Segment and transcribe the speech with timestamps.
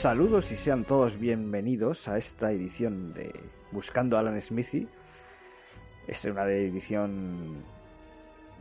[0.00, 3.38] Saludos y sean todos bienvenidos a esta edición de
[3.70, 4.88] Buscando a Alan Smithy.
[6.06, 7.62] Es una edición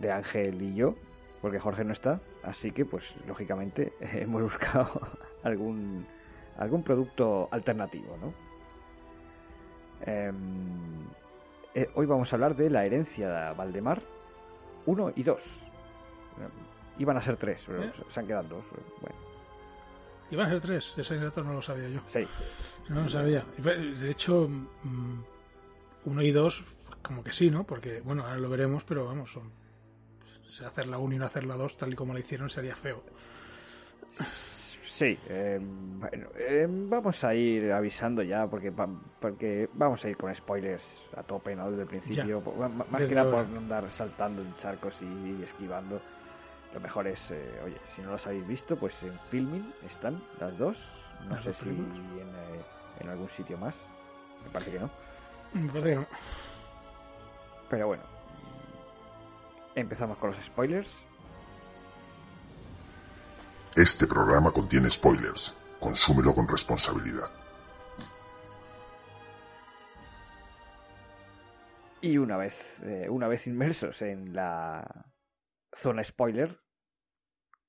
[0.02, 0.96] de Ángel y yo,
[1.42, 5.00] porque Jorge no está, así que pues lógicamente hemos buscado
[5.44, 6.06] algún
[6.58, 8.34] algún producto alternativo, ¿no?
[10.02, 11.06] Em,
[11.74, 14.02] eh, hoy vamos a hablar de la herencia de Valdemar
[14.88, 15.42] 1 y 2.
[16.98, 17.92] Iban a ser tres, pero ¿Eh?
[18.10, 18.66] se han quedado dos.
[19.00, 19.29] Bueno,
[20.32, 22.02] Iban a ser tres, ese dato no lo sabía yo.
[22.06, 22.26] sí.
[22.90, 23.46] No lo sabía.
[23.58, 25.20] De hecho, mm,
[26.06, 26.64] uno y dos,
[27.04, 27.64] como que sí, ¿no?
[27.64, 29.52] Porque, bueno, ahora lo veremos, pero vamos, son.
[30.66, 33.04] hacer la uno y no hacer la dos, tal y como la hicieron, sería feo.
[35.00, 38.74] Sí, eh, bueno, eh, vamos a ir avisando ya porque,
[39.20, 41.70] porque vamos a ir con spoilers a tope, ¿no?
[41.70, 46.02] Desde el principio, más Desde que nada por andar saltando en charcos y esquivando.
[46.74, 50.58] Lo mejor es, eh, oye, si no las habéis visto, pues en Filming están las
[50.58, 50.78] dos.
[51.24, 52.64] No Las sé dos si en, eh,
[53.00, 53.76] en algún sitio más.
[54.44, 54.90] Me parece que no.
[55.54, 56.08] Me parece que no.
[57.70, 58.04] Pero bueno,
[59.76, 60.90] empezamos con los spoilers.
[63.76, 65.56] Este programa contiene spoilers.
[65.80, 67.30] Consúmelo con responsabilidad.
[72.02, 74.86] Y una vez, eh, una vez inmersos en la
[75.74, 76.60] zona spoiler,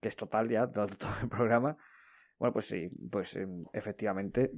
[0.00, 1.77] que es total ya, todo, todo el programa,
[2.38, 4.50] bueno, pues sí, pues em, efectivamente,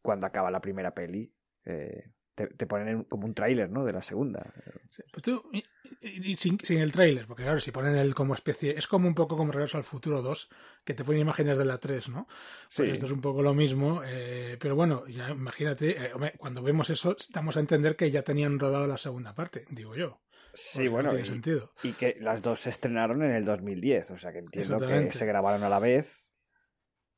[0.00, 1.30] cuando acaba la primera peli,
[1.66, 3.84] eh, te, te ponen en- como un tráiler, ¿no?
[3.84, 4.54] De la segunda.
[4.88, 5.62] Sí, Pues tú, y-
[6.00, 9.06] y- y sin, sin el tráiler, porque claro, si ponen el como especie, es como
[9.06, 10.48] un poco como Regreso al Futuro 2,
[10.82, 12.26] que te ponen imágenes de la 3, ¿no?
[12.26, 12.84] Pues Sí.
[12.84, 17.14] esto es un poco lo mismo, eh, pero bueno, ya imagínate, eh, cuando vemos eso,
[17.14, 20.22] estamos a entender que ya tenían rodado la segunda parte, digo yo.
[20.54, 21.72] Sí, no bueno, tiene y, sentido.
[21.82, 25.26] y que las dos se estrenaron en el 2010, o sea que entiendo que se
[25.26, 26.30] grabaron a la vez.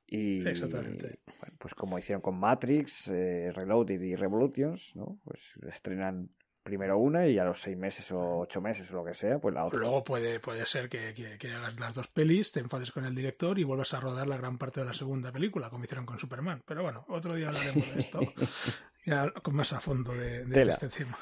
[0.06, 1.20] Y Exactamente.
[1.40, 5.18] bueno, pues como hicieron con Matrix, eh, Reloaded y Revolutions, ¿no?
[5.24, 6.28] Pues estrenan
[6.62, 9.54] primero una y a los seis meses o ocho meses o lo que sea, pues
[9.54, 9.80] la otra.
[9.80, 13.14] Luego puede, puede ser que, que- que hagas las dos pelis, te enfades con el
[13.14, 16.18] director y vuelvas a rodar la gran parte de la segunda película, como hicieron con
[16.18, 16.62] Superman.
[16.66, 18.20] Pero bueno, otro día hablaremos de esto,
[19.06, 21.16] ya con más a fondo de, de este tema.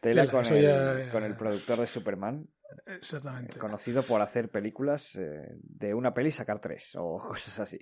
[0.00, 2.48] Tela tela, con, el, ya- con el productor de Superman,
[2.86, 3.58] Exactamente.
[3.58, 7.78] conocido por hacer películas eh, de una peli y sacar tres o cosas así.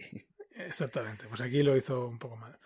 [0.52, 2.58] Exactamente, pues aquí lo hizo un poco mal.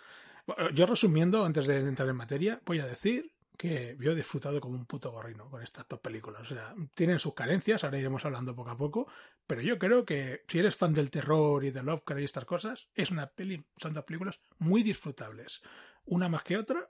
[0.46, 4.58] Bueno, Yo resumiendo, antes de entrar en materia, voy a decir que yo he disfrutado
[4.60, 6.40] como un puto gorrino con estas dos películas.
[6.50, 9.06] O sea, tienen sus carencias, ahora iremos hablando poco a poco,
[9.46, 12.88] pero yo creo que si eres fan del terror y de Lovecraft y estas cosas,
[12.94, 15.60] es una peli, son dos películas muy disfrutables.
[16.06, 16.88] Una más que otra,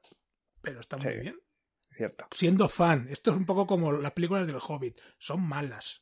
[0.63, 1.21] pero está muy Sí.
[1.21, 1.41] bien.
[2.01, 2.29] Cierto.
[2.31, 6.01] Siendo fan, esto es un poco como las películas del Hobbit, son malas.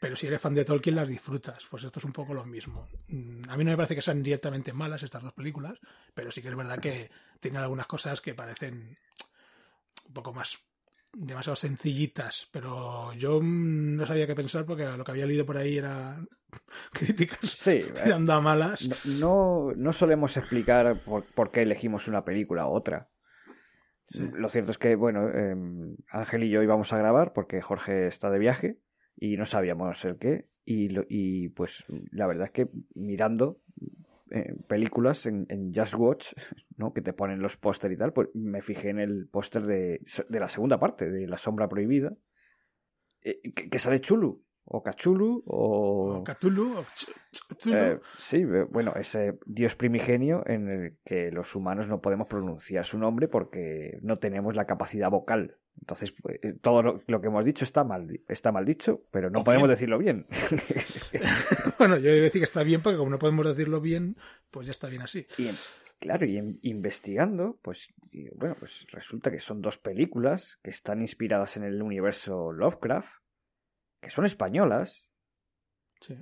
[0.00, 2.86] Pero si eres fan de Tolkien las disfrutas, pues esto es un poco lo mismo.
[3.08, 5.80] Mm, A mí no me parece que sean directamente malas estas dos películas,
[6.14, 7.10] pero sí que es verdad que
[7.40, 8.96] tienen algunas cosas que parecen
[10.06, 10.60] un poco más
[11.12, 15.56] demasiado sencillitas, pero yo mm, no sabía qué pensar porque lo que había leído por
[15.56, 16.24] ahí era
[16.92, 18.88] críticas Sí, eh, tirando a malas.
[18.88, 23.08] No, no, no solemos explicar por, por qué elegimos una película u otra.
[24.14, 25.54] Lo cierto es que, bueno, eh,
[26.10, 28.78] Ángel y yo íbamos a grabar porque Jorge está de viaje
[29.16, 30.48] y no sabíamos el qué.
[30.64, 33.60] Y, lo- y pues la verdad es que mirando
[34.30, 36.32] eh, películas en, en Just Watch,
[36.76, 36.92] ¿no?
[36.92, 40.40] que te ponen los póster y tal, pues me fijé en el póster de, de
[40.40, 42.14] la segunda parte, de La Sombra Prohibida,
[43.22, 46.18] eh, que, que sale Chulu, o Cachulu, o...
[46.20, 47.12] O Cthulhu, o Ch-
[47.48, 47.76] Cthulhu.
[47.76, 52.98] Eh, sí, bueno, ese dios primigenio en el que los humanos no podemos pronunciar su
[52.98, 55.56] nombre porque no tenemos la capacidad vocal.
[55.80, 59.30] Entonces, pues, eh, todo lo, lo que hemos dicho está mal, está mal dicho, pero
[59.30, 59.74] no O podemos bien.
[59.74, 60.26] decirlo bien.
[61.78, 64.16] Bueno, yo iba a decir que está bien porque como no podemos decirlo bien,
[64.50, 65.26] pues ya está bien así.
[65.38, 65.56] y en-
[65.98, 71.00] claro, y en- investigando, pues, y, bueno, pues resulta que son dos películas que están
[71.00, 73.08] inspiradas en el universo Lovecraft,
[74.02, 75.08] que son españolas
[76.00, 76.16] Sí.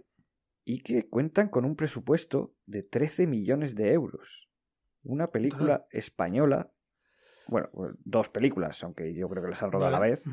[0.64, 4.48] y que cuentan con un presupuesto de 13 millones de euros.
[5.02, 6.70] Una película española,
[7.48, 7.70] bueno,
[8.04, 10.24] dos películas, aunque yo creo que las han rodado a la vez,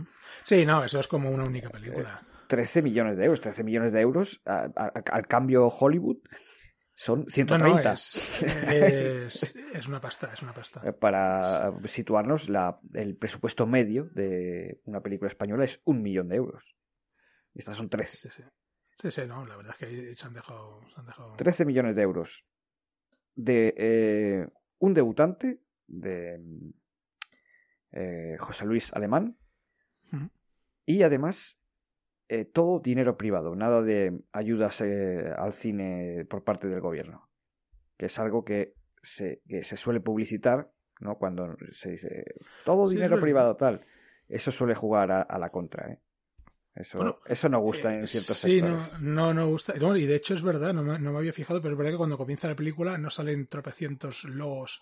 [0.43, 2.21] Sí, no, eso es como una única película.
[2.47, 3.39] 13 millones de euros.
[3.41, 6.17] 13 millones de euros, a- a- al cambio Hollywood,
[6.95, 7.93] son No, no, 130.
[7.93, 10.81] es, es, es una pasta, es una pasta.
[10.83, 16.35] Eh, Para situarnos, la, el presupuesto medio de una película española es un millón de
[16.37, 16.75] euros.
[17.57, 18.15] Y estas son 13.
[18.15, 18.43] Sí, sí.
[19.01, 20.79] Sí, sí, no, la verdad es que ahí se han dejado.
[20.93, 21.35] Se han dejado...
[21.37, 22.45] 13 millones de euros
[23.33, 26.69] de eh, un debutante de mm,
[27.93, 29.37] eh, José Luis Alemán
[30.85, 31.59] y además
[32.29, 37.27] eh, todo dinero privado, nada de ayudas eh, al cine por parte del gobierno,
[37.97, 41.17] que es algo que se, que se suele publicitar, ¿no?
[41.17, 42.23] Cuando se dice
[42.65, 43.85] todo Sí, dinero privado tal,
[44.27, 45.99] eso suele jugar a, a la contra, ¿eh?
[46.79, 49.01] Eso, Bueno, eso no gusta Eh, en ciertos sí, sectores.
[49.01, 49.73] no, no, no gusta.
[49.75, 51.91] No, y de hecho es verdad, no me, no me había fijado, pero es verdad
[51.93, 54.79] que cuando comienza la película no salen tropecientos logos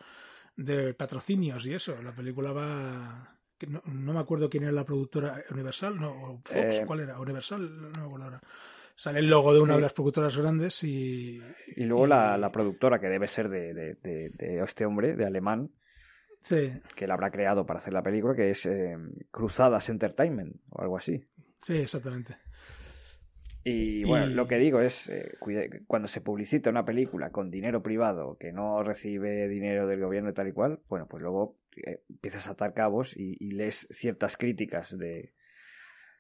[0.58, 2.02] de patrocinios y eso.
[2.02, 3.38] La película va.
[3.68, 7.18] No, no me acuerdo quién era la productora Universal, no, o Fox, Eh, ¿cuál era?
[7.20, 8.42] Universal, no me acuerdo ahora.
[8.98, 9.78] Sale el logo de una Sí.
[9.78, 11.42] de las productoras grandes y.
[11.78, 15.16] Y luego y- la, la productora, que debe ser de, de- de- de este hombre,
[15.16, 15.72] de alemán,
[16.44, 18.96] Sí, que la habrá creado para hacer la película, que es eh,
[19.32, 21.26] Cruzadas Entertainment o algo así.
[21.64, 22.36] Sí, exactamente.
[23.64, 25.38] Y bueno, Y- lo que digo es, eh,
[25.88, 30.34] cuando se publicita una película con dinero privado que no recibe dinero del gobierno y
[30.34, 34.38] tal y cual, bueno, pues luego eh, empiezas a atar cabos y, y lees ciertas
[34.38, 35.34] críticas de,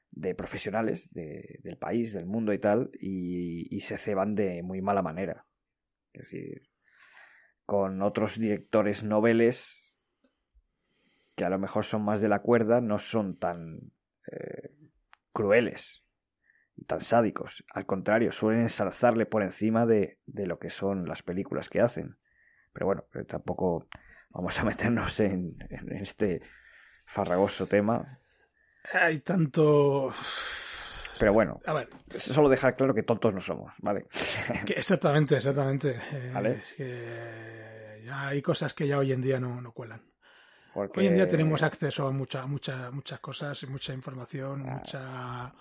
[0.09, 4.81] de profesionales de- del país, del mundo y tal, y, y se ceban de muy
[4.81, 5.45] mala manera.
[6.13, 6.63] Es decir,
[7.65, 9.93] con otros directores noveles
[11.35, 13.91] que a lo mejor son más de la cuerda, no son tan
[14.31, 14.74] eh,
[15.35, 16.03] crueles
[16.75, 17.63] y tan sádicos.
[17.71, 22.17] Al contrario, suelen ensalzarle por encima de, de lo que son las películas que hacen.
[22.73, 23.87] Pero bueno, pero tampoco
[24.31, 26.41] vamos a meternos en, en este
[27.05, 28.19] farragoso tema.
[28.93, 30.13] Hay tanto.
[31.19, 34.05] Pero bueno, A ver, solo dejar claro que tontos no somos, ¿vale?
[34.65, 35.99] que exactamente, exactamente.
[36.33, 36.51] Vale.
[36.51, 40.01] es que hay cosas que ya hoy en día no, no cuelan.
[40.75, 43.95] Porque Hoy en día tenemos acceso a mucha, mucha, muchas cosas, y mucha Ah.
[43.95, 45.53] información, mucha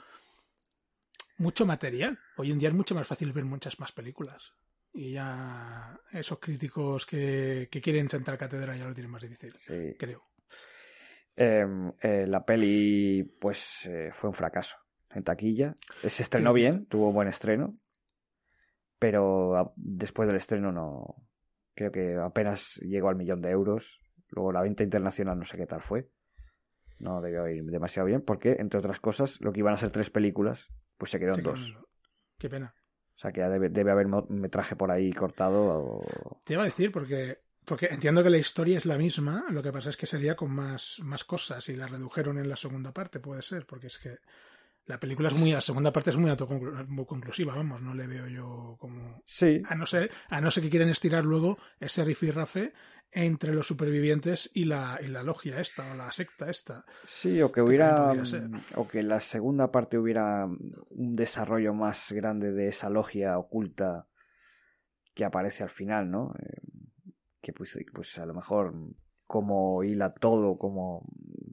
[1.39, 2.19] mucho material.
[2.37, 4.53] Hoy en día es mucho más fácil ver muchas más películas.
[4.93, 9.95] Y ya esos críticos que, que quieren sentar cátedra ya lo tienen más difícil, Sí.
[9.99, 10.23] creo.
[11.37, 11.65] Eh,
[12.01, 14.77] eh, la peli, pues, eh, fue un fracaso
[15.11, 15.75] en taquilla.
[16.07, 16.61] Se estrenó Sí.
[16.61, 17.73] bien, tuvo buen estreno,
[18.99, 21.17] pero después del estreno no.
[21.75, 24.01] Creo que apenas llegó al millón de euros.
[24.35, 26.09] Luego la venta internacional no sé qué tal fue.
[26.99, 30.11] No debió ir demasiado bien, porque, entre otras cosas, lo que iban a ser tres
[30.11, 31.77] películas, pues se quedó en dos.
[32.39, 32.75] Qué pena.
[33.17, 35.63] O sea que ya debe, debe haber metraje por ahí cortado.
[36.01, 39.63] o- Te iba a decir porque porque entiendo que la historia es la misma, lo
[39.63, 42.93] que pasa es que sería con más, más cosas y las redujeron en la segunda
[42.93, 44.19] parte, puede ser, porque es que
[44.85, 48.77] la película es muy, la segunda parte es muy autoconclusiva, vamos, no le veo yo
[48.79, 49.23] como...
[49.25, 52.75] Sí, A no ser, a no ser que quieran estirar luego ese rifirrafe
[53.15, 56.85] entre los supervivientes y la, y la logia esta, o la secta esta.
[57.07, 62.53] Sí, o que hubiera, mm, o que la segunda parte hubiera un desarrollo más grande
[62.53, 64.09] de esa logia oculta
[65.15, 66.35] que aparece al final, ¿no?
[66.41, 66.61] Eh,
[67.41, 68.75] que pues, pues a lo mejor
[69.27, 71.07] cómo hila todo, cómo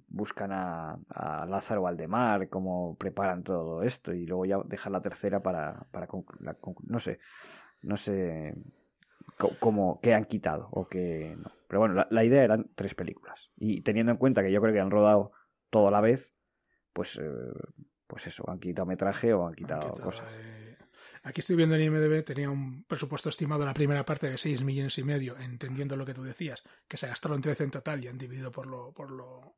[0.07, 5.41] buscan a, a Lázaro Valdemar, cómo preparan todo esto y luego ya dejar la tercera
[5.41, 6.07] para, para
[6.39, 7.19] la no sé,
[7.83, 8.55] no sé
[9.41, 11.51] co- cómo, qué han quitado o qué no.
[11.67, 14.73] Pero bueno, la, la idea eran tres películas y teniendo en cuenta que yo creo
[14.73, 15.31] que han rodado
[15.69, 16.33] todo a la vez,
[16.93, 17.23] pues, eh,
[18.07, 20.27] pues eso, han quitado metraje o han quitado cosas.
[20.37, 20.77] eh,
[21.23, 24.97] Aquí estoy viendo en IMDB, tenía un presupuesto estimado la primera parte de 6 millones
[24.97, 28.17] y medio, entendiendo lo que tú decías, que se gastaron 13 en total y han
[28.17, 29.55] dividido por lo, por lo,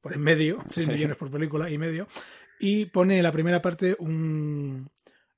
[0.00, 2.06] por en medio, 6 millones por película y medio,
[2.58, 4.90] y pone en la primera parte un,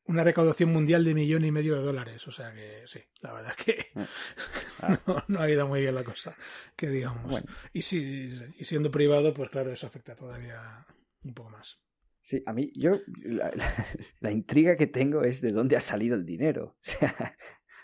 [0.06, 3.54] una recaudación mundial de millón y medio de dólares, o sea que sí, la verdad
[3.54, 3.87] que
[4.80, 4.99] Ah.
[5.06, 6.37] no, no ha ido muy bien la cosa,
[6.76, 7.30] que digamos.
[7.30, 7.46] Bueno.
[7.73, 10.84] Y, si, y siendo privado, pues claro, eso afecta todavía
[11.23, 11.78] un poco más.
[12.23, 13.87] Sí, a mí, yo, la, la-
[14.20, 16.76] la intriga que tengo es de dónde ha salido el dinero.
[16.87, 17.37] O sea,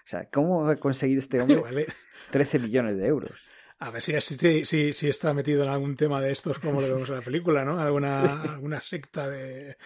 [0.06, 1.86] o sea, ¿cómo ha conseguido este hombre Vale.
[2.32, 3.46] 13 millones de euros?
[3.78, 6.88] A ver si, si, si, si está metido en algún tema de estos como lo
[6.88, 7.78] vemos en la película, ¿no?
[7.80, 8.18] Alguna,
[8.54, 9.76] alguna secta de...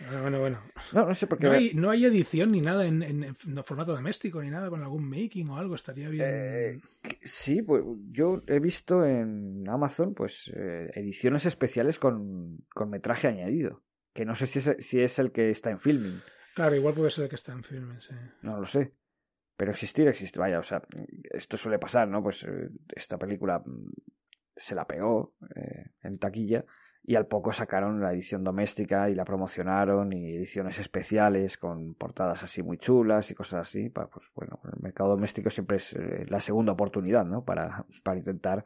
[0.00, 0.62] Bueno, bueno, bueno.
[0.92, 1.46] No, no sé por qué.
[1.46, 4.82] No hay, no hay edición ni nada en, en- en formato doméstico ni nada con
[4.82, 6.24] algún making o algo, estaría bien.
[6.30, 6.80] Eh,
[7.22, 13.82] Sí, pues yo he visto en Amazon pues eh, ediciones especiales con, con metraje añadido.
[14.12, 16.20] Que no sé si es, si es el que está en filming,
[16.54, 18.14] Claro, igual puede ser que está en filmes, sí.
[18.42, 18.92] no lo sé.
[19.56, 20.82] Pero existir existe, vaya, o sea,
[21.32, 22.22] esto suele pasar, ¿no?
[22.22, 23.90] Pues eh, esta película mm,
[24.56, 26.64] se la pegó eh, en taquilla
[27.06, 32.42] y al poco sacaron la edición doméstica y la promocionaron y ediciones especiales con portadas
[32.42, 33.90] así muy chulas y cosas así.
[33.90, 37.44] pa- Pues bueno, el mercado doméstico siempre es eh, la segunda oportunidad, ¿no?
[37.44, 38.64] Para, para intentar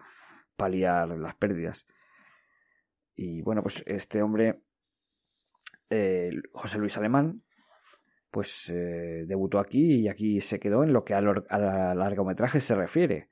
[0.56, 1.84] paliar las pérdidas.
[3.16, 4.62] Y bueno, pues este hombre,
[5.90, 7.42] eh, José Luis Alemán,
[8.30, 12.60] pues eh, debutó aquí y aquí se quedó en lo que a, a la- largometraje
[12.60, 13.30] se refiere.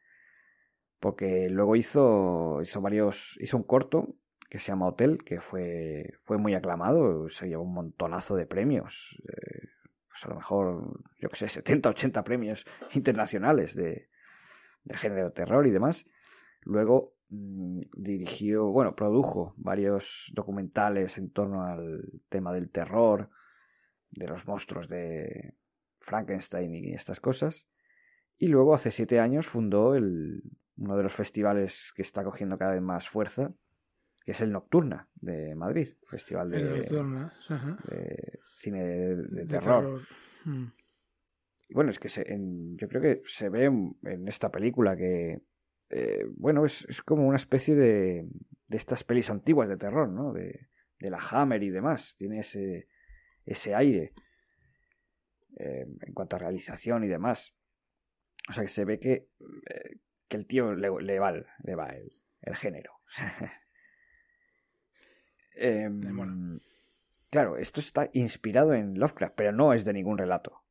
[0.99, 4.17] Porque luego hizo, hizo varios, hizo un corto
[4.49, 9.17] que se llama Hotel, que fue, fue muy aclamado, se llevó un montonazo de premios,
[9.29, 9.69] eh,
[10.09, 14.09] pues a lo mejor, yo que sé, 70, 80 premios internacionales de,
[14.85, 16.05] del género terror y demás.
[16.62, 23.31] Luego mm, dirigió, bueno, produjo varios documentales en torno al tema del terror,
[24.11, 25.55] de los monstruos de
[26.00, 27.67] Frankenstein y estas cosas.
[28.38, 30.43] Y luego hace siete años fundó el,
[30.76, 33.53] uno de los festivales que está cogiendo cada vez más fuerza,
[34.26, 36.83] que es el Nocturna de Madrid, festival de, de
[38.56, 40.02] cine de, terror.
[40.45, 40.66] Mm.
[41.68, 42.26] Y bueno, es que se,
[42.75, 45.42] yo creo que se ve en, esta película que,
[45.90, 48.26] eh, bueno, es, es, como una especie de,
[48.66, 50.33] de estas pelis antiguas de terror, ¿no?
[50.33, 52.16] De, de la Hammer y demás.
[52.18, 52.88] Tiene ese,
[53.45, 54.12] ese aire
[55.56, 57.54] eh, en cuanto a realización y demás.
[58.50, 59.28] O sea que se ve que,
[59.71, 62.11] eh, que el tío le, le, va, le va el,
[62.42, 62.90] el género.
[65.57, 65.89] eh,
[67.31, 70.63] Claro, esto está inspirado en Lovecraft, pero no es de ningún relato.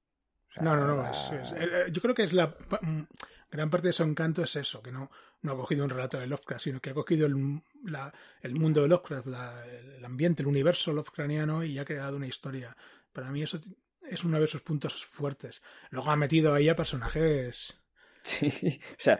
[0.61, 1.09] no, no, no.
[1.09, 3.01] Es, eh, yo creo que es la mm,
[3.51, 5.11] gran parte de su encanto es eso, que no,
[5.41, 8.81] no ha cogido un relato de Lovecraft, sino que ha cogido el, la, el mundo
[8.81, 12.75] de Lovecraft, la, el ambiente, el universo Lovecraftiano y ha creado una historia.
[13.11, 13.59] Para mí eso
[14.01, 15.61] es uno de sus puntos fuertes.
[15.91, 17.81] Luego ha metido ahí a personajes.
[18.27, 19.19] Sí, o sea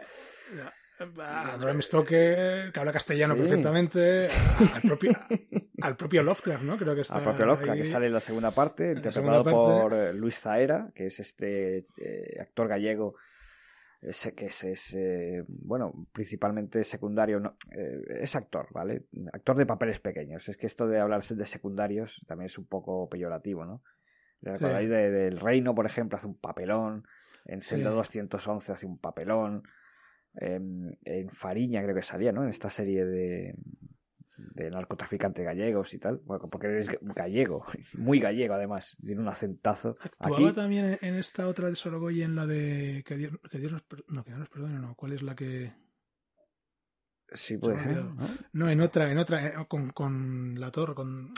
[0.98, 4.28] a Bram Stoker, que habla castellano perfectamente,
[4.74, 5.12] al, propio,
[5.82, 6.76] al propio Lovecraft, ¿no?
[6.76, 7.16] Creo que está.
[7.16, 11.06] Al propio Lovecraft, que sale en la segunda parte, interpretado por eh, Luis Zaera, que
[11.06, 13.16] es este eh, actor gallego
[14.00, 19.06] ese que es, es eh, bueno, principalmente secundario, no, es actor, ¿vale?
[19.32, 20.48] Actor de papeles pequeños.
[20.48, 23.82] Es que esto de hablarse de secundarios también es un poco peyorativo, ¿no?
[24.42, 27.04] Recordáis del Reino, por ejemplo, hace un papelón.
[27.46, 29.62] En Zelda 211 hace un papelón
[30.40, 32.42] en Fariña creo que salía, ¿no?
[32.42, 33.54] En esta serie de,
[34.36, 36.20] de narcotraficantes gallegos y tal.
[36.24, 37.64] Bueno, porque eres gallego,
[37.94, 39.96] muy gallego además, tiene un acentazo.
[40.18, 43.82] Actuaba también en esta otra de Sorogoy en la de que Dios, que Dios nos,
[44.08, 44.94] no, que Dios nos perdone, no.
[44.94, 45.72] ¿Cuál es la que
[47.32, 48.04] Sí, puede ser.
[48.52, 48.70] ¿no?
[48.70, 51.34] en otra, en otra, eh, con, con la torre, con.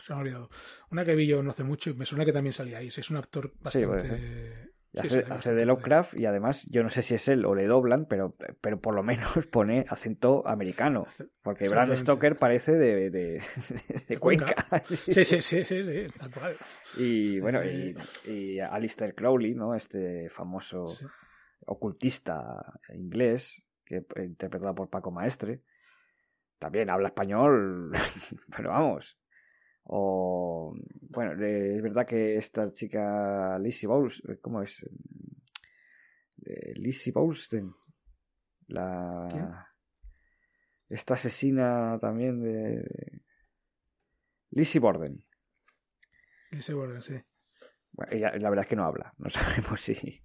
[0.00, 0.48] se me ha olvidado.
[0.92, 2.86] Una que vi yo no hace mucho y me suena que también salía ahí.
[2.86, 4.63] Es un actor bastante
[4.96, 8.34] hace, de Lovecraft y además yo no sé si es él o le doblan, pero,
[8.60, 11.06] pero por lo menos pone acento americano.
[11.42, 13.42] Porque Bram Stoker parece de, de,
[14.08, 14.82] de Cuenca.
[14.84, 16.06] Sí, sí, sí, sí, sí,
[16.98, 17.96] Y bueno, y,
[18.26, 19.74] y, Alistair Crowley, ¿no?
[19.74, 20.86] Este famoso
[21.66, 25.62] ocultista inglés, que interpretado por Paco Maestre,
[26.58, 27.92] también habla español,
[28.56, 29.18] pero vamos,
[29.84, 30.74] o,
[31.10, 34.84] bueno, es verdad que esta chica Lizzie Bowles, ¿cómo es?
[36.44, 37.74] Eh, Lizzie Bowleston,
[38.68, 39.70] la...
[40.88, 43.22] Esta asesina también de...
[44.50, 45.24] Lizzie Borden.
[46.50, 47.20] Lizzie Borden, sí.
[47.92, 50.22] Bueno, ella la verdad es que no habla, no sabemos si...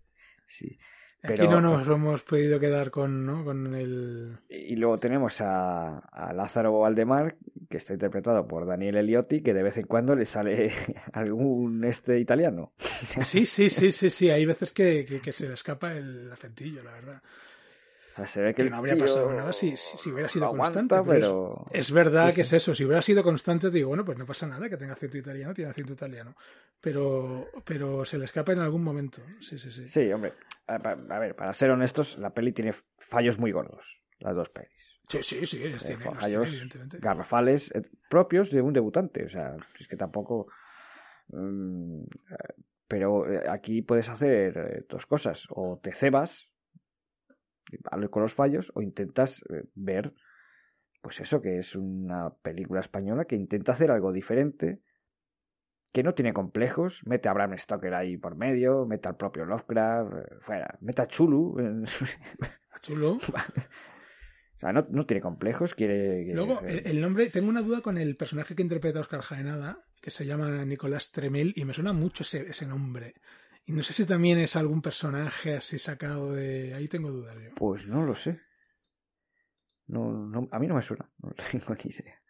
[0.48, 0.78] si
[1.22, 3.44] Aquí no nos hemos podido quedar con, ¿no?
[3.44, 4.39] con el...
[4.48, 7.36] Y luego tenemos a, a, Lázaro Valdemar,
[7.69, 10.71] que está interpretado por Daniel Eliotti, que de vez en cuando le sale
[11.13, 12.73] algún este italiano.
[13.23, 14.29] Sí, sí, sí, sí, sí.
[14.29, 17.21] Hay veces que, que, se le escapa el acentillo, la verdad.
[18.25, 20.95] se ve que, no habría pasado nada si, si, hubiera sido constante.
[21.07, 21.65] Pero...
[21.71, 22.75] Es, verdad que es eso.
[22.75, 25.71] Si hubiera sido constante, digo, bueno, pues no pasa nada que tenga acento italiano, tiene
[25.71, 26.35] acento italiano.
[26.81, 29.21] Pero, pero se le escapa en algún momento.
[29.39, 29.88] Sí, sí, sí.
[29.88, 30.33] Sí, hombre.
[30.67, 30.77] A,
[31.19, 34.01] ver, para ser honestos, la peli tiene fallos muy gordos.
[34.19, 34.88] Las dos pelis.
[35.10, 35.63] Sí, sí, sí.
[35.63, 36.68] Eh, fallos
[37.00, 39.25] garrafales eh, propios de un debutante.
[39.25, 40.48] O sea, es que tampoco.
[41.30, 42.04] Mm,
[42.88, 45.48] pero eh, aquí puedes hacer dos cosas.
[45.50, 46.51] O te cebas
[48.10, 49.44] con los fallos o intentas
[49.75, 50.13] ver,
[51.01, 54.82] pues eso, que es una película española que intenta hacer algo diferente,
[55.94, 60.42] que no tiene complejos, mete a Bram Stoker ahí por medio, mete al propio Lovecraft,
[60.42, 61.58] fuera, mete a Chulu.
[62.72, 63.20] ¿A Chulu?
[64.60, 66.34] O sea, no, no tiene complejos, quiere...
[66.34, 70.25] Luego, el, nombre, tengo una duda con el personaje que interpreta Oscar Jaenada, que se
[70.25, 73.13] llama Nicolás Tremel, y me suena mucho ese, ese nombre.
[73.66, 76.74] Y no sé si también es algún personaje así sacado de...
[76.74, 77.51] Ahí tengo dudas yo.
[77.56, 78.42] Pues no lo sé.
[79.88, 82.22] No, no, a mí no me suena, no tengo ni idea.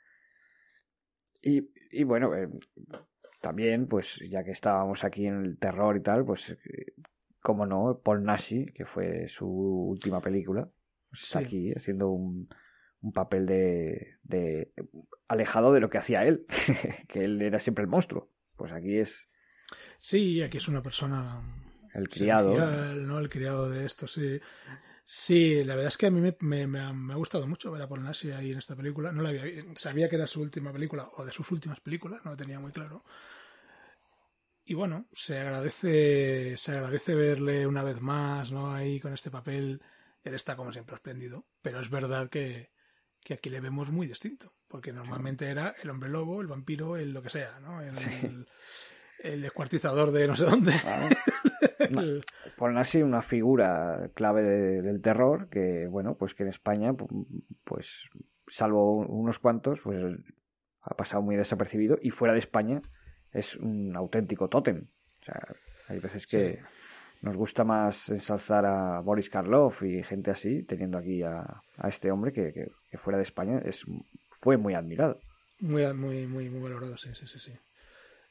[1.42, 2.48] Y, y bueno, eh,
[3.42, 6.94] también, pues ya que estábamos aquí en el terror y tal, pues, eh,
[7.42, 10.70] como no, Paul Nashi, que fue su última película,
[11.10, 12.50] pues está aquí haciendo un,
[13.02, 14.74] un papel de, de,
[15.28, 16.46] alejado de lo que hacía él,
[17.08, 18.32] que él era siempre el monstruo.
[18.56, 19.30] Pues aquí es.
[19.98, 21.42] Sí, aquí es una persona.
[21.94, 22.56] El criado.
[22.96, 23.20] ¿no?
[23.20, 24.40] El criado de esto, sí.
[25.06, 26.80] Sí, la verdad es que a mí me, me, me,
[27.14, 29.12] ha, gustado mucho ver a Paul Nashi ahí en esta película.
[29.12, 29.44] No la había,
[29.76, 32.72] sabía que era su última película, o de sus últimas películas, no lo tenía muy
[32.72, 33.04] claro.
[34.66, 38.72] Y bueno, se agradece, se agradece verle una vez más, ¿no?
[38.72, 39.82] Ahí con este papel
[40.24, 42.72] él está como siempre espléndido, pero es verdad que,
[43.22, 47.14] que aquí le vemos muy distinto, porque normalmente era el hombre lobo, el vampiro, el
[47.14, 47.82] lo que sea, ¿no?
[47.82, 48.48] El,
[49.20, 50.74] el, descuartizador de no sé dónde.
[50.82, 51.16] Claro.
[52.58, 56.94] Ponen así una figura clave del terror que, bueno, pues que en España,
[57.64, 58.10] pues
[58.48, 59.98] salvo unos cuantos, pues
[60.82, 62.82] ha pasado muy desapercibido y fuera de España
[63.32, 64.88] es un auténtico tótem.
[65.22, 65.56] O sea,
[65.88, 66.60] hay veces que
[67.22, 72.32] nos gusta más ensalzar a Boris Karloff y gente así, teniendo aquí a, este hombre
[72.32, 73.84] que, fuera de España es,
[74.42, 75.20] fue muy admirado.
[75.60, 77.54] Muy, muy, muy, muy valorado, sí, sí, sí, sí.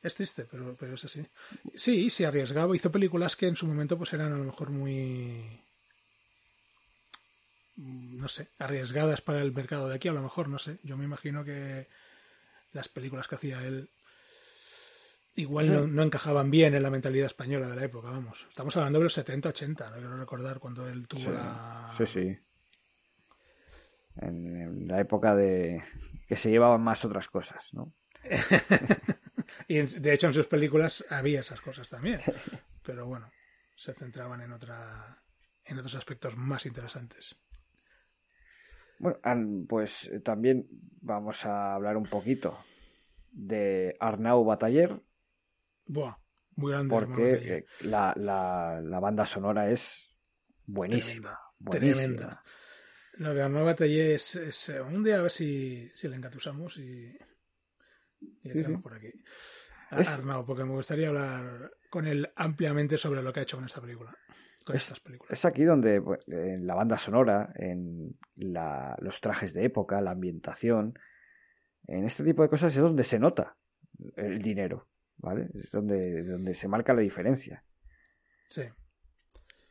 [0.03, 1.27] Es triste, pero, pero es así.
[1.75, 5.61] Sí, se arriesgaba, hizo películas que en su momento pues eran a lo mejor muy
[7.79, 10.79] no sé, arriesgadas para el mercado de aquí, a lo mejor, no sé.
[10.83, 11.87] Yo me imagino que
[12.73, 13.89] las películas que hacía él
[15.39, 18.47] igual no, encajaban bien en la mentalidad española de la época, vamos.
[18.49, 21.93] Estamos hablando de los 70, 80, no quiero recordar cuando él tuvo la...
[21.97, 22.39] Sí, sí.
[24.17, 25.83] En, la época de
[26.27, 27.95] que se llevaban más otras cosas, ¿no?
[29.69, 32.21] y de hecho en sus películas había esas cosas también.
[32.83, 33.31] Pero bueno,
[33.77, 35.23] se centraban en otra
[35.65, 37.37] en otros aspectos más interesantes.
[38.99, 39.19] Bueno,
[39.69, 40.67] pues eh, también
[41.01, 42.59] vamos a hablar un poquito
[43.31, 45.01] de Arnau Bataller.
[45.89, 46.17] Buah,
[46.57, 46.95] muy grande.
[46.95, 50.15] Porque eh, la, la, la, banda sonora es
[50.67, 51.39] buenísima.
[51.71, 52.43] Tremenda.
[53.15, 57.19] Lo de Arnau Bataller es, eh, un día a ver si, si le engatusamos y,
[58.21, 59.11] y entramos por aquí.
[59.91, 63.81] Arnau, porque me gustaría hablar con él ampliamente sobre lo que ha hecho con esta
[63.81, 64.17] película
[64.75, 70.99] es, aquí donde en la banda sonora, en los trajes de época, la ambientación,
[71.87, 73.57] en este tipo de cosas es donde se nota
[74.17, 74.89] el dinero,
[75.19, 75.49] ¿vale?
[75.55, 77.65] Es donde, donde se marca la diferencia.
[78.49, 78.63] Sí.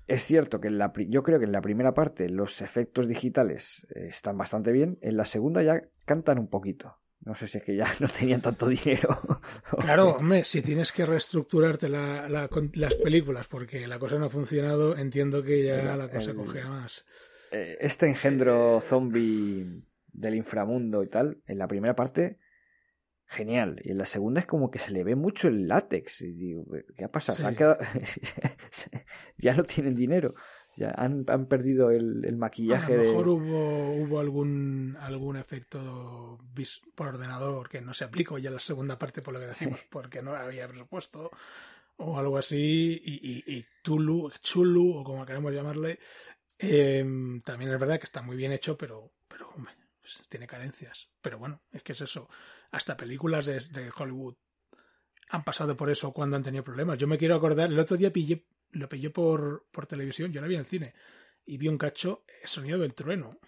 [0.08, 3.86] Es cierto que en la, yo creo que en la primera parte los efectos digitales
[3.94, 6.98] eh, están bastante bien, en la segunda ya cantan un poquito.
[7.22, 9.20] No sé si es que ya no tenían tanto dinero.
[9.80, 15.44] Claro, hombre, si tienes que reestructurarte las películas porque la cosa no ha funcionado, entiendo
[15.44, 17.06] que ya la cosa coge más.
[17.52, 22.40] Eh, este engendro zombie del inframundo y tal, en la primera parte,
[23.28, 23.82] genial.
[23.84, 26.22] Y en la segunda es como que se le ve mucho el látex.
[26.22, 27.38] Y digo, ¿qué ha pasado?
[29.38, 30.34] ya no tienen dinero.
[30.78, 32.94] Ya han, han perdido el, el maquillaje.
[32.94, 36.38] A lo mejor hubo, hubo algún, algún efecto
[36.94, 39.80] por ordenador que no se aplicó ya en la segunda parte, por lo que decimos,
[39.90, 41.32] porque no había presupuesto
[41.98, 43.02] o algo así.
[43.04, 46.00] Y, y, y Tulu, Chulu, o como queremos llamarle,
[46.60, 51.10] em, también es verdad que está muy bien hecho, pero, pero hombre, pues tiene carencias.
[51.22, 52.30] Pero bueno, es que es eso.
[52.72, 54.36] Hasta películas de, de Hollywood
[55.30, 56.98] han pasado por eso cuando han tenido problemas.
[56.98, 60.48] Yo me quiero acordar, el otro día pillé lo pillé por, por televisión, yo la
[60.48, 60.94] vi en el cine
[61.46, 63.40] y vi un cacho El sonido del trueno.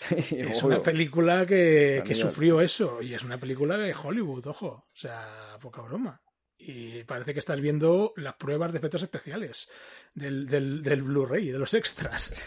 [0.30, 4.96] es una película que, que, sufrió eso y es una película de Hollywood, ojo, o
[4.96, 6.22] sea, poca broma.
[6.62, 9.68] Y parece que estás viendo las pruebas de efectos especiales
[10.12, 12.32] del, del, del Blu-ray, de los extras.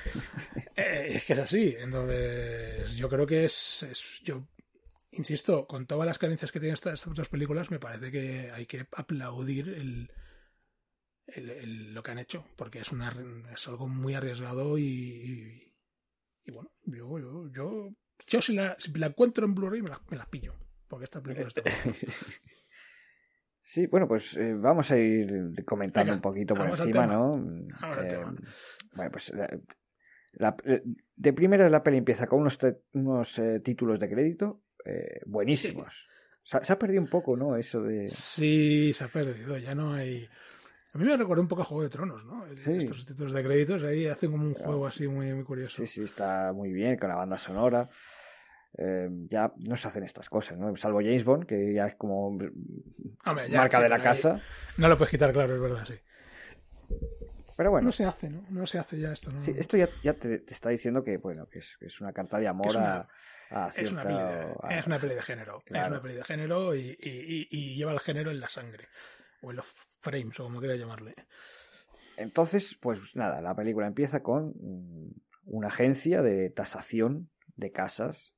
[0.76, 1.76] Eh, es que es así.
[1.78, 4.48] Entonces, yo creo que es, es, Yo
[5.14, 8.66] insisto, con todas las carencias que tienen estas, estas otras películas, me parece que hay
[8.66, 10.10] que aplaudir el,
[11.94, 13.14] lo que han hecho, porque es, una,
[13.54, 15.74] es algo muy arriesgado y,
[16.44, 17.90] y, bueno, yo, yo, yo,
[18.28, 20.56] yo si, la, si la encuentro en Blu-ray me la, me la pillo,
[20.88, 21.64] porque esta película está...
[23.66, 27.32] Sí, bueno, pues eh, vamos a ir comentando un poquito por encima, ¿no?
[27.98, 28.26] Eh,
[28.94, 29.34] bueno, pues
[30.34, 30.84] la, eh,
[31.16, 32.60] de primera la peli empieza con unos,
[32.92, 34.62] unos títulos de crédito
[35.26, 36.08] buenísimos.
[36.44, 37.56] Se, ha, perdido un poco, ¿no?
[37.56, 38.10] Eso de...
[38.10, 40.28] Sí, se ha perdido, ya no hay...
[40.94, 42.46] A mí me recordó un poco a Juego de Tronos, ¿no?
[42.46, 45.78] Estos títulos de créditos ahí hacen como un juego así muy, muy curioso.
[45.78, 47.90] Sí, sí, está muy bien con la banda sonora.
[48.78, 50.76] Eh, ya no se hacen estas cosas, ¿no?
[50.76, 52.38] Salvo James Bond, que ya es como
[53.24, 54.40] marca de la casa.
[54.78, 55.96] No lo puedes quitar, claro, es verdad, sí.
[57.58, 57.86] Pero bueno.
[57.86, 58.44] No se hace, ¿no?
[58.50, 59.42] No se hace ya esto, ¿no?
[59.42, 62.48] Sí, esto ya, ya te, está diciendo que, bueno, que es, es una carta de
[62.48, 63.08] amor a,
[63.76, 65.64] Es una, peli de, es una peli de género.
[65.66, 68.88] Es una peli de género y, y, y lleva el género en la sangre
[69.42, 69.66] o en los
[70.00, 71.14] frames, o como quieras llamarle.
[72.18, 75.12] Entonces, pues nada, la película empieza con mm,
[75.46, 78.34] una agencia de tasación de casas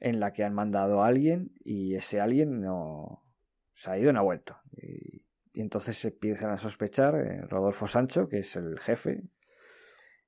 [0.00, 3.24] en la que han mandado a alguien y ese alguien no
[3.72, 4.56] se ha ido y no ha vuelto.
[4.72, 5.22] Y,
[5.54, 9.22] entonces se empiezan a sospechar eh, Rodolfo Sancho, que es el jefe,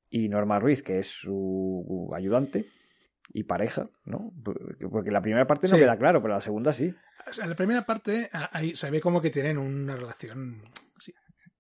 [0.09, 2.67] y Norma Ruiz, que es su ayudante
[3.37, 4.33] y pareja, ¿no?
[4.91, 6.95] Porque la primera parte no queda claro, pero la segunda sí
[7.43, 10.63] en la primera parte ahí se ve como que tienen una relación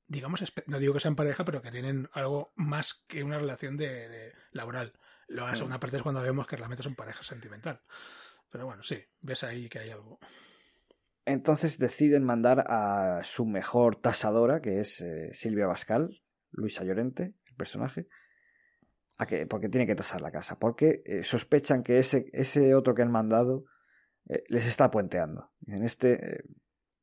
[0.08, 4.32] digamos, no digo que sean pareja, pero que tienen algo más que una relación de,
[4.52, 4.92] laboral.
[5.26, 7.80] La segunda parte es cuando vemos que realmente son pareja sentimental.
[8.48, 10.20] Pero bueno, sí, ves ahí que hay algo.
[11.24, 17.56] Entonces deciden mandar a su mejor tasadora, que es eh, Silvia Bascal, Luisa Llorente, el
[17.56, 18.06] personaje,
[19.18, 20.58] a que, porque tiene que tasar la casa.
[20.58, 23.64] Porque eh, sospechan que ese, ese otro que han mandado
[24.28, 25.50] eh, les está puenteando.
[25.66, 26.44] En este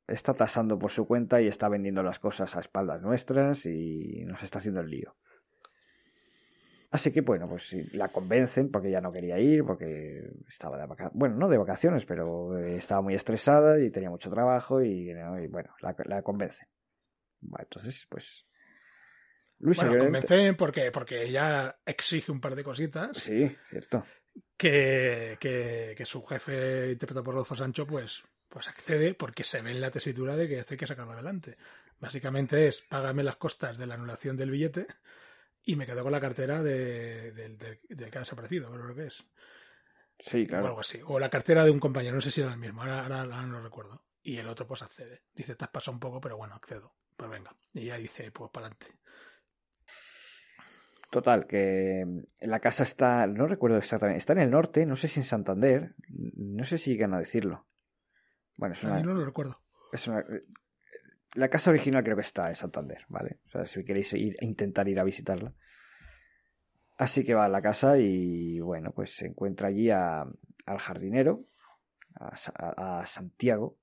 [0.08, 4.44] está tasando por su cuenta y está vendiendo las cosas a espaldas nuestras y nos
[4.44, 5.16] está haciendo el lío.
[6.92, 11.18] Así que bueno, pues la convencen porque ya no quería ir, porque estaba de vacaciones,
[11.18, 15.12] bueno, no de vacaciones, pero eh, estaba muy estresada y tenía mucho trabajo y,
[15.50, 16.68] bueno, la, convencen.
[17.58, 18.46] entonces, pues...
[19.64, 23.18] Luisa bueno, convencen porque, porque ella exige un par de cositas.
[23.18, 24.06] Sí, cierto.
[24.58, 29.80] Que, que, su jefe, interpretado por Rodolfo Sancho, pues, pues accede porque se ve en
[29.80, 31.56] la tesitura de que esto hay que sacarlo adelante.
[31.98, 34.86] Básicamente es, págame las costas de la anulación del billete
[35.64, 37.58] y me quedo con la cartera de, del
[38.12, 39.26] que ha desaparecido, creo que es.
[40.20, 40.66] Sí, claro.
[40.66, 41.00] O algo así.
[41.06, 43.62] O la cartera de un compañero, no sé si era el mismo, ahora, no lo
[43.62, 44.04] recuerdo.
[44.22, 45.24] Y el otro pues accede.
[45.34, 46.96] Dice, te has pasado un poco, pero bueno, accedo.
[47.16, 47.56] Pues venga.
[47.74, 49.00] Y ya dice, pues para adelante.
[51.14, 55.20] Total, que la casa está, no recuerdo exactamente, está en el norte, no sé si
[55.20, 57.68] en Santander, no sé si llegan a decirlo.
[58.58, 59.62] Bueno, es una, no lo recuerdo.
[59.92, 60.26] Es una,
[61.36, 63.42] la casa original creo que está en Santander, ¿vale?
[63.46, 65.54] O sea, si queréis ir, intentar ir a visitarla.
[66.98, 71.46] Así que va a la casa y bueno, pues se encuentra allí al jardinero,
[72.16, 73.78] a, Santiago.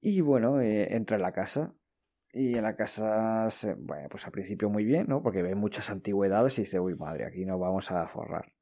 [0.00, 1.74] Y bueno, eh, entra en la casa.
[2.38, 5.22] Y en la casa, bueno, pues al principio muy bien, ¿no?
[5.22, 8.52] Porque ve muchas antigüedades y dice, uy, madre, aquí nos vamos a forrar.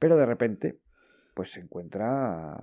[0.00, 0.80] Pero de repente,
[1.32, 2.56] pues se encuentra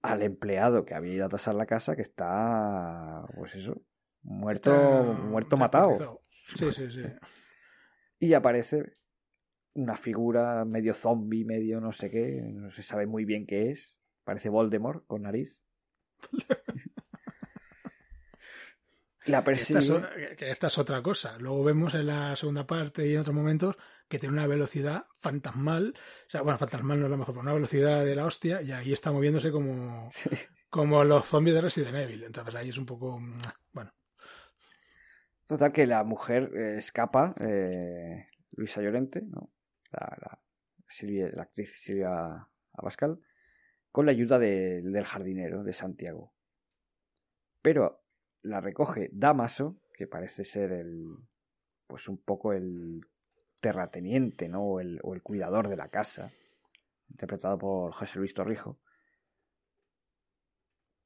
[0.00, 3.82] al empleado que había ido a tasar la casa que está, pues eso,
[4.22, 6.20] muerto, muerto matado.
[6.54, 7.02] Sí, sí, sí.
[8.20, 8.96] Y aparece
[9.72, 13.98] una figura medio zombie, medio no sé qué, no se sabe muy bien qué es.
[14.22, 15.60] Parece Voldemort con nariz.
[19.26, 20.36] La persigue.
[20.36, 21.38] que esta es otra cosa.
[21.38, 23.76] Luego vemos en la segunda parte y en otros momentos
[24.08, 25.94] que tiene una velocidad fantasmal.
[25.96, 28.72] O sea, bueno, fantasmal no es lo mejor, pero una velocidad de la hostia y
[28.72, 30.10] ahí está moviéndose como,
[30.68, 32.24] como los zombies de Resident Evil.
[32.24, 33.18] Entonces ahí es un poco.
[33.18, 33.38] Mm,
[33.72, 33.92] bueno.
[35.46, 39.52] Total, que la mujer eh, escapa, eh, Luisa Llorente, ¿no?
[39.90, 40.40] La,
[40.88, 43.18] Silvia, la actriz Silvia Abascal,
[43.90, 46.34] con la ayuda del jardinero de Santiago.
[47.62, 48.03] Pero
[48.44, 51.16] la recoge Damaso, que parece ser el,
[51.86, 53.00] pues un poco el
[53.60, 54.62] terrateniente, ¿no?
[54.62, 56.30] O el, o el cuidador de la casa,
[57.08, 58.78] interpretado por José Luis Torrijo,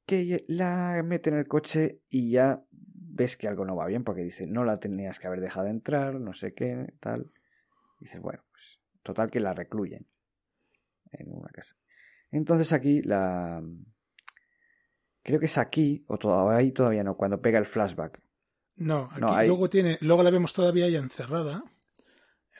[0.05, 4.23] que la mete en el coche y ya ves que algo no va bien, porque
[4.23, 7.31] dice, no la tenías que haber dejado entrar, no sé qué, tal.
[7.99, 10.07] dices, bueno, pues total que la recluyen
[11.11, 11.75] en una casa.
[12.31, 13.63] Entonces aquí la,
[15.23, 18.19] Creo que es aquí, o todavía, ahí todavía no, cuando pega el flashback.
[18.75, 21.63] No, aquí luego tiene, luego la vemos todavía ya encerrada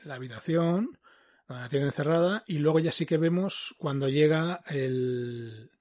[0.01, 0.99] en la habitación,
[1.47, 5.71] donde la tiene encerrada, y luego ya sí que vemos cuando llega el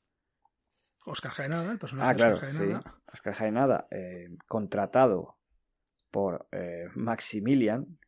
[1.05, 2.83] Oscar Jaenada, el personaje ah, claro, Oscar Jaenada.
[2.85, 2.91] Sí.
[3.13, 5.39] Oscar Jaenada, eh, contratado
[6.11, 7.99] por eh, Maximilian.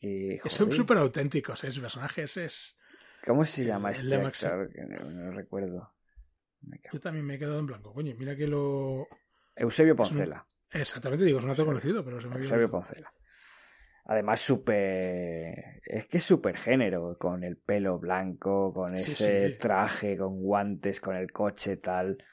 [0.00, 1.68] Y, Son súper auténticos, ¿eh?
[1.68, 2.76] Ese personaje es...
[3.24, 4.68] ¿Cómo se llama este actor?
[4.88, 5.92] no recuerdo.
[6.92, 7.92] Yo también me he quedado en blanco.
[7.92, 9.06] Coño, mira que lo.
[9.56, 10.46] Eusebio Poncela.
[10.70, 13.12] Exactamente, digo, es un actor conocido, pero se me Eusebio Poncela.
[14.04, 15.80] Además, súper.
[15.84, 21.16] Es que es súper género, con el pelo blanco, con ese traje, con guantes, con
[21.16, 22.24] el coche, tal.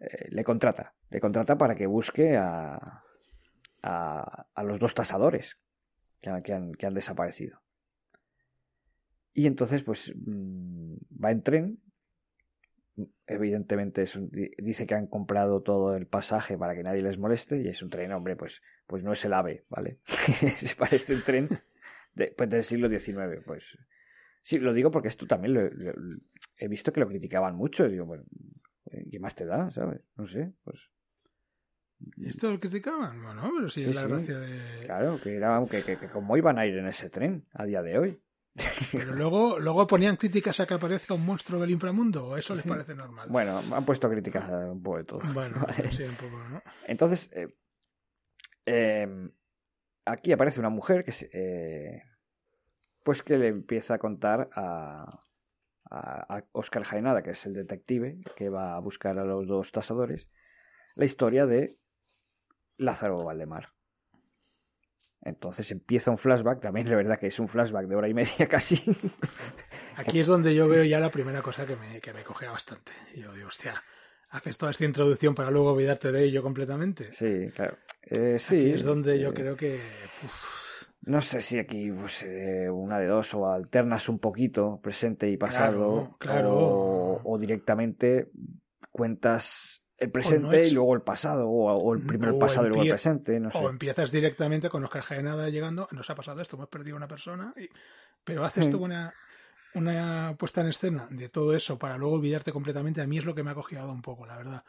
[0.00, 0.94] Eh, le contrata.
[1.10, 3.02] Le contrata para que busque a.
[3.82, 5.58] a, a los dos tasadores
[6.20, 7.60] que han, que han desaparecido.
[9.32, 11.83] Y entonces, pues, mm, va en tren
[13.26, 14.06] evidentemente
[14.58, 17.90] dice que han comprado todo el pasaje para que nadie les moleste y es un
[17.90, 19.98] tren, hombre, pues, pues no es el AVE, ¿vale?
[20.56, 21.48] Se parece un tren
[22.14, 23.76] de, pues del siglo XIX, pues
[24.42, 25.70] sí, lo digo porque esto también lo,
[26.56, 28.24] he visto que lo criticaban mucho, digo, bueno,
[29.10, 30.00] ¿qué más te da, sabes?
[30.16, 30.90] No sé, pues...
[32.22, 33.22] ¿Esto lo criticaban?
[33.22, 34.84] Bueno, pero sí, es la gracia de...
[34.84, 37.82] Claro, que era que, que, que como iban a ir en ese tren a día
[37.82, 38.20] de hoy.
[38.92, 42.64] Pero luego, luego ponían críticas a que aparezca un monstruo del inframundo, ¿o eso les
[42.64, 43.28] parece normal?
[43.28, 45.20] Bueno, han puesto críticas a un poco de todo.
[45.32, 46.62] Bueno, sí, un poco, ¿no?
[46.86, 47.48] Entonces, eh,
[48.64, 49.32] em,
[50.04, 52.02] aquí aparece una mujer que eh,
[53.02, 55.04] pues que le empieza a contar a,
[55.90, 60.28] a, Oscar Jaenada, que es el detective que va a buscar a los dos tasadores,
[60.94, 61.76] la historia de
[62.76, 63.72] Lázaro Valdemar.
[65.24, 68.46] Entonces empieza un flashback, también es verdad que es un flashback de hora y media
[68.48, 68.76] casi.
[69.96, 72.92] Aquí es donde yo veo ya la primera cosa que me, que me cogea bastante.
[73.14, 73.74] Y yo digo, hostia,
[74.30, 77.12] haces toda esta introducción para luego olvidarte de ello completamente.
[77.12, 77.78] Sí, claro.
[78.02, 79.80] Eh, sí, Aquí es donde yo eh, creo que...
[80.24, 85.30] uf, No sé si aquí pues, eh, una de dos o alternas un poquito presente
[85.30, 86.52] y pasado Claro, claro.
[86.58, 88.30] O, o directamente
[88.90, 92.38] cuentas el presente no es- y luego el pasado o, o el primero el O
[92.40, 93.58] pasado y luego el presente, no sé.
[93.58, 97.52] O empiezas directamente con Oscar Jaenada llegando, nos ha pasado esto, hemos perdido una persona,
[97.56, 97.68] y-
[98.24, 98.70] pero haces Sí.
[98.70, 99.14] tú una,
[99.74, 103.34] una puesta en escena de todo eso para luego olvidarte completamente, a mí es lo
[103.34, 104.64] que me ha cogido un poco, la verdad.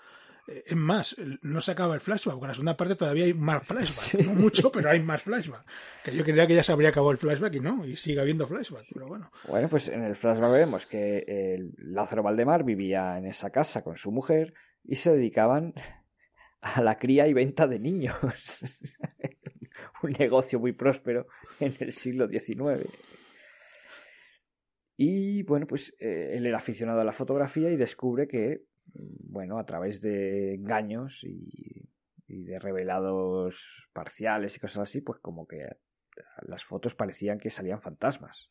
[0.48, 3.34] Eh, Es más, no se acaba el flashback, porque en la segunda parte todavía hay
[3.34, 4.06] más flashback.
[4.12, 4.18] Sí.
[4.24, 5.66] No mucho, pero hay más flashback.
[6.04, 8.46] Que yo creía que ya se habría acabado el flashback y no, y sigue habiendo
[8.48, 9.32] flashback, pero bueno.
[9.48, 13.98] Bueno, pues en el flashback vemos que el Lázaro Valdemar vivía en esa casa con
[13.98, 14.54] su mujer
[14.88, 15.74] y se dedicaban
[16.62, 18.16] a la cría y venta de niños.
[20.04, 21.28] Un negocio muy próspero
[21.60, 22.88] en el siglo XIX.
[24.98, 29.60] Y bueno, pues eh, él era aficionado a la fotografía y descubre que, mm, bueno,
[29.60, 31.90] a través de engaños y,
[32.28, 35.68] y de revelados parciales y cosas así, pues como que
[36.44, 38.50] las fotos parecían que salían fantasmas.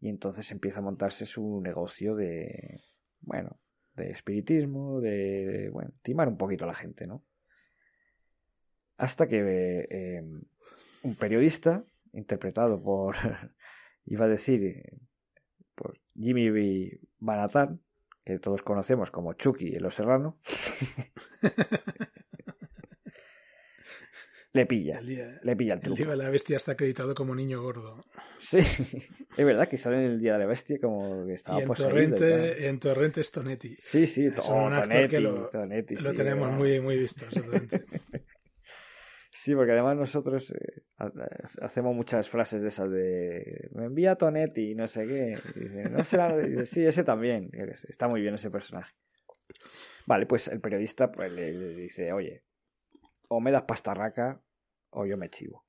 [0.00, 2.82] Y entonces empieza a montarse su negocio de,
[3.20, 3.58] bueno,
[3.96, 7.22] de espiritismo, de, bueno, timar un poquito a la gente, ¿no?
[8.96, 10.22] Hasta que eh,
[11.02, 13.16] un periodista, interpretado por,
[14.06, 14.82] iba a decir,
[15.74, 17.00] por Jimmy B.
[17.18, 17.80] Banatan,
[18.24, 20.38] que todos conocemos como Chucky en Los Serrano,
[24.54, 25.96] le pilla, El día, le pilla el el truco.
[25.96, 28.02] día de la bestia está acreditado como niño gordo.
[28.38, 28.58] Sí,
[29.36, 31.68] es verdad que sale en el Día de la Bestia como que estaba y en
[31.68, 31.88] y.
[32.18, 33.74] Torrente, en Torrente es Tonetti.
[33.78, 36.96] Sí, sí, Es oh, un actor Tonetti, que lo- Tonetti, Lo sí, tenemos muy, muy
[36.98, 37.26] visto.
[39.36, 41.10] Sí, porque además nosotros eh, ha-
[41.62, 45.36] hacemos muchas frases de esas de me envía Tonetti y no sé qué.
[45.56, 46.40] Y dice, no será.
[46.40, 47.50] y dice, sí, ese también.
[47.88, 48.92] Está muy bien ese personaje.
[50.06, 52.44] Vale, pues el periodista pues, le, le dice, oye,
[53.28, 54.40] o me das pastarraca
[54.90, 55.64] o yo me chivo.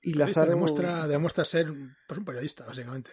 [0.00, 1.72] Y Lázaro demuestra, demuestra ser
[2.06, 3.10] pues, un periodista, básicamente.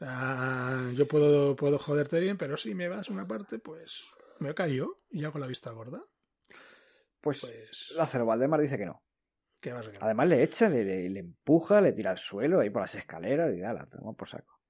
[0.00, 4.02] Ah, yo puedo, puedo joderte bien, pero si me vas una parte, pues
[4.40, 6.02] me callo y hago la vista gorda.
[7.20, 9.02] pues, Pues, Lázaro Valdemar dice que no.
[9.60, 10.04] ¿qué vas a querer?
[10.04, 13.54] Además le echa, le, le- le empuja, le tira al suelo ahí por las escaleras
[13.54, 14.60] y ya la toma por saco.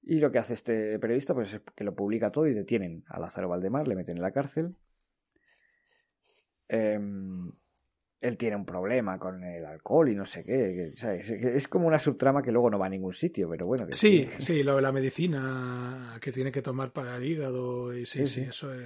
[0.00, 3.20] Y lo que hace este periodista pues es que lo publica todo y detienen a
[3.20, 4.74] Lázaro Valdemar, le meten en la cárcel.
[6.74, 7.52] Em,
[8.20, 10.94] él tiene un problema con el alcohol y no sé qué.
[11.56, 13.86] Es como una subtrama que luego no va a ningún sitio, pero bueno.
[13.86, 18.06] que Sí, sí, lo de la medicina que tiene que tomar para el hígado y
[18.06, 18.48] sí, Sí, sí, sí.
[18.50, 18.80] eso es...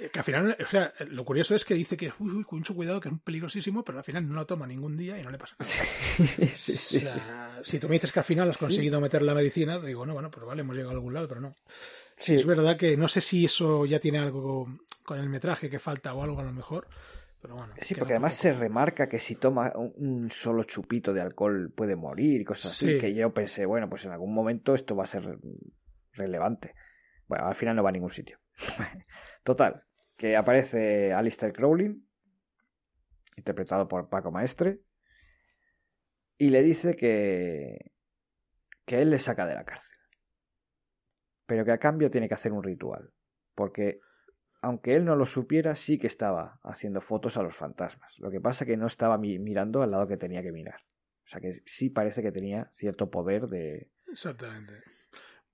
[0.00, 2.58] eh, Que al final, o sea, lo curioso es que dice que, uy, uy, con
[2.58, 5.30] mucho cuidado, que es peligrosísimo, pero al final no lo toma ningún día y no
[5.30, 5.72] le pasa nada.
[6.56, 6.96] Sí, sí.
[6.96, 10.04] O sea, si tú me dices que al final has conseguido meter la medicina, digo,
[10.04, 11.54] no, bueno, pues vale, hemos llegado a algún lado, pero no.
[12.18, 12.34] Sí.
[12.34, 14.66] Es verdad que no sé si eso ya tiene algo
[15.04, 16.86] con el metraje que falta o algo a lo mejor,
[17.40, 17.74] pero bueno.
[17.80, 21.96] Sí, porque además poco- se remarca que si toma un, solo chupito de alcohol puede
[21.96, 22.98] morir y cosas así, Sí.
[23.00, 25.38] que yo pensé, bueno, pues en algún momento esto va a ser
[26.12, 26.74] relevante.
[27.26, 28.38] Bueno, al final no va a ningún sitio.
[29.44, 29.84] Total,
[30.16, 32.00] que aparece Alistair Crowley,
[33.36, 34.80] interpretado por Paco Maestre,
[36.38, 37.92] y le dice que,
[38.84, 39.96] que él le saca de la cárcel.
[41.46, 43.10] Pero que a cambio tiene que hacer un ritual,
[43.54, 44.00] porque
[44.62, 48.14] aunque él no lo supiera, sí que estaba haciendo fotos a los fantasmas.
[48.18, 50.80] Lo que pasa que no estaba mi- mirando al lado que tenía que mirar.
[51.24, 53.90] O sea que sí parece que tenía cierto poder de...
[54.10, 54.74] Exactamente.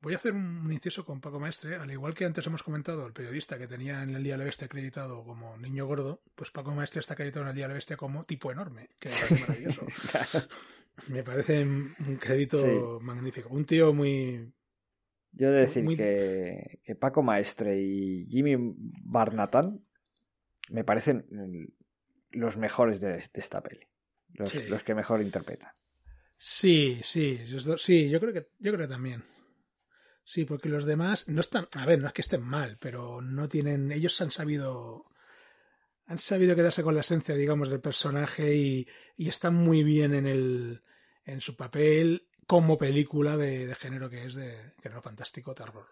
[0.01, 1.75] Voy a hacer un inciso con Paco Maestre.
[1.77, 4.45] Al igual que antes hemos comentado el periodista que tenía en el Día de la
[4.45, 7.75] Bestia acreditado como niño gordo, pues Paco Maestre está acreditado en el Día de la
[7.75, 9.83] Bestia como tipo enorme, que me parece maravilloso.
[11.09, 12.59] Me parece un crédito
[12.99, 13.05] Sí.
[13.05, 13.49] magnífico.
[13.51, 14.53] Un tío muy...
[15.33, 18.57] Yo he de decir Muy- que, que Paco Maestre y Jimmy
[19.05, 19.85] Barnatan
[20.71, 23.87] me parecen mm, los mejores de, de esta peli.
[24.35, 24.63] Los, Sí.
[24.69, 25.71] los que mejor interpretan.
[26.37, 27.41] Sí, sí,
[27.79, 29.25] sí, yo creo que yo creo que también.
[30.25, 33.49] Sí, porque los demás no están, a ver, no es que estén mal, pero no
[33.49, 35.07] tienen, ellos han sabido
[36.07, 40.27] han sabido quedarse con la esencia, digamos, del personaje y, y están muy bien en
[40.27, 40.83] el
[41.25, 45.87] en su papel como película de, de género que es de género fantástico, terror.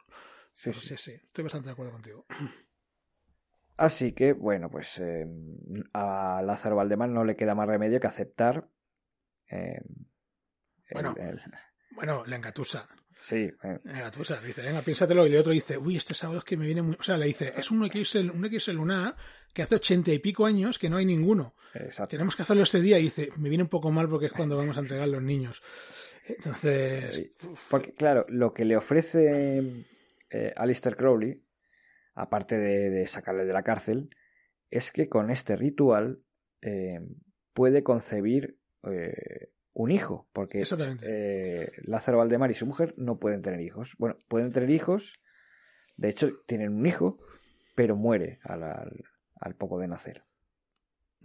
[0.55, 0.81] Sí, sí.
[0.89, 2.27] sí, sí, estoy bastante de acuerdo contigo.
[3.77, 5.27] Así que, bueno, pues eh,
[5.93, 8.69] a Lázaro Valdemar no le queda más remedio que aceptar.
[9.51, 9.79] eh,
[10.89, 11.15] el- Bueno.
[11.19, 11.41] el-
[11.93, 12.89] Bueno, la engatusa.
[13.21, 13.37] Sí.
[13.63, 15.27] eh, le dice, venga, piénsatelo.
[15.27, 16.97] Y el otro dice, uy, este sábado es que me viene muy.
[16.99, 19.15] O sea, le dice, es un XL, un XL lunar
[19.53, 21.55] que hace ochenta y pico años que no hay ninguno.
[21.75, 22.11] exacto.
[22.13, 22.99] Tenemos que hacerlo este día.
[22.99, 25.63] Y dice, me viene un poco mal porque es cuando vamos a entregar los niños.
[26.29, 27.31] Entonces.
[27.71, 29.85] Porque, claro, lo que le ofrece
[30.31, 31.43] eh, Alistair Crowley,
[32.15, 34.11] aparte de, de sacarle de la cárcel,
[34.71, 36.21] es que con este ritual
[36.63, 37.01] eh,
[37.53, 40.29] puede concebir eh, un hijo.
[40.33, 40.61] Porque
[41.03, 43.95] eh, Lázaro Valdemar y su mujer no pueden tener hijos.
[43.99, 45.21] Bueno, pueden tener hijos,
[45.97, 47.19] de hecho, tienen un hijo,
[47.75, 49.05] pero muere al, al-
[49.39, 50.25] al poco de nacer.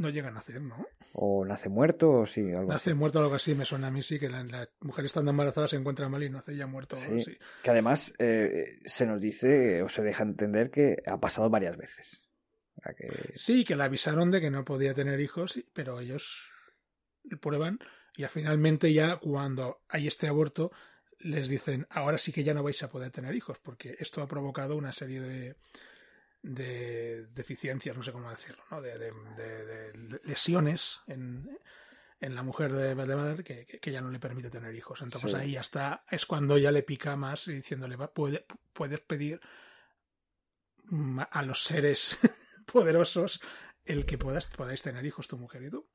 [0.01, 0.85] No llega a nacer, ¿no?
[1.13, 2.97] O nace muerto, o sí, algo Nace así.
[2.97, 5.67] muerto o algo así, me suena a mí sí, que la, la mujer estando embarazada
[5.67, 6.95] se encuentra mal y nace ya muerto.
[6.97, 7.37] o así.
[7.63, 12.21] Que además eh, se nos dice o se deja entender que ha pasado varias veces.
[12.97, 16.49] Que- Sí, que le avisaron de que no podía tener hijos, pero ellos
[17.39, 17.79] prueban
[18.15, 20.71] y finalmente ya cuando hay este aborto
[21.19, 24.27] les dicen ahora sí que ya no vais a poder tener hijos porque esto ha
[24.27, 25.55] provocado una serie de,
[26.43, 28.81] de deficiencias, no sé cómo decirlo, ¿no?
[28.81, 31.59] de, de- de- de lesiones en,
[32.19, 35.01] en la mujer de Valdemar que, que- ya no le permite tener hijos.
[35.01, 35.37] Entonces Sí.
[35.37, 39.39] ahí ya está, es cuando ya le pica más y diciéndole, va, puede- puedes pedir
[41.29, 42.17] a los seres
[42.65, 43.39] poderosos
[43.85, 45.87] el que puedas, podáis tener hijos tu mujer y tú.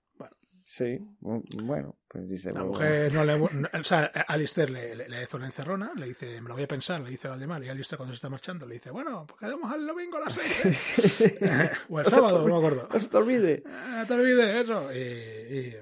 [0.76, 2.48] Sí, bu- bueno, pues dice.
[2.52, 3.38] la bueno, mujer no le...
[3.38, 6.64] no- o sea, Alistair le, le, le hizo una encerrona, le dice, me lo voy
[6.64, 9.40] a pensar, le dice Valdemar, y Alistair cuando se está marchando le dice, bueno, pues
[9.40, 11.70] quedamos al domingo a las seis, ¿eh?
[11.88, 12.88] o el sábado, no me acuerdo.
[12.92, 13.62] No se te olvide.
[13.66, 14.92] Ah, te olvides eso.
[14.92, 15.76] Y, y,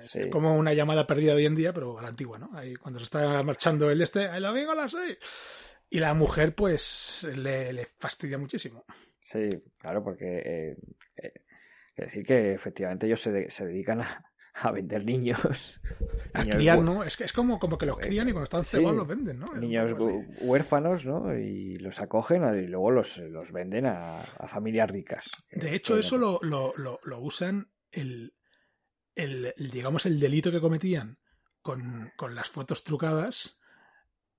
[0.00, 0.30] es Sí.
[0.30, 2.50] como una llamada perdida hoy en día, pero a la antigua, ¿no?
[2.54, 5.18] Ahí cuando se está marchando el este, el domingo a las seis.
[5.90, 8.84] Y la mujer, pues, le, le fastidia muchísimo.
[9.20, 10.42] Sí, claro, porque.
[10.44, 10.76] Eh,
[11.96, 14.24] es decir, que efectivamente ellos se, de- se dedican a,
[14.54, 15.80] a vender niños.
[16.34, 17.04] A niños criar, ¿no?
[17.04, 18.76] Es que es como, como que los crían y cuando están Sí.
[18.76, 19.54] cebados los venden, ¿no?
[19.54, 19.92] Niños
[20.40, 21.34] huérfanos, ¿no?
[21.36, 25.24] Y los acogen y luego los, los venden a, a familias ricas.
[25.50, 28.34] De hecho, Eh, eso lo, lo, lo, lo usan el,
[29.14, 31.18] el, el, digamos, el delito que cometían
[31.60, 33.58] con, con las fotos trucadas.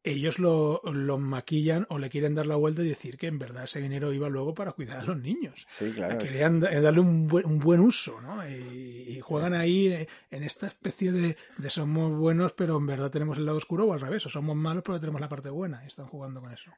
[0.06, 3.64] Ellos lo, lo maquillan o le quieren dar la vuelta y decir que en verdad
[3.64, 5.66] ese dinero iba luego para cuidar a los niños.
[5.80, 6.18] Sí, claro.
[6.18, 8.46] Querían da- darle un buen, un buen uso, ¿no?
[8.48, 8.54] Y,
[9.08, 13.38] y juegan ahí eh, en esta especie de, de somos buenos, pero en verdad tenemos
[13.38, 15.82] el lado oscuro o al revés, o somos malos, pero tenemos la parte buena.
[15.84, 16.72] Y están jugando con eso.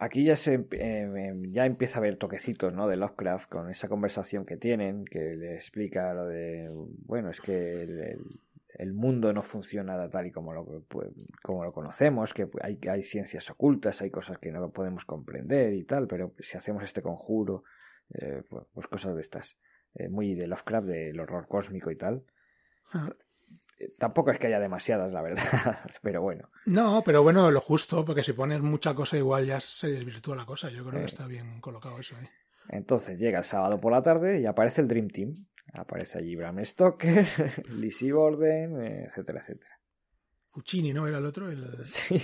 [0.00, 2.86] Aquí ya se em- em, ya empieza a haber toquecitos, ¿no?
[2.86, 6.68] De Lovecraft con esa conversación que tienen, que le explica lo de,
[7.04, 8.40] bueno, es que el, el-
[8.74, 11.08] el mundo no funciona tal y como lo, pues,
[11.42, 15.84] como lo conocemos, que hay, hay ciencias ocultas, hay cosas que no podemos comprender y
[15.84, 17.64] tal, pero si hacemos este conjuro,
[18.14, 19.56] eh, pues, pues cosas de estas,
[19.94, 22.24] eh, muy de Lovecraft, del horror cósmico y tal.
[22.92, 23.10] Ah.
[23.78, 25.42] Eh, Tampoco es que haya demasiadas, la verdad,
[26.02, 26.50] pero bueno.
[26.66, 30.44] No, pero bueno, lo justo, porque si pones mucha cosa igual ya se desvirtúa la
[30.46, 30.68] cosa.
[30.70, 31.02] Yo creo Eh.
[31.02, 32.28] que está bien colocado eso ahí.
[32.70, 35.46] Entonces llega el sábado por la tarde y aparece el Dream Team.
[35.74, 37.26] Aparece allí Bram Stoker,
[37.68, 39.78] Lizzie Borden, etcétera, etcétera.
[40.50, 41.06] Fuccini, ¿no?
[41.06, 42.20] Era el otro, el Sí.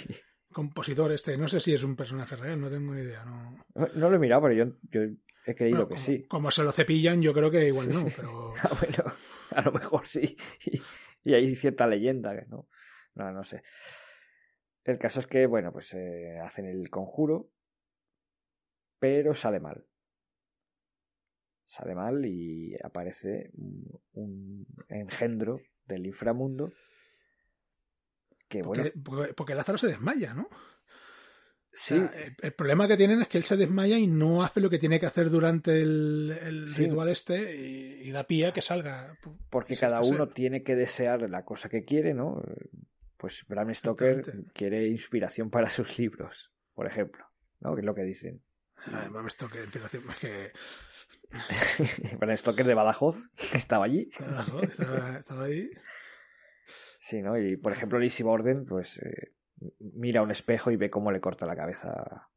[0.52, 1.36] compositor este.
[1.36, 3.24] No sé si es un personaje real, no tengo ni idea.
[3.24, 5.00] No, No, no lo he mirado, pero yo, yo
[5.46, 6.26] he creído Bueno, que como, sí.
[6.26, 9.12] como se lo cepillan, yo creo que igual no, pero Ah, bueno,
[9.50, 10.36] a lo mejor sí.
[10.64, 10.80] Y,
[11.30, 12.68] y hay cierta leyenda, que ¿no?
[13.14, 13.62] No, no sé.
[14.84, 17.50] El caso es que, bueno, pues eh, hacen el conjuro,
[18.98, 19.84] pero sale mal.
[21.66, 26.72] Sale mal y aparece un, un engendro del inframundo
[28.48, 30.48] que, bueno, porque, porque- porque Lázaro se desmaya, ¿no?
[31.72, 34.44] sí, O sea, el, el problema que tienen es que él se desmaya y no
[34.44, 36.84] hace lo que tiene que hacer durante el, el Sí.
[36.84, 39.18] ritual este y, y da pie a que salga.
[39.50, 40.34] porque cada uno ser.
[40.34, 42.40] tiene que desear la cosa que quiere, ¿no?
[43.16, 47.24] Pues Bram Stoker quiere inspiración para sus libros, por ejemplo,
[47.60, 47.74] ¿no?
[47.74, 48.42] Que es lo que dicen.
[48.86, 50.52] Empieza a decir, es que
[52.18, 54.10] Bram Stoker de Badajoz, que estaba allí.
[54.10, 55.70] carajo, estaba, estaba ahí.
[57.00, 57.38] Sí, ¿no?
[57.38, 59.32] Y por ejemplo, Lizzie Borden, pues eh,
[59.78, 62.30] mira a un espejo y ve cómo le corta la cabeza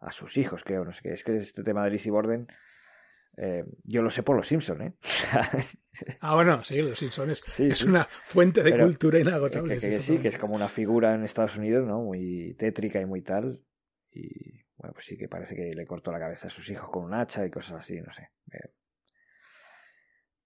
[0.00, 1.12] a, sus hijos, creo, no sé qué.
[1.12, 2.46] Es que este tema de Lizzie Borden,
[3.36, 4.94] eh, yo lo sé por los Simpson, ¿eh?
[6.20, 7.88] Ah, bueno, sí, los Simpsons Sí, es sí.
[7.88, 9.78] una fuente de Pero cultura inagotable.
[9.78, 12.00] que- que sí, que es como una figura en Estados Unidos, ¿no?
[12.00, 13.60] Muy tétrica y muy tal.
[14.12, 17.04] Y bueno, pues sí que parece que le cortó la cabeza a sus hijos con
[17.04, 18.30] un hacha y cosas así, no sé.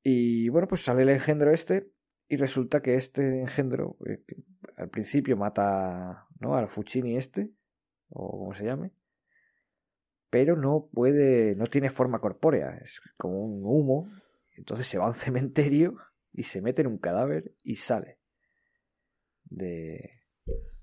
[0.03, 1.89] Y bueno, pues sale el engendro este
[2.26, 4.24] y resulta que este engendro eh,
[4.76, 6.57] al principio mata ¿no?
[6.57, 7.53] al Fuccini este,
[8.09, 8.91] o como se llame,
[10.30, 14.11] pero no puede, no tiene forma corpórea, es como un humo.
[14.57, 15.97] Entonces se va a un cementerio
[16.32, 18.18] y se mete en un cadáver y sale
[19.45, 20.23] de,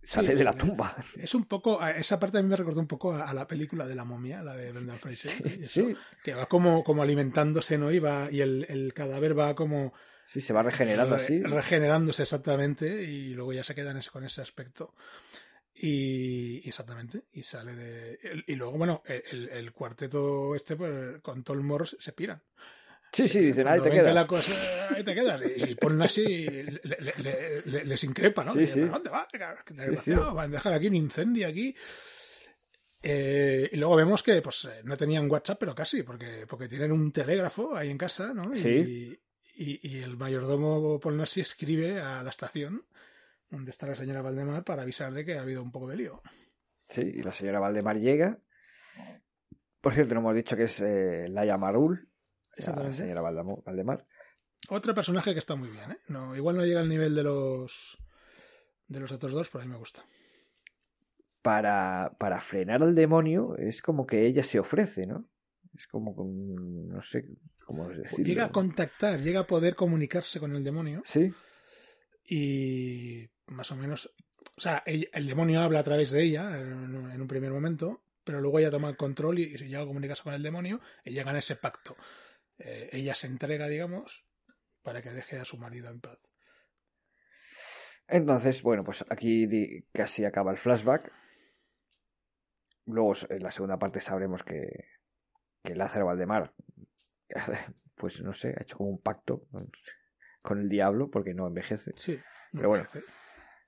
[0.04, 0.58] sale Sí, de la sí.
[0.60, 0.96] tumba.
[1.18, 3.86] Es un poco, esa parte a mí me recordó un poco a, a la película
[3.88, 5.32] de la momia, la de Brendan Fraser.
[5.32, 7.92] Sí, eso, sí, Que va como, como alimentándose, ¿no?
[7.92, 9.94] Y, va, y el, el cadáver va como
[10.26, 11.42] sí, se va regenerando re- así.
[11.42, 14.94] regenerándose exactamente y luego ya se quedan con ese aspecto.
[15.74, 18.44] Y exactamente, y sale de.
[18.46, 22.42] y luego, bueno, el, el- cuarteto este, pues con morro se piran.
[23.14, 24.14] Sí, sí, dicen, ahí te quedas.
[24.16, 25.42] la cosa- ahí te quedas.
[25.58, 28.54] Y, y ponen así, le- le- le- le- les increpa, ¿no?
[28.54, 28.80] Sí, sí.
[28.82, 29.28] ¿Dónde va?
[30.04, 30.14] Sí.
[30.14, 31.76] Van a dejar aquí un incendio aquí.
[33.04, 36.92] Eh, y luego vemos que pues eh, no tenían WhatsApp, pero casi, porque, porque tienen
[36.92, 38.54] un telégrafo ahí en casa, ¿no?
[38.54, 39.20] Y, Sí.
[39.56, 42.86] y, y el mayordomo Polnasi escribe a la estación
[43.50, 46.22] donde está la señora Valdemar para avisar de que ha habido un poco de lío.
[46.90, 48.38] Sí, y la señora Valdemar llega.
[49.82, 52.08] Por cierto, no hemos dicho que es eh, Laia Marul,
[52.58, 54.06] la señora Valdemar.
[54.70, 55.98] Otro personaje que está muy bien, ¿eh?
[56.08, 57.98] No, igual no llega al nivel de los
[58.88, 60.04] de los otros dos, pero a mí me gusta.
[61.42, 65.26] Para, para frenar al demonio es como que ella se ofrece, ¿no?
[65.76, 67.26] Es como, con- no sé
[67.66, 68.26] cómo decirlo.
[68.26, 71.34] Llega a contactar, llega a poder comunicarse con el demonio Sí,
[72.26, 74.14] y más o menos,
[74.58, 77.52] o sea, ella- el demonio habla a través de ella en, un- en un primer
[77.52, 80.80] momento, pero luego ella toma el control y, y llega a comunicarse con el demonio
[81.04, 81.96] y llegan a ese pacto.
[82.64, 84.26] Eh, ella se entrega, digamos,
[84.84, 86.20] para que deje a su marido en paz.
[88.08, 89.48] Entonces, bueno, pues aquí
[89.92, 91.12] casi acaba el flashback.
[92.86, 94.68] Luego en la segunda parte sabremos que,
[95.64, 96.54] que Lázaro Valdemar,
[97.96, 99.72] pues no sé, ha hecho como un pacto con,
[100.42, 101.94] con el diablo porque no envejece.
[101.98, 102.20] Sí.
[102.52, 102.86] Pero bueno,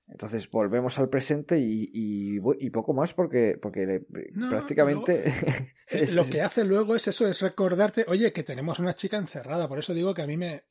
[0.07, 4.01] Entonces volvemos al presente y, y, y poco más porque, porque
[4.33, 5.23] No, prácticamente...
[5.89, 9.17] Eh, es- Lo que hace luego es eso, es recordarte, oye, que tenemos una chica
[9.17, 9.67] encerrada.
[9.67, 10.63] Por eso digo que a mí me,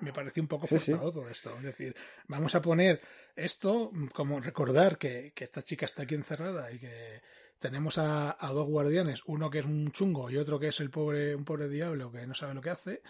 [0.00, 0.92] me pareció un poco Sí, sí.
[0.92, 1.56] forzado todo esto.
[1.56, 1.96] Es decir,
[2.28, 3.00] vamos a poner
[3.34, 7.22] esto como recordar que, que esta chica está aquí encerrada y que
[7.58, 10.90] tenemos a, a dos guardianes, uno que es un chungo y otro que es el
[10.90, 13.02] pobre, un pobre diablo que no sabe lo que hace.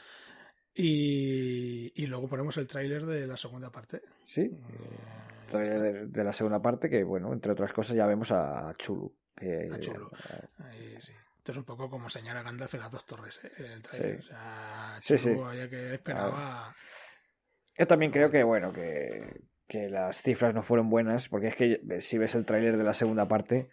[0.74, 4.02] Y, y luego ponemos el tráiler de la segunda parte.
[4.26, 8.30] Sí, Mm, todavía de, de la segunda parte que, bueno, entre otras cosas ya vemos
[8.32, 9.14] a Chulu.
[9.36, 10.10] Que, A Chulu.
[10.58, 11.12] Ahí sí.
[11.36, 13.50] Esto es un poco como señala Gandalf en las dos torres, ¿eh?
[13.58, 14.22] en el trailer.
[14.22, 14.28] Sí.
[14.28, 15.30] O sea, Chulu, sí.
[15.30, 16.74] había que esperaba.
[17.76, 21.80] Yo también creo que, bueno, que, que las cifras no fueron buenas, porque es que
[21.90, 23.68] eh, si ves el tráiler de la segunda parte,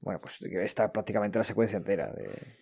[0.00, 2.56] bueno, pues está prácticamente la secuencia entera de,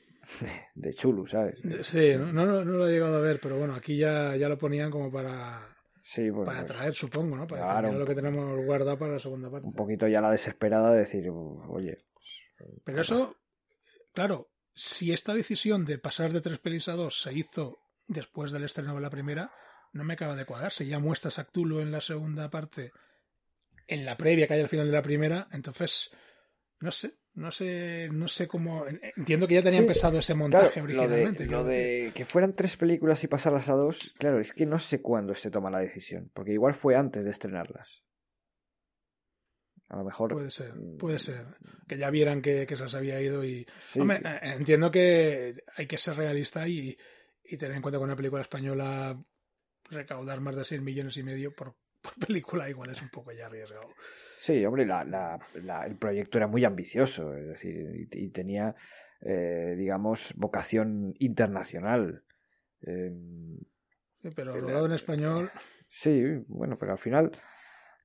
[0.75, 1.59] de, Chulu, ¿sabes?
[1.83, 4.59] Sí, no, no, no lo he llegado a ver, pero bueno, aquí ya, ya lo
[4.59, 5.77] ponían como para,
[6.09, 7.47] Sí, bueno, para pues, atraer, supongo, ¿no?
[7.47, 9.67] Para Claro, lo que tenemos guardado para la segunda parte.
[9.67, 13.37] un poquito ya la desesperada de decir, oye, pues, Pero eso,
[14.15, 18.65] claro, si esta decisión de pasar de tres pelis a dos se hizo después del
[18.65, 19.53] estreno de la primera,
[19.93, 20.73] no me acaba de cuadrar.
[20.73, 22.93] Si ya muestras a Cthulhu en la segunda parte,
[23.87, 26.11] en la previa que hay al final de la primera, entonces,
[26.81, 28.85] no sé, no sé, no sé cómo.
[29.17, 31.45] Entiendo que ya tenían Sí, pensado ese Claro, montaje lo originalmente.
[31.45, 34.79] de, lo de que fueran tres películas y pasarlas a dos, claro, es que no
[34.79, 38.03] sé cuándo se toma la decisión, porque igual fue antes de estrenarlas.
[39.89, 40.33] A lo mejor.
[40.33, 41.47] Puede ser, puede ser.
[41.87, 43.67] Que ya vieran que, que se había ido y.
[43.81, 46.99] Sí, Hombre, eh, entiendo que hay que ser realista y,
[47.45, 49.19] y tener en cuenta que una película española
[49.91, 53.47] recaudar más de 6 millones y medio por, por película igual es un poco ya
[53.47, 53.89] arriesgado.
[54.41, 58.75] sí, hombre, la, la- la- el proyecto era muy ambicioso, es decir, y, y tenía,
[59.21, 62.23] eh, digamos, vocación internacional.
[62.83, 63.13] Eh,
[64.23, 65.49] Sí, Pero rodado en español,
[65.89, 67.31] sí, bueno, pero al final,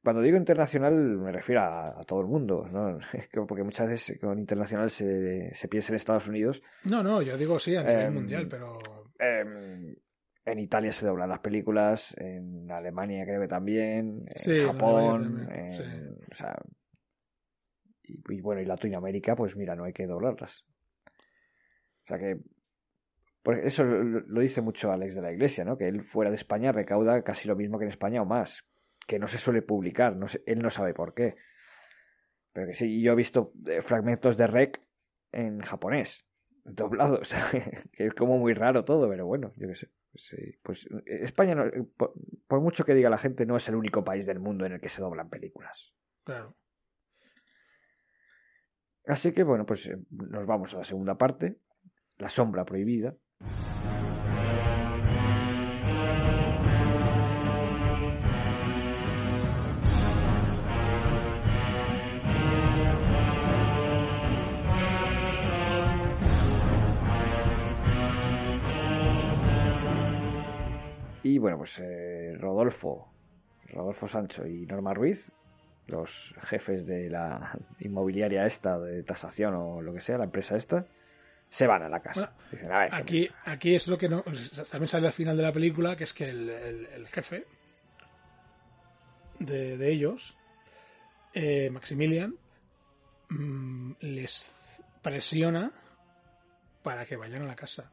[0.03, 2.99] cuando digo internacional me refiero a, a todo el mundo, ¿no?
[3.47, 7.57] Porque muchas veces con internacional se, se piensa en Estados Unidos no, no, yo digo
[7.59, 8.77] sí a nivel Em, mundial, pero
[9.19, 9.95] Eh,
[10.45, 15.47] en Italia se doblan las películas, en Alemania creo que también, en Sí, en Japón,
[15.47, 16.55] también, en- o sea,
[18.03, 20.65] y, y bueno, y Latinoamérica, pues mira, no hay que doblarlas.
[22.03, 22.37] O sea que,
[23.63, 25.77] eso lo, lo dice mucho Alex de la Iglesia, ¿no?
[25.77, 28.65] Que él fuera de España recauda casi lo mismo que en España o más,
[29.07, 31.35] que no se suele publicar, no sé- él no sabe por qué.
[32.53, 34.81] Pero que sí, y yo he visto eh, fragmentos de Rec
[35.31, 36.25] en japonés,
[36.65, 37.49] doblados, o sea,
[37.91, 39.89] que es como muy raro todo, pero bueno, yo qué sé.
[40.13, 42.13] Pues, sí, pues, eh, España, no- eh, por,
[42.47, 44.81] por mucho que diga la gente, no es el único país del mundo en el
[44.81, 45.93] que se doblan películas.
[46.23, 46.55] claro.
[49.05, 51.59] Así que bueno, pues eh, nos vamos a la segunda parte,
[52.17, 53.15] La sombra prohibida.
[71.43, 73.11] Bueno, pues eh, Rodolfo,
[73.67, 75.29] Rodolfo Sancho y Norma Ruiz
[75.87, 80.87] los jefes de la inmobiliaria esta, de tasación o lo que sea, la empresa esta,
[81.49, 82.33] se van a la casa.
[82.49, 84.23] Dicen, a ver, Aquí, aquí es lo que no.
[84.71, 87.45] También sale al final de la película, que es que el, el- el jefe
[89.39, 90.37] de, de ellos,
[91.33, 92.35] eh, Maximilian,
[93.29, 95.73] mm, les presiona
[96.81, 97.91] para que vayan a la casa.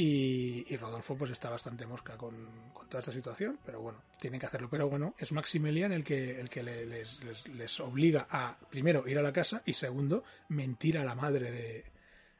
[0.00, 4.46] Y, y Rodolfo pues está bastante mosca con, toda esta situación, pero bueno, tienen que
[4.46, 4.68] hacerlo.
[4.70, 9.22] Pero bueno, es Maximilian el que, el que le- les, obliga a, primero, ir a
[9.22, 11.84] la casa y segundo, mentir a la madre de,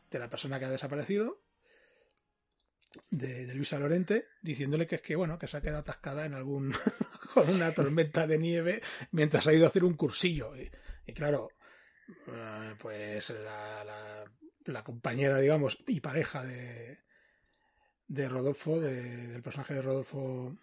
[0.08, 1.42] de la persona que ha desaparecido,
[3.10, 6.72] de, Luisa Lorente, diciéndole que es que, bueno, que se ha quedado atascada en algún,
[7.34, 10.52] con una tormenta de nieve mientras ha ido a hacer un cursillo.
[10.56, 11.48] Y, claro,
[12.28, 13.34] eh, pues
[14.64, 17.07] la compañera, digamos, y pareja de,
[18.08, 20.56] de Rodolfo, de- del personaje de Rodolfo,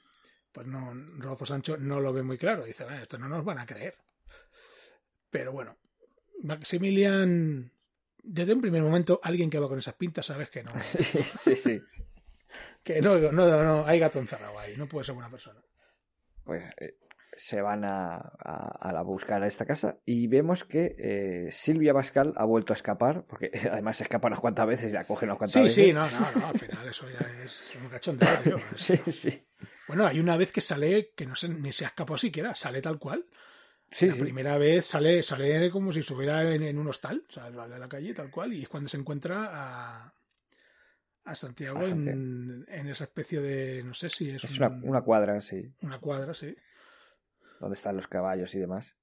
[0.52, 2.66] pues no, Rodolfo Sancho no lo ve muy claro.
[2.66, 3.96] Dice, "Bueno, esto no nos van a creer.
[5.30, 5.78] Pero bueno,
[6.43, 7.72] Maximilian,
[8.24, 10.72] desde un primer momento, alguien que va con esas pintas, sabes que no,
[11.39, 11.82] sí, sí.
[12.84, 15.62] que no, no, no, hay gato encerrado ahí, no puede ser buena persona.
[16.43, 16.98] Pues eh,
[17.38, 21.94] se van a, a, a la buscar a esta casa y vemos que eh, Silvia
[21.94, 25.26] Pascal ha vuelto a escapar, porque además se escapa unas cuantas veces y la coge
[25.26, 25.86] unas cuantas Sí, veces.
[25.88, 28.58] sí, no, no, no, al final eso ya es un cachondeo, tío.
[28.76, 29.48] Es- sí, sí.
[29.88, 32.82] Bueno, hay una vez que sale, que no sé, ni se ha escapado siquiera, sale
[32.82, 33.26] tal cual.
[33.92, 34.20] Sí, la sí.
[34.20, 37.88] primera vez sale, sale como si estuviera en, en un hostal, o sale a la
[37.88, 40.14] calle tal cual, y es cuando se encuentra a,
[41.26, 44.84] a Santiago, A En, en esa especie de, no sé si es, Es un- una,
[44.84, 46.56] una cuadra, sí, una cuadra, sí.
[47.60, 48.95] Donde están los caballos y demás.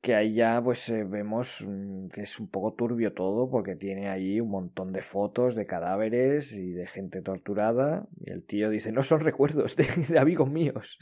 [0.00, 4.08] Que ahí ya pues eh, vemos mm, que es un poco turbio todo porque tiene
[4.08, 8.92] ahí un montón de fotos de cadáveres y de gente torturada y el tío dice
[8.92, 10.98] no son recuerdos de, de amigos míos.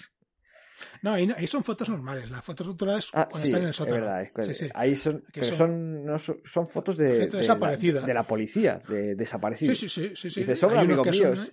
[1.02, 3.64] No, ahí, no- ahí son fotos normales, las fotos roturadas Ah, cuando sí, están en
[3.66, 3.96] el es sótano.
[4.00, 4.22] verdad.
[4.22, 4.68] es que Sí, sí.
[4.74, 8.00] Ahí son, pero son- son, no son, fotos de, desaparecida.
[8.00, 9.78] La, de la policía, de desaparecidos.
[9.78, 10.40] Sí, sí, sí, sí, sí.
[10.40, 11.52] Dice, son amigos son- míos.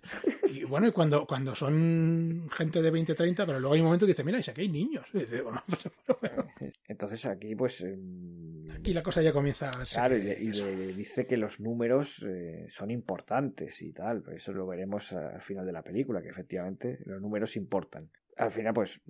[0.50, 4.06] y bueno, y cuando, cuando son gente de 20, 30, pero luego hay un momento
[4.06, 5.06] que dice, mira, y si aquí hay niños.
[5.14, 5.82] Y dice, bueno, pues,
[6.22, 6.48] bueno,
[6.88, 7.82] Entonces aquí pues...
[7.82, 9.96] em, aquí la cosa ya comienza a verse.
[9.96, 10.66] Claro, y, que- le, y eso.
[10.66, 15.42] le dice que los números eh, son importantes y tal, pero eso lo veremos al
[15.42, 18.10] final de la película, que efectivamente los números importan.
[18.38, 19.02] Al final, pues,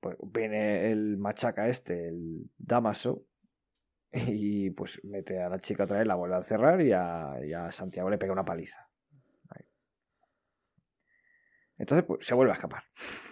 [0.00, 3.26] pues viene el machaca este, el Damaso,
[4.12, 7.52] y pues mete a la chica otra vez, la vuelve a encerrar y a, y
[7.52, 8.88] a Santiago le pega una paliza.
[9.50, 9.64] Ahí.
[11.78, 12.84] Entonces, pues se vuelve a escapar.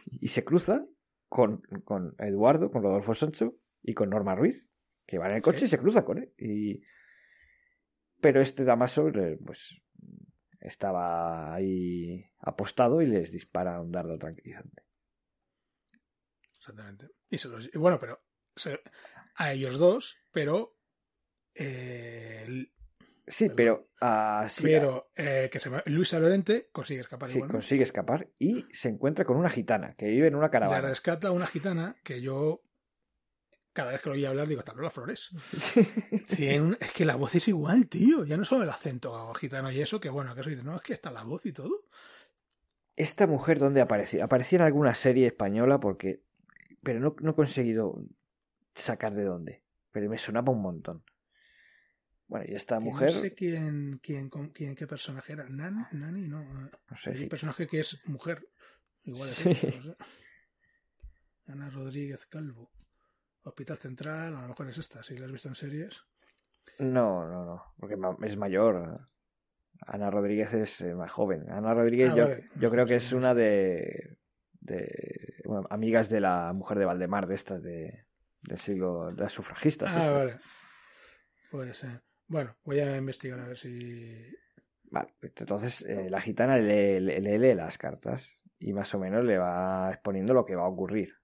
[0.07, 0.85] Y se cruza
[1.29, 4.69] con, con Eduardo, con Rodolfo Sancho y con Norma Ruiz,
[5.07, 5.65] que van en el coche Sí.
[5.67, 6.33] y se cruza con él.
[6.39, 6.83] Y...
[8.21, 9.11] Pero este Damaso,
[9.45, 9.81] pues,
[10.61, 14.84] estaba ahí apostado y les dispara un dardo tranquilizante.
[16.69, 17.11] Exactamente.
[17.29, 18.23] Y, se los- y bueno, pero
[18.57, 18.81] se-
[19.37, 20.77] a ellos dos, pero.
[21.55, 22.71] eh, el-
[23.27, 23.57] Sí, Perdón.
[23.57, 27.57] pero así pero eh, que se llama Luisa Lorente consigue escapar sí, igualmente.
[27.59, 30.89] consigue escapar y se encuentra con una gitana que vive en una caravana.
[30.89, 32.61] rescata una gitana que yo.
[33.73, 35.31] Cada vez que lo oía hablar, digo, las flores.
[36.81, 38.25] Es que la voz es igual, tío.
[38.25, 40.83] Ya no solo el acento gitano y eso, que bueno, que eso dice, no, es
[40.83, 41.85] que está la voz y todo.
[42.95, 44.25] Esta mujer, ¿dónde aparecía?
[44.25, 46.21] Aparecía en alguna serie española porque...
[46.85, 48.05] Pero no, no he conseguido
[48.75, 49.63] sacar de dónde.
[49.93, 51.05] Pero me sonaba un montón.
[52.27, 53.13] Bueno, y esta mujer...
[53.13, 55.49] No sé quién, quién, con- quién, qué personaje era.
[55.49, 56.41] Nan, Nani, no.
[56.43, 58.49] eh, No sé, Hay un personaje que es mujer.
[59.03, 59.49] Igual es Sí.
[59.49, 59.97] no sé.
[61.47, 62.71] Ana Rodríguez Calvo.
[63.43, 66.03] Hospital Central, a lo mejor es esta, si la has visto en series.
[66.79, 69.07] No, no, no, porque es mayor.
[69.87, 71.51] Ana Rodríguez es eh, más joven.
[71.51, 72.49] Ana Rodríguez Ah, yo, vale.
[72.57, 74.17] yo creo que es una de,
[74.65, 78.07] de bueno, amigas de la mujer de Valdemar, de estas de,
[78.43, 79.93] del siglo, de las sufragistas.
[79.95, 80.13] Ah, estas.
[80.15, 80.39] vale.
[81.51, 82.03] Puede ser.
[82.27, 84.35] Bueno, voy a investigar a ver si.
[84.91, 88.99] Vale, pues entonces eh, la gitana le, le- le lee las cartas y más o
[88.99, 91.15] menos le va exponiendo lo que va a ocurrir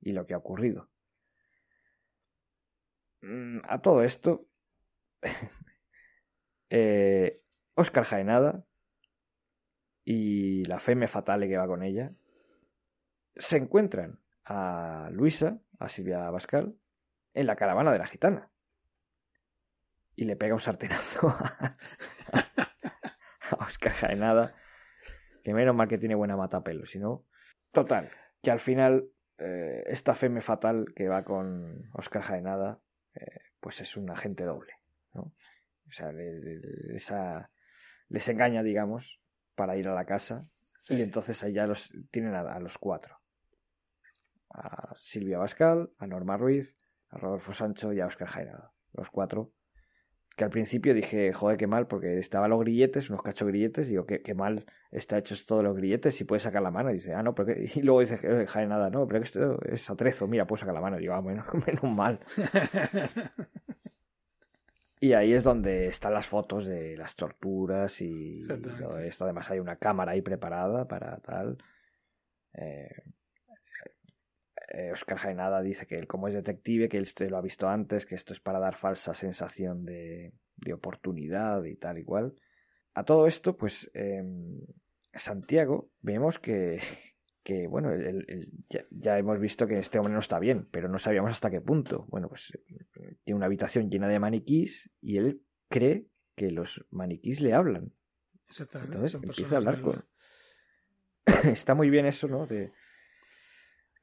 [0.00, 0.90] y lo que ha ocurrido.
[3.22, 4.46] Mm, A todo esto,
[6.70, 7.40] eh,
[7.74, 8.64] Oscar Jaenada
[10.04, 12.12] y la Femme Fatale que va con ella
[13.36, 16.76] se encuentran a Luisa, a Silvia Pascal,
[17.32, 18.50] en la caravana de la gitana.
[20.16, 21.76] Y le pega un sartenazo a,
[23.50, 24.54] a Oscar Jaenada,
[25.42, 27.24] que menos mal que tiene buena matapelo, si no...
[27.72, 28.10] Total,
[28.42, 29.08] que al final
[29.38, 32.80] eh, esta Femme Fatal que va con Oscar Jaenada,
[33.14, 34.74] eh, pues es un agente doble,
[35.12, 35.22] ¿no?
[35.88, 36.60] O sea, le- le-
[38.08, 39.20] les, engaña, digamos,
[39.56, 40.46] para ir a la casa
[40.88, 43.18] y entonces ahí ya los tienen a, a los cuatro.
[44.54, 46.76] A Silvia Bascal, a Norma Ruiz,
[47.10, 48.72] a Rodolfo Sancho y a Oscar Jaenada.
[48.92, 49.52] Los cuatro.
[50.36, 54.04] Que al principio dije, joder, qué mal, porque estaban los grilletes, unos cachos grilletes, digo,
[54.04, 56.90] qué, qué mal está hecho todos los grilletes, si puedes sacar la mano.
[56.90, 57.70] Y dice, ah, no, pero que...
[57.74, 60.96] Y luego dice, eh, Jaenada, no, pero esto es atrezo, mira, puedo sacar la mano.
[60.96, 62.20] Y digo, ah, bueno, menos mal.
[65.04, 69.24] Y ahí es donde están las fotos de las torturas y todo esto.
[69.24, 71.58] Además hay una cámara ahí preparada para tal.
[72.54, 73.02] Eh,
[74.76, 78.06] eh, Oscar Jaenada dice que él, como es detective, que él lo ha visto antes,
[78.06, 82.34] que esto es para dar falsa sensación de, de oportunidad y tal y cual.
[82.94, 84.60] A todo esto, pues em,
[85.12, 86.80] Santiago vemos que,
[87.44, 87.90] que bueno,
[88.90, 92.06] ya, hemos visto que este hombre no está bien, pero no sabíamos hasta qué punto.
[92.08, 92.52] Bueno, pues
[93.22, 97.92] tiene una habitación llena de maniquís y él cree que los maniquís le hablan.
[98.48, 98.96] Exactamente.
[98.96, 100.04] Entonces empieza a hablar con...
[101.52, 102.46] está muy bien eso, ¿no?
[102.46, 102.72] De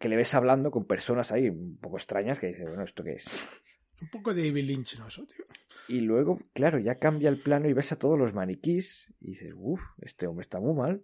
[0.02, 3.14] que le ves hablando con personas ahí un poco extrañas que dice, bueno, ¿esto qué
[3.14, 3.26] es?
[4.02, 5.08] Un poco de David Lynch, ¿no?
[5.08, 5.46] Eso, tío.
[5.88, 9.54] Y luego, claro, ya cambia el plano y ves a todos los maniquís y dices,
[9.56, 11.04] uff, este hombre está muy mal.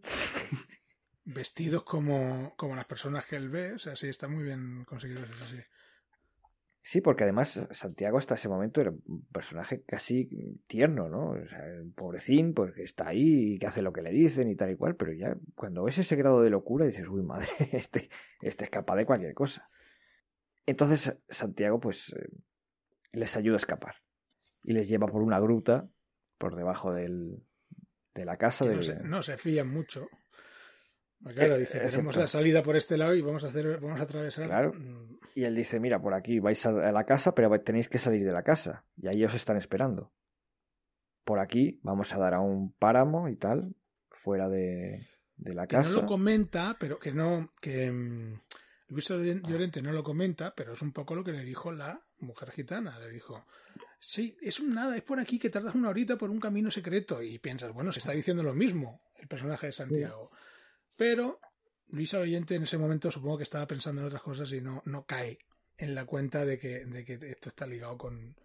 [1.28, 3.74] vestidos como, como las personas que él ve.
[3.74, 5.58] O sea, sí, está muy bien conseguido eso, sí.
[6.88, 10.30] Sí, porque además Santiago hasta ese momento era un personaje casi
[10.68, 11.32] tierno, ¿no?
[11.32, 14.50] O sea, un pobrecín, pues que está ahí y que hace lo que le dicen
[14.50, 17.50] y tal y cual, pero ya cuando ves ese grado de locura dices, uy, madre,
[17.74, 18.08] este,
[18.42, 19.70] este es capaz de cualquier cosa.
[20.66, 22.30] Entonces Santiago, pues, eh,
[23.12, 23.96] les ayuda a escapar
[24.64, 25.90] y les lleva por una gruta
[26.38, 27.44] por debajo del,
[28.16, 28.64] de la casa.
[28.64, 30.08] No, se, no se fían mucho.
[31.22, 34.00] Pues claro, eh, dice, tenemos la salida por este lado y vamos a hacer, vamos
[34.00, 34.48] a atravesar.
[34.48, 34.74] Claro.
[34.74, 35.18] Mm.
[35.36, 38.32] Y él dice, mira, por aquí vais a la casa, pero tenéis que salir de
[38.32, 38.86] la casa.
[38.96, 40.12] Y ahí os están esperando.
[41.24, 43.76] Por aquí vamos a dar a un páramo y tal,
[44.10, 45.90] fuera de, de la casa.
[45.90, 48.40] Que no lo comenta, pero que no, que mm,
[48.90, 52.52] Luis Llorente no lo comenta, pero es un poco lo que le dijo la mujer
[52.52, 52.98] gitana.
[53.00, 53.46] Le dijo,
[54.00, 57.22] sí, es un nada, es por aquí que tardas una horita por un camino secreto.
[57.22, 60.32] Y piensas, bueno, se está diciendo lo mismo el personaje de Santiago.
[60.98, 61.40] Pero
[61.88, 65.06] Luisa Oyente en ese momento supongo que estaba pensando en otras cosas y no, no
[65.06, 65.40] cae
[65.78, 68.36] en la cuenta de que, de que esto está ligado con,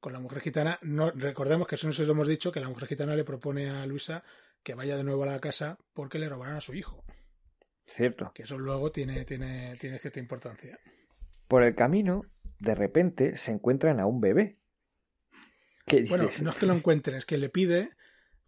[0.00, 0.78] con la mujer gitana.
[0.82, 4.24] No, recordemos que eso nos hemos dicho, que la mujer gitana le propone a Luisa
[4.62, 7.04] que vaya de nuevo a la casa porque le robarán a su hijo.
[7.86, 8.32] Cierto.
[8.34, 10.78] Que eso luego tiene, tiene, tiene cierta importancia.
[11.46, 12.22] Por el camino,
[12.58, 14.58] de repente, se encuentran a un bebé.
[16.08, 17.90] Bueno, no es que lo encuentren, es que le pide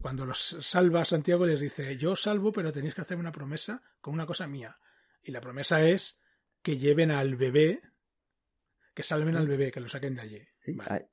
[0.04, 4.12] cuando los salva Santiago les dice, yo salvo, pero tenéis que hacer una promesa con
[4.12, 4.78] una cosa mía.
[5.22, 6.20] Y la promesa es
[6.60, 7.80] que lleven al bebé,
[8.92, 10.42] que salven al bebé, que lo saquen de allí.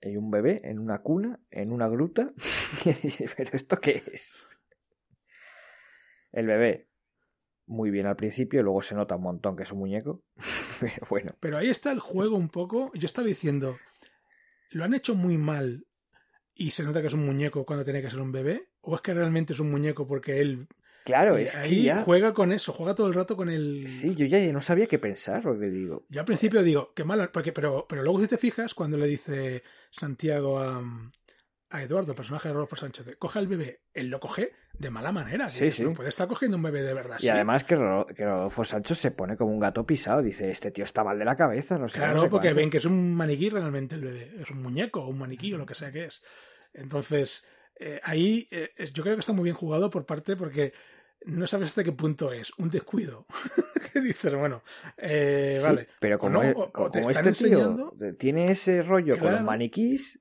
[0.01, 2.33] Hay un bebé en una cuna, en una gruta.
[3.37, 4.45] ¿Pero esto qué es?
[6.33, 6.89] El bebé,
[7.67, 10.25] muy bien al principio, luego se nota un montón que es un muñeco.
[10.81, 11.37] Pero bueno.
[11.39, 12.91] Pero ahí está el juego un poco.
[12.93, 13.77] Yo estaba diciendo,
[14.71, 15.87] lo han hecho muy mal
[16.55, 19.01] y se nota que es un muñeco cuando tiene que ser un bebé, o es
[19.01, 20.67] que realmente es un muñeco porque él
[21.03, 23.87] Claro, es ahí juega con eso, juega todo el rato con el.
[23.87, 26.05] Sí, yo ya no sabía qué pensar, lo que digo.
[26.09, 29.07] Yo al principio digo, qué malo, porque, pero, pero luego si te fijas, cuando le
[29.07, 30.83] dice Santiago a,
[31.71, 35.49] a Eduardo, personaje de Rodolfo Sánchez, coge al bebé, él lo coge de mala manera.
[35.49, 35.83] Sí, sí.
[35.83, 37.17] No puede estar cogiendo un bebé de verdad.
[37.19, 41.03] Y además que, Rodolfo Sánchez se pone como un gato pisado, dice, este tío está
[41.03, 41.97] mal de la cabeza, no sé.
[41.97, 45.53] Claro, porque ven que es un maniquí realmente el bebé, es un muñeco, un maniquí
[45.53, 46.21] o lo que sea que es.
[46.73, 47.45] Entonces,
[47.75, 50.73] eh, ahí eh, yo creo que está muy bien jugado por parte porque
[51.25, 53.25] no sabes hasta qué punto es un descuido.
[53.93, 54.61] que dices, bueno,
[54.97, 55.87] eh, vale.
[55.99, 56.41] Pero como,
[56.91, 60.19] te están este enseñando, tiene ese rollo con los maniquís.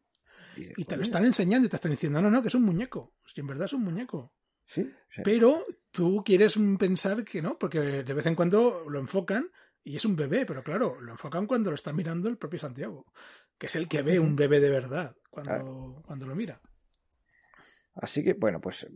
[0.57, 3.15] Y, te lo están enseñando y te están diciendo, no, no, que es un muñeco.
[3.25, 4.33] Si en verdad es un muñeco.
[4.67, 4.89] Sí,
[5.25, 9.51] Pero tú quieres pensar que no, porque de vez en cuando lo enfocan
[9.83, 13.07] y es un bebé, pero claro, lo enfocan cuando lo está mirando el propio Santiago,
[13.59, 16.61] que es el que ve un bebé de verdad cuando, cuando lo mira.
[17.95, 18.87] Así que, bueno, pues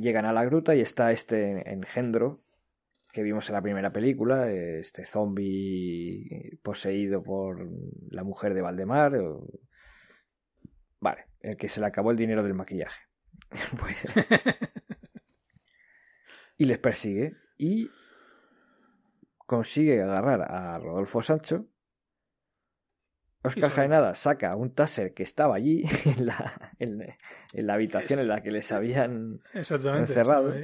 [0.00, 2.42] llegan a la gruta y está este engendro
[3.12, 7.68] que vimos en la primera película, este zombie poseído por
[8.10, 9.12] la mujer de Valdemar.
[11.00, 13.00] Vale, el que se le acabó el dinero del maquillaje.
[13.78, 13.96] Pues,
[16.56, 17.90] y les persigue y
[19.38, 21.66] consigue agarrar a Rodolfo Sancho
[23.42, 27.16] Oscar Jaenada saca un taser que estaba allí en la, en,
[27.66, 30.54] la habitación en la que les habían encerrado.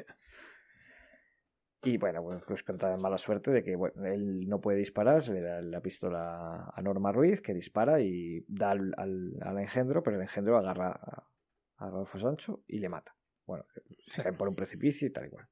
[1.87, 5.33] Y bueno, pues, pues con mala suerte de que bueno, él no puede disparar, se
[5.33, 10.17] le da la pistola a Norma Ruiz, que dispara y da al, al, engendro, pero
[10.17, 11.29] el engendro agarra a,
[11.77, 13.15] a Rodolfo Sancho y le mata.
[13.47, 13.65] Bueno,
[14.09, 15.47] se cae por un precipicio y tal igual.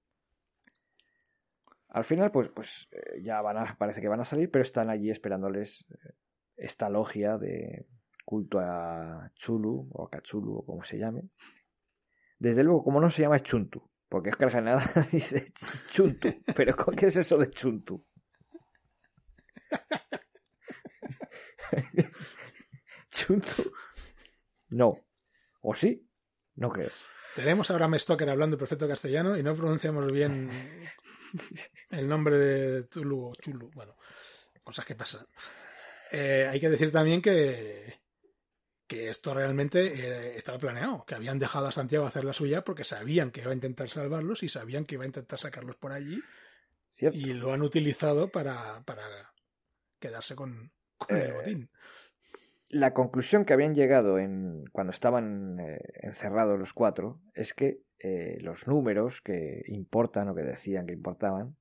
[1.91, 4.91] Al final, pues, pues eh, ya van a, parece que van a salir, pero están
[4.91, 6.14] allí esperándoles eh,
[6.57, 7.87] esta logia de
[8.24, 11.28] culto a Chulu o a Cachulu o como se llame.
[12.41, 15.53] Desde luego, como no se llama es Chuntu, porque es que nada dice
[15.91, 18.07] Chuntu, pero ¿qué es eso de Chuntu?
[23.11, 23.73] Chuntu.
[24.69, 25.05] No.
[25.62, 26.09] ¿O sí?
[26.55, 26.93] No creo.
[27.35, 30.49] Tenemos ahora a Stoker hablando perfecto castellano y no pronunciamos bien
[31.91, 33.69] el nombre de Tulu o Chulu.
[33.75, 33.97] Bueno,
[34.62, 35.27] cosas que pasan.
[36.12, 37.99] Eh, hay que decir también que,
[38.87, 42.85] que esto realmente eh, estaba planeado, que habían dejado a Santiago hacer la suya porque
[42.85, 46.20] sabían que iba a intentar salvarlos y sabían que iba a intentar sacarlos por allí.
[46.99, 49.03] Y lo han utilizado para, para
[49.99, 50.70] quedarse con,
[51.09, 51.70] el eh, botín.
[52.68, 55.59] La conclusión que habían llegado en, cuando estaban
[55.95, 57.80] encerrados los cuatro es que
[58.41, 61.57] los números que importan o que decían que importaban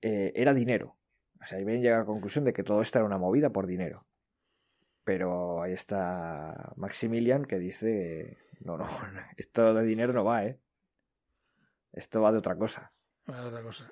[0.00, 0.96] era dinero.
[1.42, 3.66] O sea, habían llegado a la conclusión de que todo esto era una movida por
[3.66, 4.06] dinero.
[5.04, 8.88] Pero ahí está Maximilian que dice, no, no,
[9.36, 10.58] esto de dinero no va, ¿eh?
[11.92, 12.92] Esto va de otra cosa.
[13.30, 13.90] Va de otra cosa.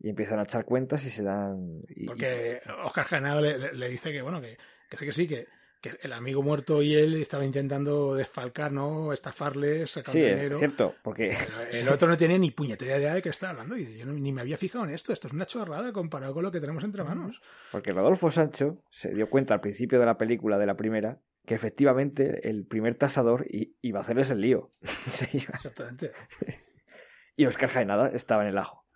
[0.00, 1.82] Y empiezan a echar cuentas y se dan...
[2.06, 4.58] Porque Oscar Janado le, dice que, bueno, que,
[4.90, 5.46] que sí que sí, que,
[5.80, 9.12] que el amigo muerto y él estaba intentando desfalcar, ¿no?
[9.12, 10.54] Estafarle, sacar sí, dinero.
[10.56, 11.36] Es cierto, porque.
[11.70, 14.40] el otro no tiene ni puñetera idea de qué está hablando y yo ni me
[14.40, 15.12] había fijado en esto.
[15.12, 17.40] Esto es una chorrada comparado con lo que tenemos entre manos.
[17.70, 21.54] Porque Rodolfo Sancho se dio cuenta al principio de la película, de la primera, que
[21.54, 24.72] efectivamente el primer tasador iba a hacerles el lío.
[24.82, 26.12] Exactamente.
[27.36, 28.87] y Oscar Jaenada estaba en el ajo.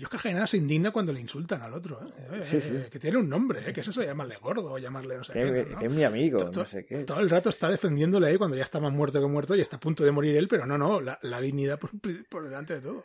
[0.00, 2.40] Y Oscar Jaenada se indigna cuando le insultan al otro, ¿eh?
[2.42, 2.72] Sí, sí.
[2.90, 3.72] que tiene un nombre, ¿eh?
[3.74, 5.76] que es eso llamarle gordo o llamarle no sé qué.
[5.78, 7.04] Es mi amigo, no sé qué.
[7.04, 9.76] Todo el rato está defendiéndole ahí cuando ya está más muerto que muerto y está
[9.76, 13.04] a punto de morir él, pero no, no, la, dignidad por, delante de todo.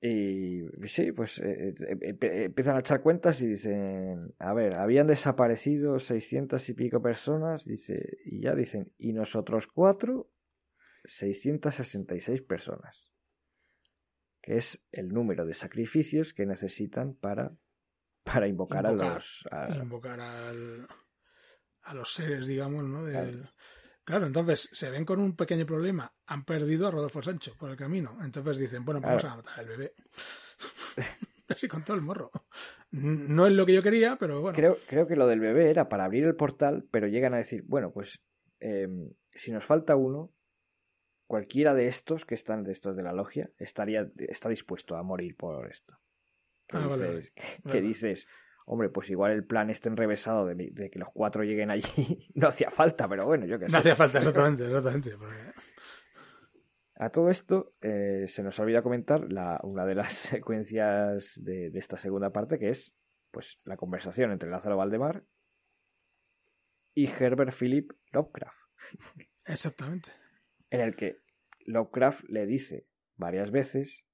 [0.00, 5.98] Y sí, pues eh, eh, empiezan a echar cuentas y dicen, a ver, habían desaparecido
[5.98, 10.30] 600 y pico personas, dice, y ya dicen, y nosotros cuatro,
[11.06, 13.07] 666 personas que
[14.48, 17.52] es el número de sacrificios que necesitan para,
[18.24, 19.46] para invocar, a los...
[19.50, 19.76] A...
[19.76, 23.04] Invocar a los seres, digamos, ¿no?
[24.04, 24.26] Claro.
[24.26, 26.12] entonces se ven con un pequeño problema.
[26.26, 28.18] Han perdido a Rodolfo Sancho por el camino.
[28.22, 29.94] Entonces dicen, bueno, vamos a matar al bebé.
[31.48, 32.30] Así con todo el morro.
[32.90, 34.56] No es lo que yo quería, pero bueno.
[34.56, 37.64] Creo, creo que lo del bebé era para abrir el portal, pero llegan a decir,
[37.66, 38.22] bueno, pues
[38.60, 40.32] em, si nos falta uno,
[41.28, 45.36] cualquiera de estos que están de estos de la logia estaría está dispuesto a morir
[45.36, 45.96] por esto.
[46.66, 47.32] Que, ah, dices,
[47.70, 48.26] que dices,
[48.66, 52.28] hombre, pues igual el plan está enrevesado de, que los cuatro lleguen allí.
[52.34, 53.72] no hacía falta, pero bueno, yo que sé.
[53.72, 55.16] No hacía falta, exactamente, exactamente.
[56.96, 61.78] A todo esto eh, se nos olvida comentar la, una de las secuencias de, de,
[61.78, 62.92] esta segunda parte, que es
[63.30, 65.24] pues la conversación entre Lázaro Valdemar
[66.94, 68.56] y Herbert Philip Lovecraft.
[69.46, 70.10] Exactamente
[70.70, 71.20] en el que
[71.66, 74.04] Lovecraft le dice varias veces,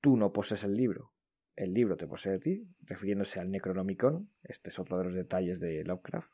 [0.00, 1.12] tú no poses el libro,
[1.56, 5.60] el libro te posee a ti, refiriéndose al Necronomicon, este es otro de los detalles
[5.60, 6.30] de Lovecraft.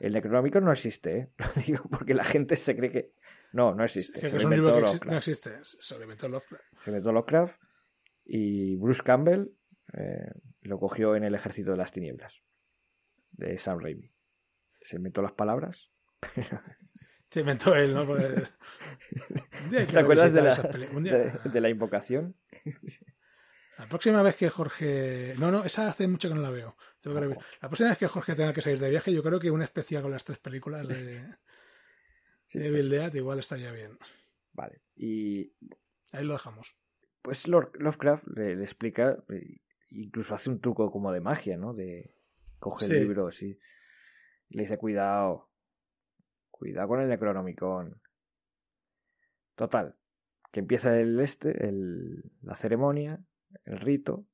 [0.00, 1.30] el Necronomicon no existe, ¿eh?
[1.38, 3.14] lo digo porque la gente se cree que...
[3.52, 4.24] No, no existe.
[4.24, 6.64] Es un libro que no existe, se lo inventó Lovecraft.
[6.84, 7.60] Se inventó Lovecraft
[8.24, 9.48] y Bruce Campbell
[9.92, 12.42] eh, lo cogió en el Ejército de las Tinieblas
[13.32, 14.12] de Sam Raimi.
[14.82, 15.90] Se inventó las palabras,
[17.30, 18.06] se inventó él, ¿no?
[19.70, 22.34] ¿Te acuerdas de la, de, la invocación?
[23.78, 25.34] La próxima vez que Jorge.
[25.38, 26.76] No, no, esa hace mucho que no la veo.
[27.04, 30.02] La próxima vez que Jorge tenga que salir de viaje, yo creo que una especial
[30.02, 31.22] con las tres películas de,
[32.52, 33.98] de Bill Dead igual estaría bien.
[34.52, 35.54] Vale, y.
[36.12, 36.76] Ahí lo dejamos.
[37.22, 39.22] Pues Lovecraft le, explica,
[39.90, 41.72] incluso hace un truco como de magia, ¿no?
[41.72, 42.16] De
[42.58, 43.58] coge el libro así.
[44.48, 45.49] Le dice, cuidado,
[46.60, 48.02] Cuidado con el Necronomicon.
[49.54, 49.96] Total,
[50.52, 53.18] que empieza el este, el, la ceremonia,
[53.64, 54.26] el rito,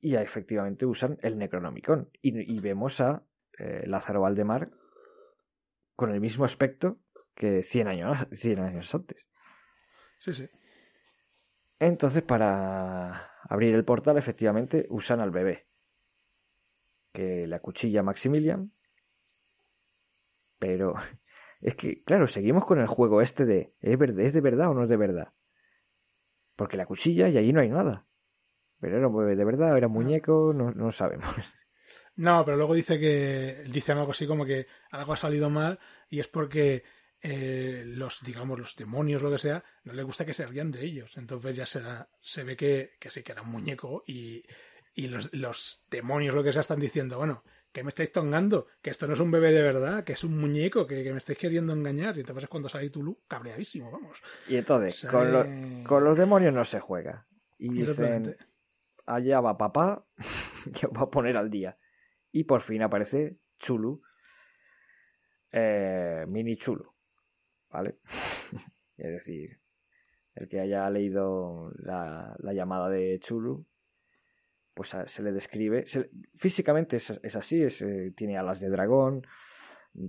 [0.00, 2.10] y ya efectivamente usan el Necronomicon.
[2.20, 3.22] Y, vemos a
[3.60, 4.72] eh, Lázaro Valdemar
[5.94, 6.98] con el mismo aspecto
[7.36, 9.24] que 100 años, 100 años antes.
[10.18, 10.48] Sí, sí.
[11.78, 15.68] Entonces, para abrir el portal, efectivamente, usan al bebé.
[17.12, 18.72] Que la cuchilla Maximilian.
[20.58, 20.94] Pero
[21.60, 24.84] es que, claro, seguimos con el juego este de ¿es, ¿es de verdad o no
[24.84, 25.32] es de verdad?
[26.56, 28.06] Porque la cuchilla y allí no hay nada.
[28.80, 31.28] Pero era de verdad, era muñeco, no, no sabemos.
[32.16, 35.78] No, pero luego dice que dice algo así como que algo ha salido mal
[36.10, 36.82] y es porque
[37.20, 40.84] eh, los, digamos, los demonios, lo que sea, no le gusta que se rían de
[40.84, 41.16] ellos.
[41.16, 44.42] Entonces ya se, da, se ve que, que sí, que era un muñeco y,
[44.94, 47.44] y los, los demonios, lo que sea, están diciendo, bueno,
[47.78, 50.36] que me estáis tongando, que esto no es un bebé de verdad, que es un
[50.38, 52.16] muñeco, que, que me estáis queriendo engañar.
[52.16, 54.20] Y entonces es cuando sale Tulu, cabreadísimo, vamos.
[54.48, 57.26] Y entonces, Sale- con, lo- con los demonios no se juega.
[57.58, 58.36] Y dicen,
[59.06, 60.04] allá va papá,
[60.74, 61.78] que va a poner al día.
[62.32, 64.02] Y por fin aparece Chulu,
[65.52, 66.92] eh, mini Chulu,
[67.70, 67.98] ¿vale?
[68.96, 69.60] es decir,
[70.34, 73.64] el que haya leído la, la llamada de Chulu,
[74.78, 79.26] pues se le describe, se- físicamente es, es así, es, eh, tiene alas de dragón,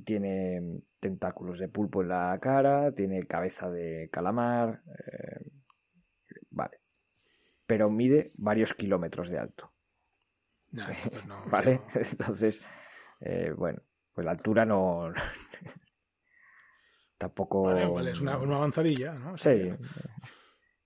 [0.06, 0.62] tiene
[1.00, 5.40] tentáculos de pulpo en la cara, tiene cabeza de calamar, eh,
[6.52, 6.78] vale.
[7.66, 9.74] Pero mide varios kilómetros de alto.
[10.72, 11.82] No, entonces no, ¿Vale?
[11.96, 12.62] Entonces,
[13.22, 13.82] eh, bueno,
[14.14, 15.12] pues la altura no.
[17.18, 17.64] Tampoco.
[17.64, 19.36] Vale, vale, es una, una avanzadilla, ¿no?
[19.36, 19.72] Sí.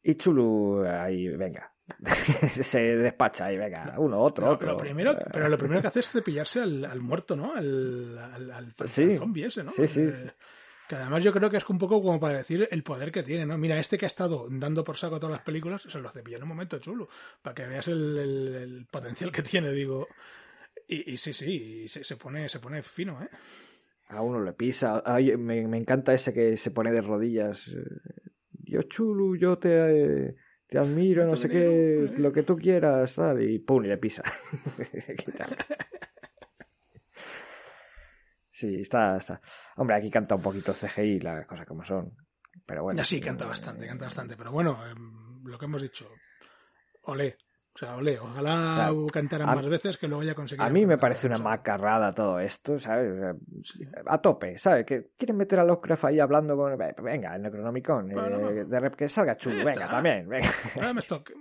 [0.03, 1.72] Y Chulu ahí, venga.
[2.63, 3.95] Se despacha ahí, venga.
[3.97, 4.67] Uno, otro, Lo, otro.
[4.73, 7.53] lo primero, Eh, pero lo primero que hace es cepillarse al, al muerto, ¿no?
[7.55, 9.17] Al, al, al, al Sí.
[9.17, 9.71] zombie ese, ¿no?
[9.71, 10.31] Sí, sí, Eh.
[10.87, 13.45] Que además yo creo que es un poco como para decir el poder que tiene,
[13.45, 13.57] ¿no?
[13.57, 16.43] Mira, este que ha estado dando por saco todas las películas, se lo cepilla en
[16.43, 17.07] un momento chulo,
[17.41, 20.07] para que veas el, el- el potencial que tiene, digo.
[20.87, 23.29] Y, y sí, sí, y se, se pone, se pone fino, ¿eh?
[24.09, 25.01] A uno le pisa.
[25.05, 27.71] Ay, me, me encanta ese que se pone de rodillas.
[28.51, 29.69] Dios Chulu, yo te,
[30.27, 30.35] eh,
[30.73, 32.13] te admiro, no sé qué, eh.
[32.17, 33.39] lo que tú quieras, tal.
[33.43, 34.23] Y pum, y le pisa.
[38.55, 39.41] Sí, está, está.
[39.75, 42.15] Hombre, aquí canta un poquito CGI las cosas como son.
[42.65, 42.97] Pero bueno.
[42.97, 44.37] Ya sí, canta bastante, canta bastante.
[44.37, 46.07] Pero bueno, em, lo que hemos dicho,
[47.01, 47.35] olé.
[47.75, 48.19] O sea, olé.
[48.19, 49.07] Ojalá Claro.
[49.07, 50.63] cantaran A- más veces que luego haya conseguido.
[50.63, 53.13] A mí me parece una macarrada todo esto, ¿sabes?
[53.13, 53.83] O sea, Sí.
[54.05, 54.85] a tope, ¿sabes?
[54.85, 56.77] Que quieren meter a Lovecraft ahí hablando con.
[56.77, 58.11] Venga, el Necronomicon.
[58.11, 59.95] eh, de rep- que salga chulo, ya venga, está.
[59.95, 60.51] también, venga.
[60.75, 61.35] Bram Stoker.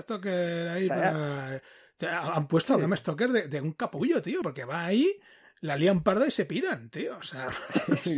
[0.00, 0.68] Stoker.
[0.68, 1.62] Ahí O sea, para...
[1.96, 2.76] Te- Han puesto a.
[2.78, 5.20] Bram Stoker de, de un capullo, tío, porque va ahí,
[5.60, 7.16] la lían parda y se piran, tío.
[7.16, 7.48] O sea.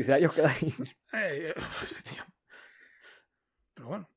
[3.75, 4.09] Pero bueno.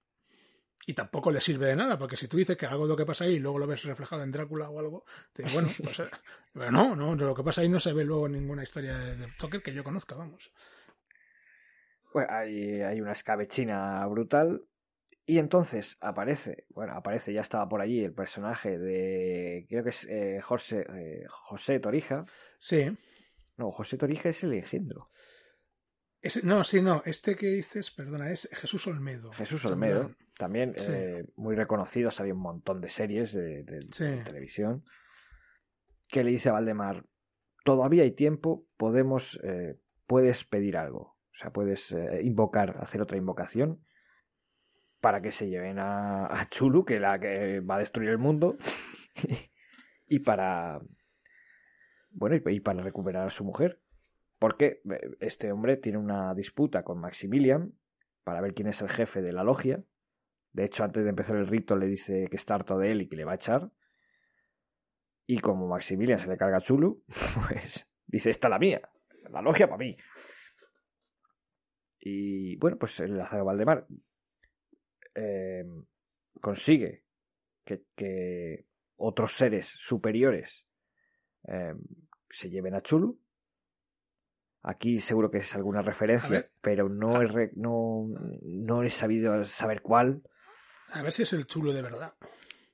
[0.87, 3.05] Y tampoco le sirve de nada, porque si tú dices que algo de lo que
[3.05, 5.99] pasa ahí y luego lo ves reflejado en Drácula o algo, te digo, bueno, pues...
[5.99, 6.09] eh,
[6.53, 9.27] Pero no, no, lo que pasa ahí no se ve luego en ninguna historia de,
[9.33, 10.51] Stoker que yo conozca, vamos.
[12.13, 14.63] Bueno, hay, hay una escabechina brutal.
[15.27, 20.05] Y entonces aparece, bueno, aparece, ya estaba por allí el personaje de, creo que es
[20.07, 22.25] eh, José, eh, José Torija.
[22.59, 22.95] Sí.
[23.57, 25.09] No, José Torija es el engendro.
[26.43, 27.01] No, sí, no.
[27.05, 29.31] Este que dices, perdona, es Jesús Olmedo.
[29.33, 30.73] Jesús Olmedo, También.
[30.77, 30.87] Sí.
[30.89, 34.05] eh, muy reconocido, salió un montón de series de, de- Sí.
[34.05, 34.83] de televisión,
[36.07, 37.05] que le dice a Valdemar,
[37.63, 43.17] todavía hay tiempo, podemos, eh, puedes pedir algo, o sea, puedes eh, invocar, hacer otra
[43.17, 43.81] invocación
[45.01, 48.57] para que se lleven a, a Chulu, que la que va a destruir el mundo,
[50.07, 50.79] y para,
[52.09, 53.81] bueno, y para recuperar a su mujer.
[54.39, 57.73] Porque eh, este hombre tiene una disputa con Maximilian
[58.23, 59.83] para ver quién es el jefe de la logia.
[60.51, 63.07] De hecho, antes de empezar el rito le dice que está harto de él y
[63.07, 63.71] que le va a echar.
[65.27, 67.03] Y como Maximilian se le carga a Chulu,
[67.47, 68.81] pues dice, esta es la mía,
[69.29, 69.97] la logia para mí.
[71.99, 73.87] Y bueno, pues el Lázaro Valdemar
[75.15, 75.65] eh,
[76.39, 77.03] consigue
[77.63, 78.67] que, que
[78.97, 80.65] otros seres superiores
[81.47, 81.73] eh,
[82.29, 83.19] se lleven a Chulu.
[84.67, 88.07] Aquí seguro que es alguna referencia, pero no he, re- no,
[88.41, 90.23] no he sabido saber cuál.
[90.91, 92.13] A ver si es el chulo de verdad.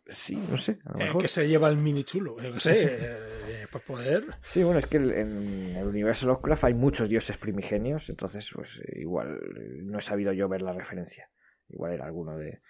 [0.08, 0.80] Sí, no sé.
[0.86, 2.40] A lo El que se lleva el mini chulo.
[2.42, 2.88] Yo sé.
[2.90, 4.24] eh, pues poder.
[4.46, 8.82] Sí, bueno, es que el- en el universo Lovecraft hay muchos dioses primigenios, entonces, pues
[8.96, 9.40] igual
[9.84, 11.30] no he sabido yo ver la referencia.
[11.70, 12.62] Igual era alguno de.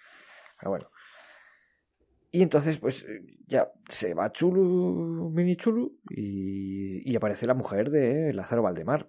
[0.58, 0.90] Pero bueno.
[2.34, 7.90] Y entonces, pues eh, ya se va Chulu, mini Chulu, y, y aparece la mujer
[7.90, 9.06] de Lázaro Valdemar.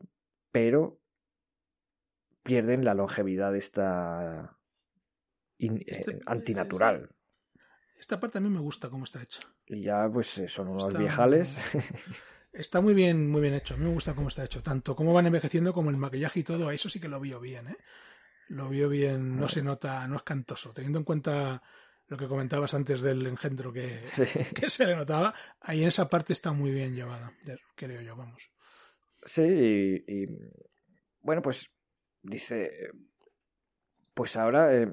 [0.52, 1.00] Pero
[2.44, 4.58] pierden la longevidad esta
[5.58, 7.16] in- Este- eh, antinatural.
[7.98, 9.42] Esta parte a mí me gusta cómo está hecha.
[9.66, 11.56] Y ya, pues eh, son unos Está- viejales.
[12.52, 13.74] Está muy bien, muy bien hecho.
[13.74, 14.62] A mí me gusta cómo está hecho.
[14.62, 16.70] Tanto cómo van envejeciendo como el maquillaje y todo.
[16.70, 17.78] Eso sí que lo vio bien, ¿eh?
[18.50, 19.40] Lo vio bien.
[19.40, 20.72] No se nota, no es cantoso.
[20.72, 21.64] Teniendo en cuenta
[22.08, 24.40] lo que comentabas antes del engendro que, Sí.
[24.56, 27.32] que se le notaba, ahí en esa parte está muy bien llevada,
[27.76, 28.50] creo yo, vamos.
[29.26, 30.26] Sí, y, y,
[31.22, 31.70] bueno, pues
[32.22, 32.92] dice, eh,
[34.14, 34.88] pues ahora eh,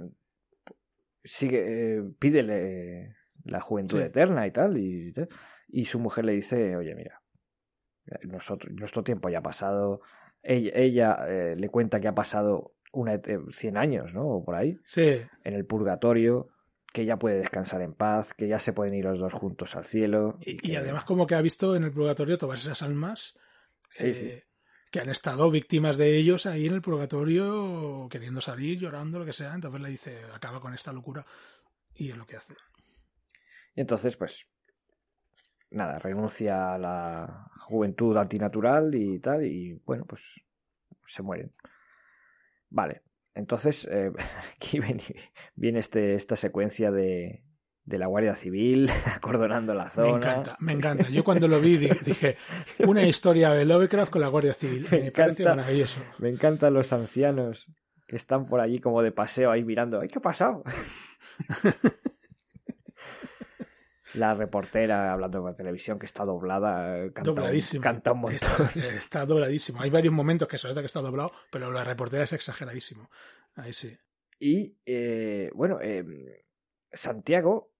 [1.25, 4.05] sigue, eh, pídele la juventud Sí.
[4.05, 5.13] eterna y tal, y,
[5.69, 7.21] y su mujer le dice, oye, mira,
[8.25, 10.01] nosotros, nuestro tiempo ya ha pasado,
[10.43, 14.27] ella, ella, eh, le cuenta que ha pasado una, et- 100 años, ¿no?
[14.27, 16.49] O por ahí, Sí, en el purgatorio,
[16.93, 19.85] que ya puede descansar en paz, que ya se pueden ir los dos juntos al
[19.85, 20.39] cielo.
[20.41, 23.35] y, y que- además como que ha visto en el purgatorio todas esas almas
[23.91, 24.45] Sí, eh,
[24.91, 29.33] que han estado víctimas de ellos ahí en el purgatorio queriendo salir, llorando, lo que
[29.33, 29.55] sea.
[29.55, 31.25] Entonces le dice, acaba con esta locura.
[31.95, 32.55] Y es lo que hace.
[33.75, 34.47] Y entonces, pues,
[35.71, 40.41] nada, renuncia a la juventud antinatural y tal, y bueno, pues
[41.07, 41.53] se mueren.
[42.69, 43.03] Vale,
[43.35, 44.11] entonces eh,
[44.57, 45.03] aquí viene,
[45.55, 47.43] viene este, esta secuencia de,
[47.85, 50.09] de la Guardia Civil acordonando la zona.
[50.09, 51.09] Me encanta, me encanta.
[51.09, 52.37] Yo cuando lo vi di- dije,
[52.87, 54.87] una historia de Lovecraft con la Guardia Civil.
[54.91, 55.57] Me Me, parece encanta.
[55.63, 56.01] maravilloso.
[56.19, 57.67] Me encantan los ancianos
[58.07, 60.01] que están por allí como de paseo ahí mirando.
[60.01, 60.65] ¡Ay, qué ha pasado!
[64.15, 67.83] La reportera hablando por televisión que está doblada, eh, canta, un, Dobladísimo.
[67.83, 68.49] canta un montón.
[68.67, 69.81] Está, está dobladísimo.
[69.81, 73.09] Hay varios momentos que se nota que está doblado, pero la reportera es exageradísimo.
[73.55, 73.97] Ahí sí.
[74.39, 76.45] Y eh, bueno, eh,
[76.91, 77.73] Santiago,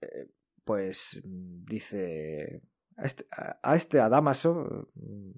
[0.00, 0.28] eh,
[0.64, 2.62] pues mm, dice
[2.96, 5.30] a este, a, este a Damaso mm,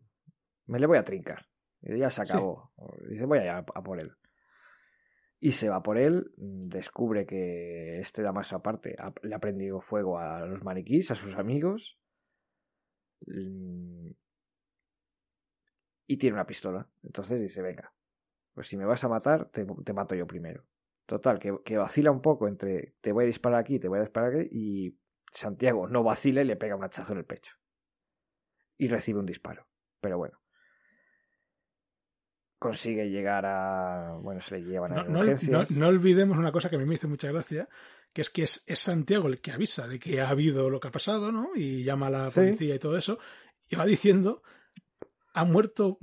[0.67, 1.47] me le voy a trincar.
[1.83, 2.33] Y ya se Sí.
[2.33, 2.73] acabó.
[3.09, 4.13] Dice voy a, a por él.
[5.43, 10.19] Y se va por él, mm, descubre que este Damaso aparte le ha prendido fuego
[10.19, 11.99] a los maniquís, a sus amigos.
[13.27, 14.13] mm,
[16.07, 16.89] Y tiene una pistola.
[17.03, 17.93] Entonces dice, venga,
[18.55, 20.65] pues si me vas a matar, te, te mato yo primero.
[21.07, 24.03] Total, que, que vacila un poco entre te voy a disparar aquí, te voy a
[24.03, 24.99] disparar aquí, y
[25.33, 27.53] Santiago no vacila y le pega un hachazo en el pecho.
[28.77, 29.67] Y recibe un disparo.
[30.03, 30.42] Pero bueno.
[32.63, 34.15] Consigue llegar a.
[34.21, 36.85] Bueno, se le llevan a No, no, no, no olvidemos una cosa que a mí
[36.85, 37.69] me hizo mucha gracia,
[38.13, 40.89] que es que es, es Santiago el que avisa de que ha habido lo que
[40.89, 41.51] ha pasado, ¿no?
[41.57, 42.35] Y llama a la Sí.
[42.37, 43.19] policía y todo eso,
[43.69, 44.43] y va diciendo,
[45.35, 45.99] ha muerto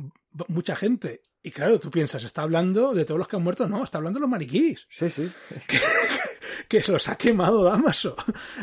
[0.47, 1.22] mucha gente.
[1.41, 4.18] Y claro, tú piensas, está hablando de todos los que han muerto, no, está hablando
[4.18, 5.32] de los mariquís, Sí, sí.
[5.68, 5.80] que
[6.68, 8.16] se los ha quemado Damaso.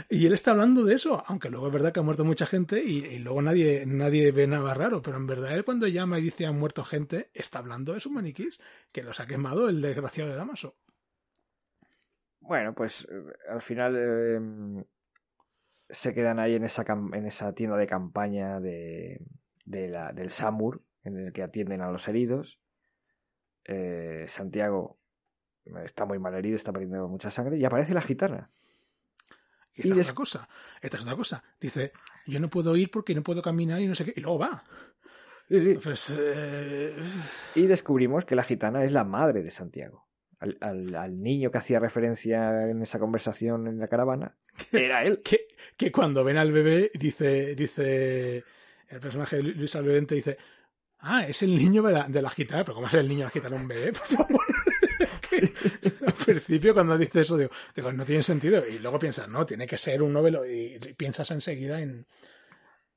[0.08, 2.82] Y él está hablando de eso, aunque luego es verdad que ha muerto mucha gente
[2.82, 6.46] y, luego nadie, nadie ve nada raro, pero en verdad él cuando llama y dice
[6.46, 8.58] han muerto gente, está hablando de sus maniquís,
[8.92, 10.76] que los ha quemado el desgraciado de Damaso.
[12.40, 14.84] Bueno, pues eh, al final eh,
[15.90, 19.20] se quedan ahí en esa, en esa tienda de campaña de,
[19.64, 22.60] de la, del SAMUR, en el que atienden a los heridos.
[23.64, 24.98] Eh, Santiago
[25.84, 28.50] está muy mal herido, está perdiendo mucha sangre, y aparece la gitana.
[29.74, 30.48] Y esta Y es otra cosa.
[30.80, 31.44] Esta es otra cosa.
[31.60, 31.92] Dice,
[32.26, 34.14] yo no puedo ir porque no puedo caminar y no sé qué.
[34.16, 34.64] Y luego va.
[35.48, 35.70] Sí, sí.
[35.70, 36.96] Entonces, eh,
[37.54, 40.06] Y descubrimos que la gitana es la madre de Santiago.
[40.38, 44.36] Al, al- al niño que hacía referencia en esa conversación en la caravana,
[44.72, 45.22] era él.
[45.22, 45.46] que,
[45.78, 48.44] que cuando ven al bebé, dice, dice
[48.88, 50.36] el personaje de Luis Alvedente, dice,
[50.98, 52.64] ah, es el niño de la, de la gitana.
[52.64, 53.92] Pero ¿cómo es el niño de la gitana un bebé?
[53.92, 54.40] Por favor.
[56.06, 58.66] Al principio cuando dice eso digo, digo, no tiene sentido.
[58.66, 60.44] Y luego piensas, no, tiene que ser un novelo.
[60.46, 62.06] Y, piensas enseguida en,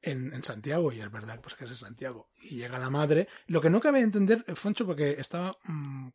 [0.01, 0.91] en, en Santiago.
[0.91, 2.29] Y es verdad pues que es en Santiago.
[2.41, 3.27] Y llega la madre.
[3.47, 6.09] Lo que no cabe entender, Foncho, porque estaba mm,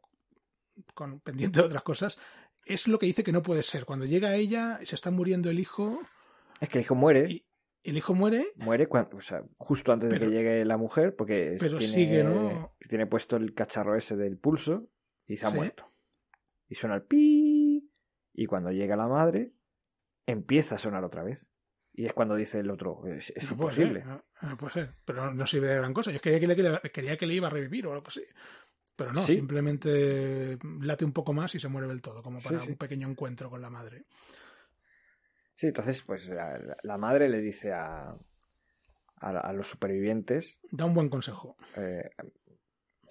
[0.94, 2.18] con, pendiente de otras cosas,
[2.66, 3.84] es lo que dice que no puede ser.
[3.84, 6.00] Cuando llega ella, se está muriendo el hijo,
[6.60, 7.30] Es que el hijo muere.
[7.30, 7.44] y
[7.82, 11.14] el hijo muere, muere cuando, o sea, justo antes Pero- de que llegue la mujer,
[11.14, 12.74] porque pero tiene, sigue, ¿no?
[12.88, 14.88] tiene puesto el cacharro ese del pulso
[15.26, 15.56] y se ha Sí.
[15.56, 15.92] muerto.
[16.68, 17.90] Y suena el pi.
[18.32, 19.52] Y cuando llega la madre,
[20.26, 21.46] empieza a sonar otra vez.
[21.92, 24.00] Y es cuando dice el otro, es, es no puede imposible.
[24.00, 24.94] ser, no, no puede ser.
[25.04, 26.10] Pero no sirve de gran cosa.
[26.10, 28.24] Yo quería que le, que le- quería que le iba a revivir o algo así.
[28.96, 29.34] Pero no, Sí.
[29.34, 32.70] simplemente late un poco más y se muere del todo, como para Sí, sí.
[32.72, 34.04] un pequeño encuentro con la madre.
[35.56, 38.08] Sí, entonces, pues la, la- la madre le dice a,
[39.20, 41.56] a, a los supervivientes Da un buen consejo.
[41.76, 42.10] eh,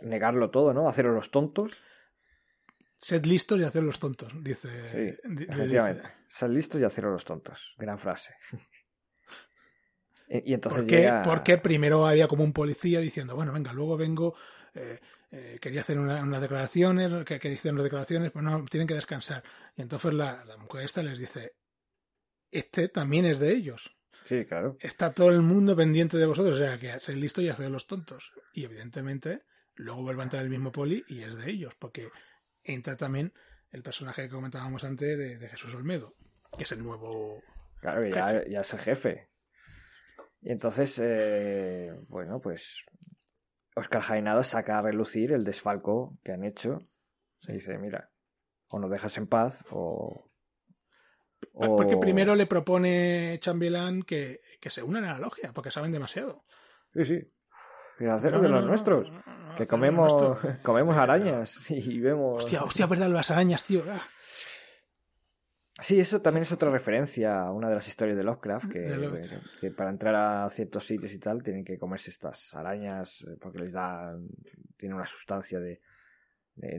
[0.01, 0.87] negarlo todo, ¿no?
[0.89, 1.81] Haceros los tontos.
[3.03, 4.69] Sed listos y hacer los tontos, dice.
[4.91, 6.01] Sí, di- les efectivamente.
[6.03, 6.13] dice.
[6.29, 7.73] Sed listos y haceros los tontos.
[7.77, 8.33] Gran frase.
[10.29, 10.95] y y entonces ¿Por qué?
[10.97, 11.21] llega...
[11.21, 14.35] Porque primero había como un policía diciendo, bueno, venga, luego vengo,
[14.73, 14.99] eh,
[15.31, 18.93] eh, quería hacer una- unas declaraciones, que, que dicen las declaraciones, pues no, tienen que
[18.95, 19.43] descansar.
[19.75, 21.51] Y entonces la, la mujer esta les dice,
[22.51, 23.95] este también es de ellos.
[24.25, 24.77] Sí, claro.
[24.79, 27.85] Está todo el mundo pendiente de vosotros, o sea, que sed listo y haced los
[27.87, 28.31] tontos.
[28.53, 29.41] Y evidentemente,
[29.75, 32.09] luego vuelve a entrar el mismo poli y es de ellos, porque
[32.63, 33.33] entra también
[33.71, 36.15] el personaje que comentábamos antes de, de Jesús Olmedo,
[36.57, 37.41] que es el nuevo...
[37.81, 39.29] Claro, ya, ya es el jefe.
[40.41, 42.85] Y entonces, eh, bueno, pues
[43.75, 46.87] Oscar Jaenado saca a relucir el desfalco que han hecho.
[47.39, 48.11] Se dice, mira,
[48.67, 50.29] o nos dejas en paz o...
[51.53, 55.91] o- Porque primero le propone Chambelán que, que se unan a la logia, porque saben
[55.91, 56.45] demasiado.
[56.93, 57.33] Sí, sí.
[58.07, 59.09] Hacerlo de los nuestros.
[59.55, 60.13] Que comemos,
[60.63, 62.43] comemos arañas y vemos.
[62.43, 63.81] Hostia, hostia, verdad, las arañas, tío.
[63.89, 64.01] Ah.
[65.81, 69.89] Sí, eso también es otra referencia a una de las historias de Lovecraft, que, para
[69.89, 74.15] entrar a ciertos sitios y tal tienen que comerse estas arañas eh, porque les da,
[74.77, 75.81] tiene una sustancia de,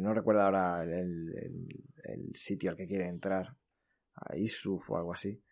[0.00, 3.56] no recuerdo ahora el, sitio al que quiere entrar,
[4.14, 5.42] a Isuf o algo así.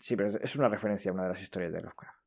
[0.00, 2.17] Sí, pero es una referencia a una de las historias de Lovecraft.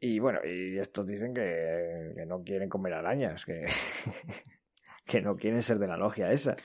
[0.00, 3.66] Y bueno, y estos dicen que, que no quieren comer arañas, que,
[5.04, 6.56] que no quieren ser de la logia esa.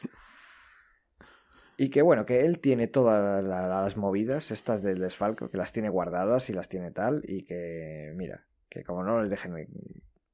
[1.78, 5.90] Y que bueno, que él tiene todas las movidas, estas del desfalco, que las tiene
[5.90, 9.68] guardadas y las tiene tal, y que, mira, que como no les dejen,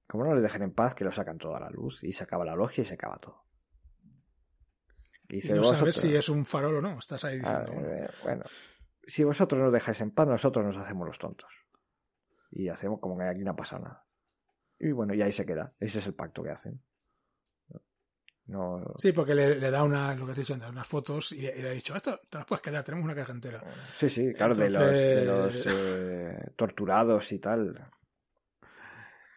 [0.08, 2.24] como no les dejen en paz, que lo sacan todo a la luz, y se
[2.24, 3.44] acaba la logia y se acaba todo.
[5.30, 7.90] Y, no sabes si es un farol o no, estás ahí ah, diciendo.
[7.90, 8.44] Eh, bueno,
[9.08, 11.61] si vosotros nos dejáis en paz, nosotros nos hacemos los tontos.
[12.52, 14.06] Y hacemos como que aquí no ha pasado nada.
[14.80, 15.74] Y bueno, y ahí se queda.
[15.80, 16.82] Ese es el pacto que hacen.
[18.98, 21.96] Sí, porque le, da una, lo que estoy diciendo, unas fotos y, le ha dicho,
[21.96, 23.64] esto te las puedes quedar, tenemos una caja entera.
[23.94, 27.90] Sí, sí, claro, de los, eh, torturados y tal.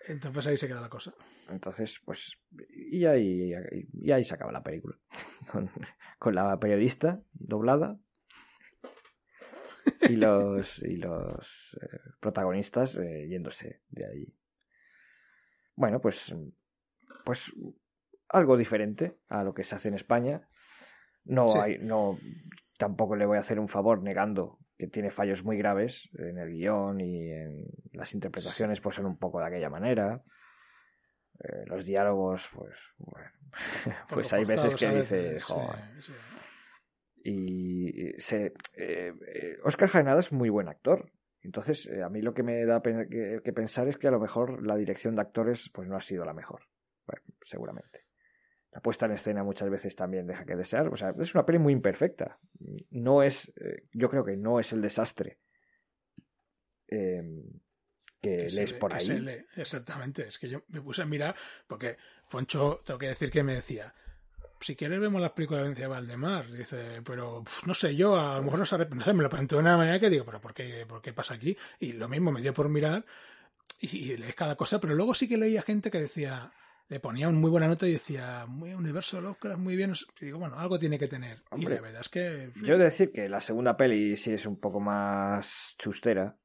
[0.09, 1.15] Entonces ahí se queda la cosa.
[1.49, 2.33] Entonces, pues,
[2.71, 3.53] y ahí,
[3.93, 4.97] y ahí se acaba la película.
[6.19, 7.99] Con, la periodista doblada
[10.09, 14.35] y los, y los eh, protagonistas eh, yéndose de ahí.
[15.77, 16.35] Bueno, pues,
[17.25, 17.53] pues
[18.29, 20.49] algo diferente a lo que se hace en España.
[21.25, 22.19] No hay, no,
[22.79, 26.51] tampoco le voy a hacer un favor negando que tiene fallos muy graves en el
[26.51, 30.23] guion y en las interpretaciones, pues son un poco de aquella manera.
[31.41, 33.31] Eh, los diálogos, pues, bueno,
[34.09, 35.47] pues hay veces que dices,
[37.27, 41.11] Y se, eh, eh, Oscar Jaenada es muy buen actor.
[41.41, 44.67] Entonces, a mí lo que me da que, que, pensar es que a lo mejor
[44.67, 46.63] la dirección de actores pues no ha sido la mejor.
[47.07, 48.05] Bueno, seguramente.
[48.75, 50.89] La puesta en escena muchas veces también deja que desear.
[50.89, 52.39] O sea, es una peli muy imperfecta.
[52.91, 55.39] No es, eh, yo creo que no es el desastre
[56.89, 57.45] em,
[58.21, 59.07] que, lees por ahí.
[59.57, 61.37] Exactamente, es que yo me puse a mirar
[61.69, 61.97] porque
[62.29, 63.95] Foncho, tengo que decir que me decía,
[64.61, 66.51] si quieres vemos las películas de Valdemar.
[66.51, 68.79] Dice, pero no sé, yo a lo mejor no, sé,
[69.15, 71.57] me lo planteó de una manera que digo, pero ¿por qué, ¿por qué pasa aquí?
[71.81, 73.05] Y lo mismo me dio por mirar
[73.81, 76.53] y, y lees cada cosa, pero luego sí que leía gente que decía,
[76.89, 79.95] le ponía un muy buena nota y decía, muy universo Lovecraft, muy bien.
[80.21, 81.43] Y digo, bueno, algo tiene que tener.
[81.57, 82.53] y la verdad es que.
[82.63, 86.37] Yo he de decir que la segunda peli sí es un poco más chustera.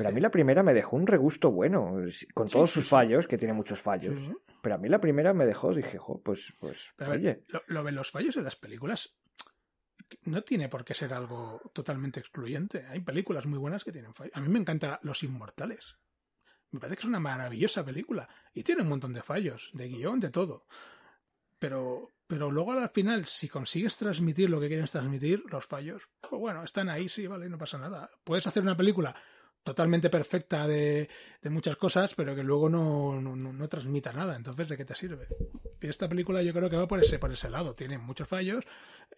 [0.00, 1.94] Pero a mí la primera me dejó un regusto bueno,
[2.32, 4.16] con todos sus fallos, que tiene muchos fallos.
[4.62, 7.44] Pero a mí la primera me dejó, dije, jo, pues, pues, oye.
[7.66, 9.18] lo, de los fallos en las películas
[10.22, 12.86] no tiene por qué ser algo totalmente excluyente.
[12.88, 14.34] Hay películas muy buenas que tienen fallos.
[14.34, 15.98] A mí me encanta Los Inmortales.
[16.70, 18.26] Me parece que es una maravillosa película.
[18.54, 20.64] Y tiene un montón de fallos, de guion, de todo.
[21.58, 26.40] Pero, pero luego al final, si consigues transmitir lo que quieres transmitir, los fallos, pues
[26.40, 28.10] bueno, están ahí, sí, vale, no pasa nada.
[28.24, 29.14] Puedes hacer una película
[29.62, 31.08] totalmente perfecta de,
[31.42, 34.36] de muchas cosas, pero que luego no, no, no, transmita nada.
[34.36, 35.28] Entonces, ¿de qué te sirve?
[35.80, 37.74] Y esta película yo creo que va por ese, por ese lado.
[37.74, 38.64] Tiene muchos fallos.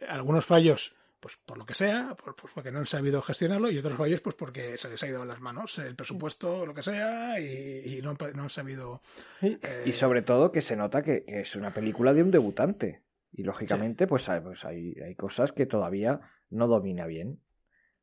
[0.08, 3.96] Algunos fallos pues por lo que sea, pues porque no han sabido gestionarlo y otros
[3.96, 7.38] fallos pues porque se les ha ido a las manos el presupuesto, lo que sea,
[7.38, 9.02] y, no, han sabido...
[9.40, 13.02] Y eh, sobre todo que se nota que, es una película de un debutante.
[13.32, 16.20] Y lógicamente pues, hay, pues hay, hay cosas que todavía
[16.50, 17.38] no domina bien.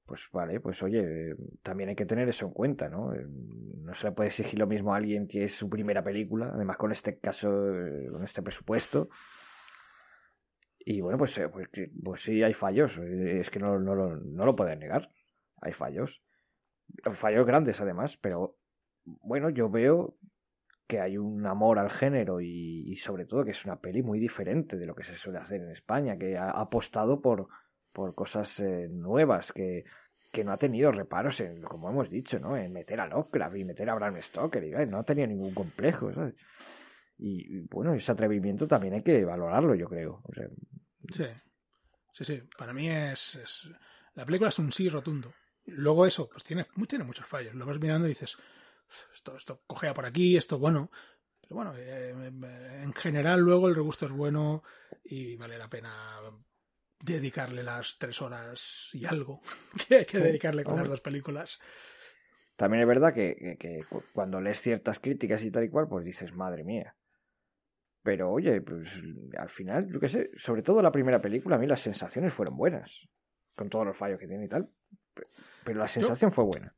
[0.09, 3.13] Pues vale, pues oye, también hay que tener eso en cuenta, ¿no?
[3.13, 6.49] Eh, no se le puede exigir lo mismo a alguien que es su primera película,
[6.51, 9.09] además con este caso, eh, con este presupuesto.
[10.79, 11.69] Y bueno, pues, eh, pues,
[12.03, 12.97] pues, sí, hay fallos.
[12.97, 15.11] Es que no, no, lo, no lo pueden negar.
[15.61, 16.23] Hay fallos.
[17.13, 18.17] Fallos grandes, además.
[18.17, 18.57] Pero
[19.03, 20.17] bueno, yo veo
[20.87, 24.75] que hay un amor al género y, sobre todo que es una peli muy diferente
[24.75, 27.47] de lo que se suele hacer en España, que ha apostado por,
[27.99, 29.83] por cosas eh, nuevas, que,
[30.31, 32.55] que no ha tenido reparos en, como hemos dicho, ¿no?
[32.55, 36.09] En meter a Lovecraft y meter a Bram Stoker, y, no ha tenido ningún complejo.
[37.17, 40.23] Y, bueno, ese atrevimiento también hay que valorarlo, yo creo.
[41.11, 41.25] Sí,
[42.13, 42.41] sí, sí.
[42.57, 43.69] Para mí es,
[44.15, 45.33] La película es un sí rotundo.
[45.65, 47.53] Luego eso, pues tiene, tiene muchos fallos.
[47.53, 48.37] Lo vas mirando y dices,
[49.13, 50.89] esto, esto cogea por aquí, esto bueno.
[51.41, 52.11] Pero bueno, eh,
[52.81, 54.63] en general luego el regusto es bueno
[55.03, 56.21] y vale la pena
[57.01, 59.41] dedicarle las tres horas y algo
[59.87, 61.59] que hay que dedicarle con las dos películas.
[62.55, 66.33] También es verdad que, que, cuando lees ciertas críticas y tal y cual, pues dices,
[66.33, 66.93] madre mía,
[68.03, 69.01] pero oye, pues
[69.37, 72.57] al final, yo qué sé, sobre todo la primera película, a mí las sensaciones fueron
[72.57, 73.07] buenas,
[73.55, 74.69] con todos los fallos que tiene y tal,
[75.63, 76.75] pero la sensación fue buena.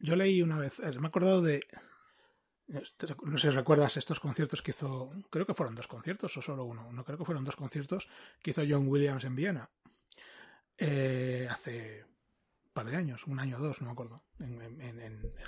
[0.00, 1.62] Yo, leí una vez, me he acordado de,
[2.68, 6.64] No sé si recuerdas estos conciertos que hizo, creo que fueron dos conciertos o solo
[6.64, 8.08] uno, no creo que fueron dos conciertos
[8.42, 9.70] que hizo John Williams en Viena
[10.78, 14.22] eh, hace un par de años, un año o dos, no me acuerdo.
[14.40, 14.60] En,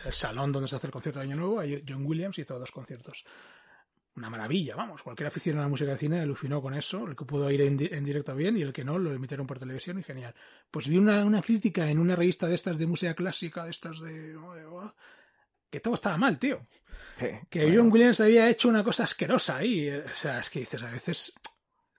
[0.04, 3.24] el salón donde se hace el concierto de Año Nuevo, John Williams hizo dos conciertos.
[4.16, 5.02] Una maravilla, vamos.
[5.02, 7.06] Cualquier aficionado a la música de cine alucinó con eso.
[7.06, 9.98] El que pudo ir en, directo bien y el que no lo emitieron por televisión
[9.98, 10.34] y genial.
[10.70, 14.00] Pues vi una, una crítica en una revista de estas de música clásica, de estas
[14.00, 14.34] de.
[15.70, 16.66] Que todo estaba mal, tío.
[17.50, 19.90] que John Williams había hecho una cosa asquerosa ahí.
[19.90, 21.32] O sea, es que dices, a veces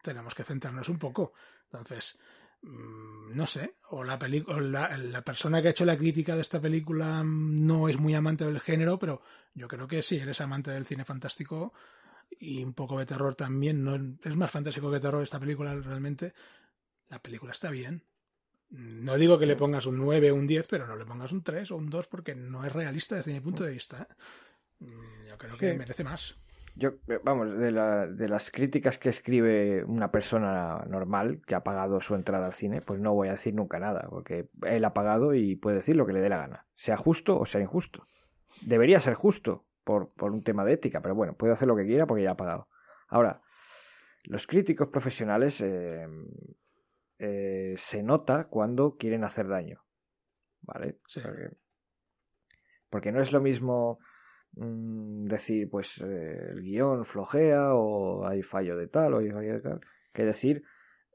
[0.02, 1.34] tenemos que centrarnos un poco.
[1.66, 2.18] Entonces,
[2.62, 6.60] Mm, no sé, o la, la, la, persona que ha hecho la crítica de esta
[6.60, 9.22] película no es muy amante del género, pero
[9.54, 11.74] yo creo que sí, eres amante del cine fantástico
[12.38, 13.84] y un poco de terror también.
[13.84, 16.34] No, es más fantástico que terror esta película realmente.
[17.08, 18.04] La película está bien.
[18.70, 21.44] No digo que le pongas un 9 o un 10, pero no le pongas un
[21.44, 24.08] 3 o un 2 porque no es realista desde mi punto de vista.
[24.08, 24.86] ¿eh?
[24.86, 26.38] Mm, yo creo que merece más.
[26.76, 31.64] Yo, eh, vamos, de, la, de las críticas que escribe una persona normal que ha
[31.64, 34.94] pagado su entrada al cine, pues no voy a decir nunca nada, porque él ha
[34.94, 38.08] pagado y puede decir lo que le dé la gana, sea justo o sea injusto.
[38.62, 41.86] Debería ser justo por, por un tema de ética, pero bueno, puede hacer lo que
[41.86, 42.70] quiera porque ya ha pagado.
[43.08, 43.41] Ahora,
[44.24, 46.08] los críticos profesionales eh,
[47.20, 49.84] eh, se nota cuando quieren hacer daño,
[50.62, 51.00] ¿vale?
[52.90, 54.00] porque no es lo mismo
[54.54, 59.54] Mm, decir, pues eh, el guion flojea o hay fallo de tal o hay fallo
[59.54, 59.82] de tal,
[60.12, 60.64] que decir,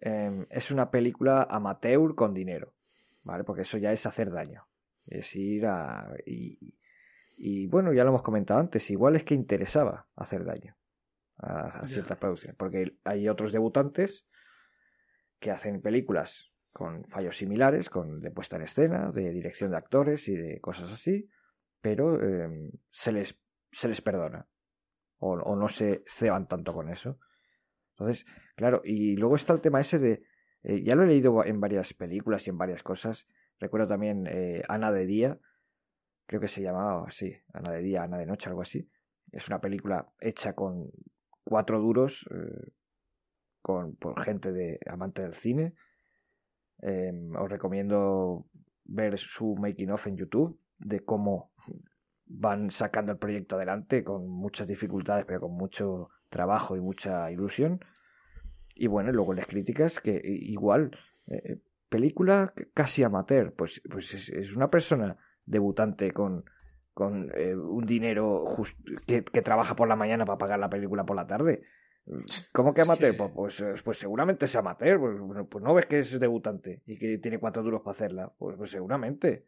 [0.00, 2.74] em, es una película amateur con dinero,
[3.22, 3.44] ¿vale?
[3.44, 4.66] Porque eso ya es hacer daño.
[5.06, 6.14] Es ir a...
[6.26, 6.74] Y,
[7.36, 10.76] y bueno, ya lo hemos comentado antes, igual es que interesaba hacer daño
[11.38, 14.26] a, ciertas producciones, porque hay otros debutantes
[15.38, 20.28] que hacen películas con fallos similares, con de puesta en escena, de dirección de actores
[20.28, 21.28] y de cosas así,
[21.80, 23.40] pero em, se, les,
[23.70, 24.48] se les perdona.
[25.18, 27.18] O, no se ceban tanto con eso.
[27.92, 30.24] Entonces, claro, y luego está el tema ese de.
[30.64, 33.26] Eh, ya lo he leído en varias películas y en varias cosas.
[33.60, 35.38] Recuerdo también eh, Ana de Día,
[36.26, 38.90] creo que se llamaba así, Ana de Día, Ana de Noche, algo así.
[39.30, 40.90] Es una película hecha con
[41.44, 42.72] cuatro duros, eh,
[43.64, 45.72] con, por gente de amante del cine.
[46.82, 48.44] Em, os recomiendo
[48.84, 51.50] ver su making of en YouTube de cómo
[52.26, 57.80] van sacando el proyecto adelante con muchas dificultades, pero con mucho trabajo y mucha ilusión.
[58.74, 60.90] Y bueno, luego las críticas que igual,
[61.28, 61.58] eh,
[61.88, 65.16] película casi amateur, pues, pues es, una persona
[65.46, 66.44] debutante con,
[66.92, 68.44] con eh, un dinero
[69.06, 71.62] que, trabaja por la mañana para pagar la película por la tarde.
[72.52, 73.16] ¿Cómo que amateur?
[73.16, 74.98] Pues, pues, pues, seguramente es amateur.
[74.98, 78.32] Pues, pues, no ves que es debutante y que tiene cuatro duros para hacerla.
[78.38, 79.46] Pues, pues seguramente.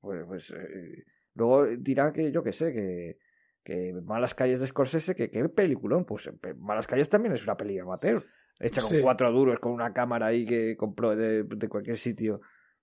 [0.00, 1.04] Pues, pues eh,
[1.34, 3.18] luego dirá que yo que sé, que,
[3.62, 6.04] que Malas Calles de Scorsese, que qué peliculón.
[6.04, 8.24] Pues eh, Malas Calles también es una peli amateur.
[8.58, 12.40] Hecha con cuatro duros, con una cámara ahí que compró de, de cualquier sitio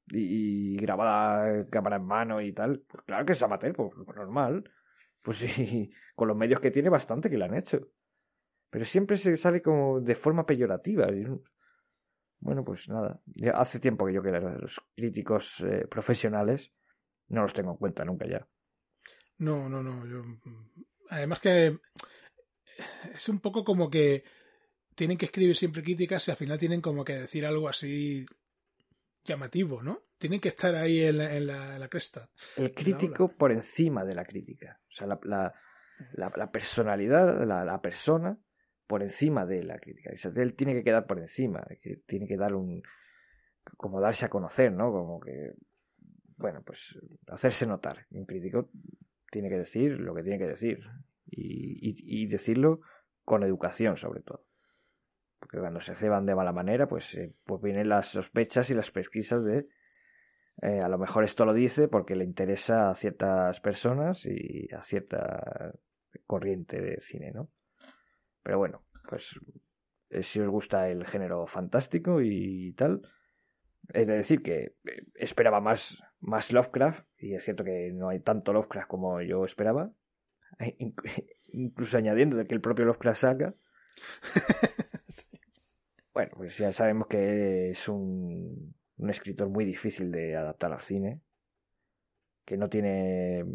[0.10, 2.84] y, grabada cámara en mano y tal.
[2.88, 4.70] Pues claro que es amateur, pues, pues normal.
[5.22, 7.88] Pues sí, con los medios que tiene, bastante que le han hecho.
[8.72, 11.08] Pero siempre se sale como de forma peyorativa.
[12.40, 13.22] Bueno, pues nada.
[13.26, 16.72] Ya hace tiempo que yo que los críticos eh, profesionales
[17.28, 18.48] no los tengo en cuenta nunca ya.
[19.38, 20.08] No, no, no.
[20.08, 20.24] Yo...
[21.10, 21.80] Además que
[23.14, 24.24] es un poco como que
[24.96, 28.26] tienen que escribir siempre críticas y al final tienen como que decir algo así
[29.26, 30.04] llamativo, ¿no?
[30.18, 32.30] Tienen que estar ahí en la, cresta.
[32.56, 34.80] El crítico por encima de la crítica.
[34.88, 35.54] O sea, la,
[36.14, 38.38] la, personalidad, la, persona
[38.92, 40.12] por encima de la crítica.
[40.36, 41.66] él tiene que quedar por encima,
[42.08, 42.84] tiene que dar un...
[43.78, 44.92] como darse a conocer, ¿no?
[44.92, 45.54] Como que
[46.36, 48.06] bueno, pues hacerse notar.
[48.12, 48.70] Un crítico
[49.32, 50.82] tiene que decir lo que tiene que decir
[51.26, 52.82] y, decirlo
[53.24, 54.44] con educación sobre todo.
[55.40, 58.92] Porque cuando se ceban de mala manera, pues, eh, pues vienen las sospechas y las
[58.92, 59.70] pesquisas de
[60.64, 64.84] eh, a lo mejor esto lo dice porque le interesa a ciertas personas y a
[64.84, 65.72] cierta
[66.28, 67.50] corriente de cine, ¿no?
[68.44, 69.40] Pero bueno, pues
[70.10, 73.02] eh, si os gusta el género fantástico y tal,
[73.94, 74.76] es decir que
[75.16, 79.92] esperaba más más Lovecraft, y es cierto que no hay tanto Lovecraft como yo esperaba,
[81.52, 83.56] incluso añadiendo que el propio Lovecraft saca.
[86.14, 91.22] bueno, pues ya sabemos que es un, un escritor muy difícil de adaptar al cine,
[92.46, 93.46] que no tiene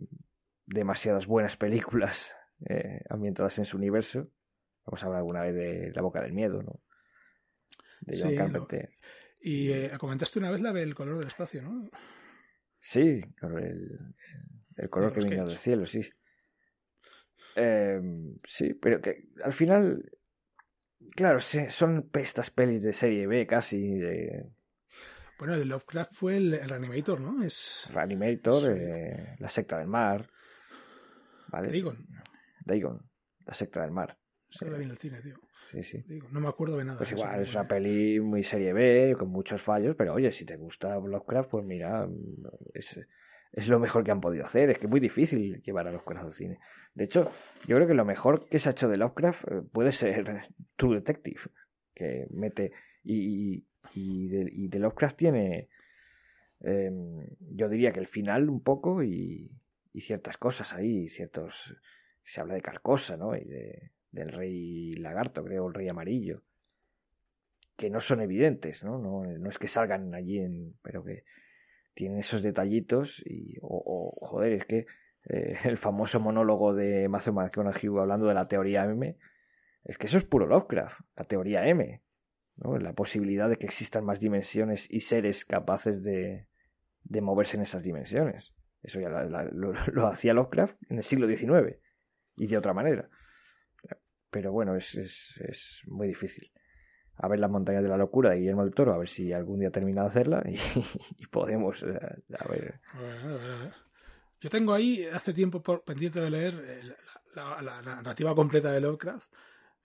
[0.67, 2.35] demasiadas buenas películas
[2.69, 4.29] eh, ambientadas en su universo.
[4.87, 6.81] Vamos a hablar alguna vez de La Boca del Miedo, ¿no?
[8.01, 8.91] De John Carpenter.
[9.41, 11.89] Y eh, comentaste una vez la del color del espacio, ¿no?
[12.81, 14.15] Sí, el,
[14.77, 16.01] el color que viene del cielo, sí.
[17.57, 18.01] Eh,
[18.45, 20.11] sí, pero que al final,
[21.15, 24.51] claro, sí, son estas pelis de serie B casi, de
[25.39, 27.43] Bueno, de Lovecraft fue el, el Reanimator, ¿no?
[27.43, 28.69] Es Reanimator, Sí.
[28.81, 30.31] eh, La secta del mar,
[31.49, 31.69] ¿vale?
[31.73, 32.07] Dagon.
[32.65, 33.11] Dagon,
[33.47, 34.19] La secta del mar,
[34.51, 35.37] Se la vi en el cine, tío.
[35.73, 36.05] sí, sí.
[36.07, 36.99] Digo, no me acuerdo de nada.
[36.99, 40.57] Pues igual, es una peli muy serie B, con muchos fallos, pero oye, si te
[40.57, 42.09] gusta Lovecraft, pues mira,
[42.75, 43.01] es,
[43.53, 44.71] es lo mejor que han podido hacer.
[44.71, 46.59] Es que es muy difícil llevar a Lovecraft al cine.
[46.95, 47.31] De hecho,
[47.67, 50.25] yo creo que lo mejor que se ha hecho de Lovecraft eh, puede ser
[50.77, 51.41] True Detective,
[51.95, 52.73] que mete.
[53.03, 55.69] Y, y, y de, y de Lovecraft tiene.
[56.61, 56.91] eh,
[57.41, 59.51] yo diría que el final un poco y,
[59.93, 61.77] y ciertas cosas ahí, ciertos.
[62.25, 63.37] Se habla de Carcosa, ¿no?
[63.37, 66.43] Y de, del rey lagarto, creo, el rey amarillo
[67.77, 68.99] que no son evidentes, ¿no?
[68.99, 71.25] No, no es que salgan allí, en, pero que
[71.95, 74.87] tienen esos detallitos y, o, joder, es que
[75.29, 79.17] eh, el famoso monólogo de Matthew McConaughey hablando de la teoría M,
[79.85, 82.03] es que eso es puro Lovecraft, la teoría M,
[82.57, 82.79] ¿no?
[82.79, 86.49] La posibilidad de que existan más dimensiones y seres capaces de,
[87.05, 88.55] de moverse en esas dimensiones.
[88.83, 91.77] Eso ya lo, lo hacía Lovecraft en el siglo XIX
[92.37, 93.09] y de otra manera.
[94.31, 96.51] Pero bueno, es, es, es muy difícil
[97.19, 99.61] a ver las montañas de la locura de Guillermo del Toro, a ver si algún
[99.61, 100.57] día termina de hacerla y,
[101.19, 101.99] y podemos, eh,
[102.39, 103.73] a ver, Bueno, a ver, a ver.
[104.41, 106.83] Yo tengo ahí, hace tiempo por, pendiente de leer eh,
[107.35, 109.33] la, la- la narrativa completa de Lovecraft.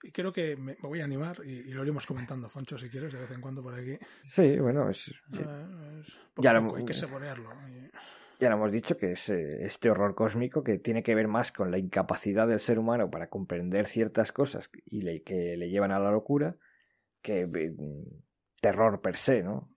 [0.04, 2.90] Y creo que me, me voy a animar y, y lo iremos comentando, Foncho, si
[2.90, 3.96] quieres, de vez en cuando por aquí.
[4.26, 5.08] sí, bueno, es.
[5.08, 7.50] Eh, es poco Ya a lo- poco, hay que saborearlo.
[7.70, 7.90] Y-
[8.42, 11.52] ya lo hemos dicho que es eh, este horror cósmico que tiene que ver más
[11.52, 15.92] con la incapacidad del ser humano para comprender ciertas cosas y le, que le llevan
[15.92, 16.56] a la locura
[17.22, 17.74] que eh,
[18.60, 19.70] terror per se, ¿no?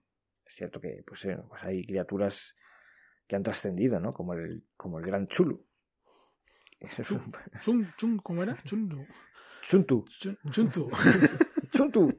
[0.44, 2.56] Es cierto que pues, eh, pues hay criaturas
[3.28, 4.12] que han trascendido, ¿no?
[4.12, 5.64] Como el, como el gran Chulu.
[6.80, 7.32] Eso es un...
[7.60, 8.56] Chun, chun, ¿cómo era?
[8.64, 9.06] Chundu.
[9.62, 10.04] Chuntu.
[10.08, 10.90] Chun, chuntu.
[11.70, 12.18] Chuntu.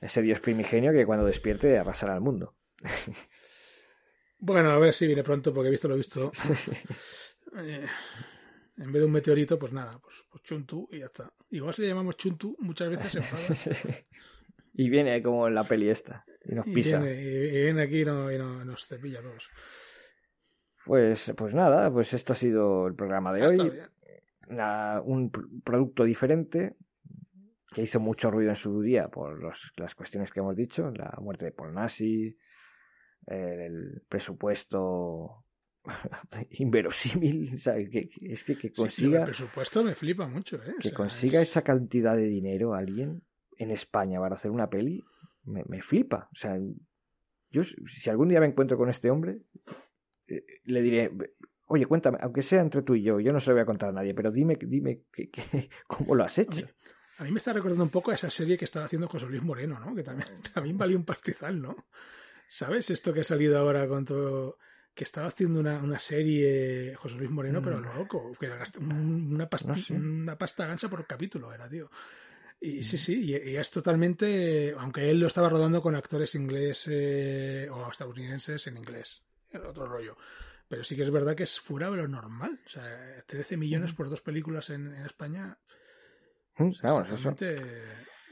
[0.00, 2.56] Ese dios primigenio que cuando despierte arrasará al mundo.
[4.44, 6.32] Bueno, a ver si viene pronto, porque he visto lo visto.
[7.54, 7.86] Eh,
[8.78, 11.30] en vez de un meteorito, pues nada, pues, pues Chuntu y ya está.
[11.50, 13.98] Igual si le llamamos Chuntu, muchas veces se enfada.
[14.72, 16.98] y viene como en la peli esta y nos y, pisa.
[16.98, 19.50] viene, y- viene aquí y, no- y no- nos cepilla a todos.
[20.86, 23.72] Pues, pues nada, pues esto ha sido el programa de hoy.
[24.48, 26.74] Una- un pr- producto diferente
[27.74, 31.18] que hizo mucho ruido en su día por los- las cuestiones que hemos dicho, la
[31.20, 31.74] muerte de Paul
[33.26, 35.44] el presupuesto
[36.50, 40.56] inverosímil, o sea, que, que- es que, que Sí, consiga el presupuesto me flipa mucho,
[40.56, 40.74] ¿eh?
[40.78, 43.22] O que sea, consiga es- esa cantidad de dinero alguien
[43.58, 45.02] en España para hacer una peli,
[45.44, 46.28] me, me flipa.
[46.32, 46.58] O sea,
[47.50, 49.38] yo si algún día me encuentro con este hombre,
[50.26, 51.10] eh, le diré,
[51.66, 53.90] oye, cuéntame, aunque sea entre tú y yo, yo no se lo voy a contar
[53.90, 56.60] a nadie, pero dime, dime que, que- cómo lo has hecho.
[56.60, 56.74] Hombre,
[57.18, 59.42] A mí me está recordando un poco a esa serie que estaba haciendo José Luis
[59.42, 59.94] Moreno, ¿no?
[59.94, 61.76] Que también, también valía un pastizal, ¿no?
[62.54, 62.90] ¿Sabes?
[62.90, 64.58] Esto que ha salido ahora con todo...
[64.94, 68.32] Que estaba haciendo una, una serie José Luis Moreno, pero lo loco.
[68.38, 68.92] Que gastó un-
[69.32, 69.66] una, Mm.
[69.68, 69.94] No sé.
[69.94, 71.90] una pasta gancha por capítulo, era, tío.
[72.60, 74.74] Y sí, sí, y, y es totalmente...
[74.78, 79.22] Aunque él lo estaba rodando con actores ingleses o estadounidenses en inglés.
[79.50, 80.18] Era otro rollo.
[80.68, 82.60] Pero sí que es verdad que es fuera de lo normal.
[82.66, 85.58] O sea, 13 millones por dos películas en, en España
[86.58, 87.02] Mm, es eso.
[87.02, 87.56] totalmente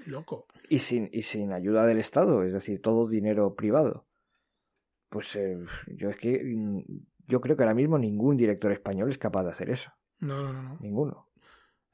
[0.05, 0.47] loco.
[0.69, 4.07] Y sin, y sin ayuda del Estado, es decir, todo dinero privado.
[5.11, 5.59] Pues eh,
[5.89, 6.83] yo es que mm,
[7.27, 9.93] yo creo que ahora mismo ningún director español es capaz de hacer eso.
[10.21, 10.79] No, no, no, no.
[10.81, 11.27] Ninguno.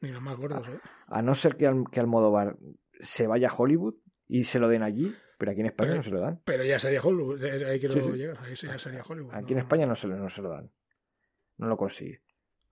[0.01, 0.79] Ni los más gordos, ¿eh?
[1.09, 2.57] A no ser que, Al- que Almodóvar
[3.01, 3.95] se vaya a Hollywood
[4.29, 6.41] y se lo den allí, pero aquí en España Pero- no se lo dan.
[6.45, 7.43] Pero ya sería Hollywood.
[7.43, 8.13] eh, Ahí quiero Sí, sí.
[8.13, 8.39] llegar.
[8.41, 9.35] Ahí ya sería Hollywood.
[9.35, 10.71] Aquí no, en España no se, lo, no se lo dan.
[11.57, 12.23] No lo consigue.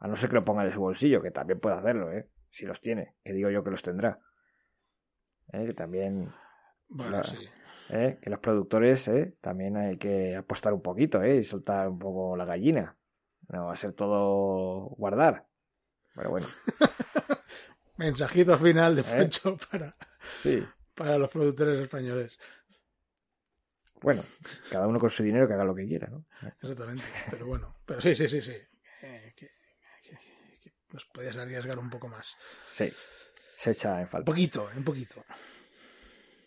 [0.01, 2.29] A no ser que lo ponga de su bolsillo, que también puede hacerlo, ¿eh?
[2.51, 4.21] Si los tiene, que digo yo que los tendrá.
[5.53, 5.65] ¿Eh?
[5.67, 6.31] Que también,
[6.97, 7.39] Bueno, la- sí.
[7.91, 8.19] ¿eh?
[8.23, 9.35] Que los productores, ¿eh?
[9.41, 11.37] También hay que apostar un poquito, ¿eh?
[11.39, 12.97] Y soltar un poco la gallina.
[13.49, 15.47] No va a ser todo guardar.
[16.15, 16.47] Pero bueno,
[17.97, 19.05] Mensajito final de ¿Eh?
[19.05, 19.97] Foncho para,
[20.43, 20.65] sí.
[20.95, 22.39] para los productores españoles.
[24.01, 24.23] Bueno,
[24.71, 26.25] cada uno con su dinero que haga lo que quiera, ¿no?
[26.61, 27.05] Exactamente.
[27.31, 27.75] Pero bueno.
[27.87, 28.55] Pero sí, sí, sí, sí.
[29.01, 29.51] Que, que-
[30.63, 32.37] que nos podías arriesgar un poco más.
[32.73, 32.93] Sí,
[33.59, 34.25] se echa en Un falta.
[34.27, 35.25] poquito, un poquito.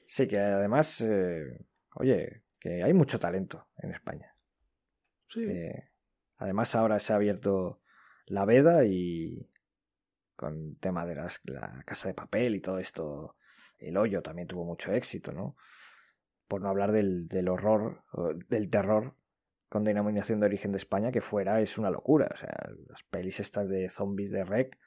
[0.07, 1.65] Sí, que además, eh,
[1.95, 4.33] oye, que hay mucho talento en España.
[5.27, 5.43] Sí.
[5.43, 5.89] Eh,
[6.37, 7.81] además ahora se ha abierto
[8.25, 9.49] la veda y
[10.35, 13.35] con tema de las, la casa de papel y todo esto,
[13.79, 15.55] el hoyo también tuvo mucho éxito, ¿no?
[16.47, 18.03] Por no hablar del, del horror,
[18.47, 19.15] del terror
[19.69, 22.29] con denominación de origen de España, que fuera es una locura.
[22.33, 24.77] O sea, las pelis estas de zombies de Rec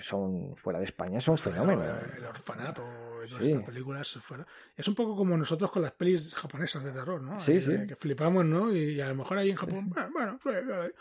[0.00, 1.84] son fuera de España son fenómenos.
[2.16, 2.84] El orfanato
[3.26, 3.48] Sí.
[3.50, 4.46] estas películas fuera.
[4.76, 7.38] Es un poco como nosotros con las pelis japonesas de terror, ¿no?
[7.40, 7.86] Sí, que, sí.
[7.88, 8.72] que flipamos, ¿no?
[8.72, 10.94] Y a lo mejor ahí en Japón, bueno, bueno, sí, vale.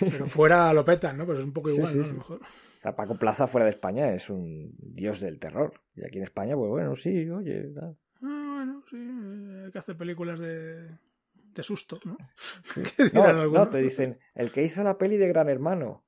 [0.00, 1.26] pero fuera lo petan, ¿no?
[1.26, 2.04] Pues es un poco igual, ¿no?
[2.04, 2.40] A lo mejor.
[2.42, 5.74] O sea, Paco Plaza fuera de España es un dios del terror.
[5.94, 7.68] Y aquí en España, pues bueno, sí, oye.
[7.74, 7.94] nada.
[8.22, 10.88] Ah, bueno, sí, eh, hay que hacer películas de,
[11.34, 12.16] de susto, ¿no?
[12.96, 13.70] ¿Qué No, dirán no, algunos?
[13.70, 16.04] te dicen, el que hizo la peli de Gran Hermano.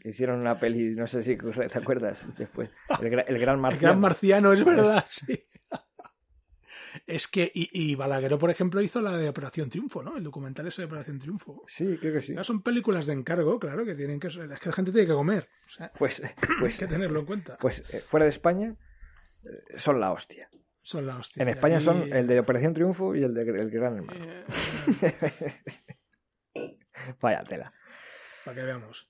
[0.00, 1.36] Que hicieron una peli, no sé si
[1.68, 2.70] te acuerdas, después.
[3.00, 3.88] El, gra- el Gran El Marciano.
[3.88, 5.44] gran marciano, es verdad, sí.
[7.06, 10.16] Es que, y, y Balagueró, por ejemplo, hizo la de Operación Triunfo, ¿no?
[10.16, 11.64] El documental ese de Operación Triunfo.
[11.66, 12.34] Sí, creo que sí.
[12.34, 14.28] Ya son películas de encargo, claro, que tienen que.
[14.28, 15.48] Es que la gente tiene que comer.
[15.66, 16.30] O sea, Pues, hay
[16.60, 17.56] pues, que tenerlo en cuenta.
[17.58, 18.76] pues eh, fuera de España
[19.44, 20.48] eh, son la hostia.
[20.82, 21.42] Son la hostia.
[21.42, 24.24] En España aquí, son el de Operación Triunfo y el de el Gran Hermano.
[24.24, 24.44] eh,
[27.20, 27.72] Vaya tela.
[28.44, 29.08] para que veamos.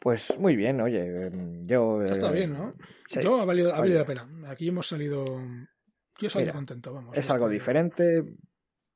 [0.00, 2.02] Pues muy bien, oye, em, yo...
[2.02, 2.74] Está eh, bien, ¿no?
[3.06, 3.20] sí.
[3.22, 4.26] Yo ha valido, ha valido la pena.
[4.48, 5.26] Aquí hemos salido.
[6.18, 7.16] Yo he salido contento, vamos.
[7.16, 8.24] Es algo diferente.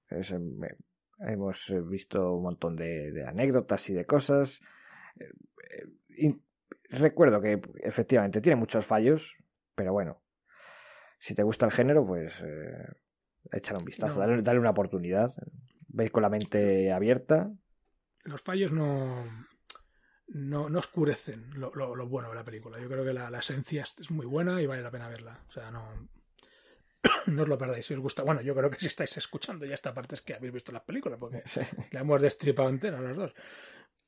[0.09, 0.59] es, em,
[1.19, 4.61] hemos eh, visto un montón de, de anécdotas y de cosas.
[5.21, 5.29] Eh,
[5.71, 5.87] eh,
[6.17, 6.43] y
[6.89, 9.37] recuerdo que efectivamente tiene muchos fallos,
[9.75, 10.23] pero bueno,
[11.19, 12.89] si te gusta el género, pues eh,
[13.53, 14.27] échale un vistazo, No.
[14.27, 15.33] dale, dale una oportunidad.
[15.89, 17.53] Veis con la mente abierta.
[18.25, 19.25] Los fallos no.
[20.29, 22.79] No, no oscurecen lo, lo- lo bueno de la película.
[22.81, 25.45] Yo creo que la, la esencia es muy buena y vale la pena verla.
[25.49, 26.09] O sea, no.
[27.27, 28.23] No os lo perdáis si os gusta.
[28.23, 30.83] Bueno, yo creo que si estáis escuchando ya esta parte es que habéis visto las
[30.83, 31.43] películas, porque
[31.91, 33.35] la hemos destripado entera las dos.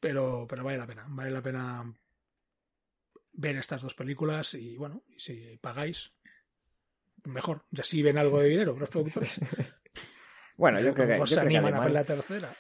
[0.01, 1.05] Pero, pero vale la pena.
[1.09, 1.95] Vale la pena
[3.33, 6.13] ver estas dos películas y bueno, si pagáis,
[7.25, 7.65] mejor.
[7.71, 9.39] Ya si ven algo de dinero los productores.
[10.59, 12.51] Bueno, yo creo que, Os animan a ver la tercera.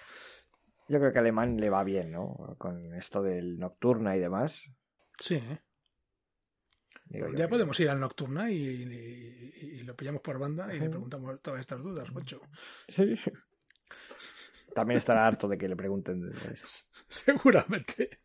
[0.88, 2.54] Yo creo que Alemán le va bien, ¿no?
[2.58, 4.64] Con esto del nocturna y demás.
[5.18, 5.42] Sí,
[7.08, 10.88] ya que- podemos ir al Nocturna y, y- y lo pillamos por banda y le
[10.90, 12.40] preguntamos todas estas dudas, Moncho.
[12.88, 13.16] Sí.
[14.74, 16.32] También estará harto de que le pregunten.
[17.08, 18.20] Seguramente.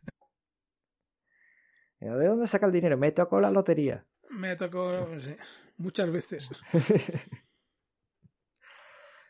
[2.00, 2.98] ¿De dónde saca el dinero?
[2.98, 4.04] Me tocó la lotería.
[4.30, 5.36] Me tocó sí,
[5.76, 6.48] muchas veces.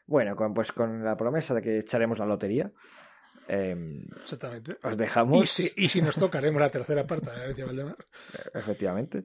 [0.06, 2.70] Bueno, con, pues con la promesa de que echaremos la lotería,
[3.48, 4.76] eh, Exactamente.
[4.82, 7.96] os Y dejamos, si, y si nos tocaremos la tercera parte de la herencia Valdemar.
[8.54, 9.24] efectivamente.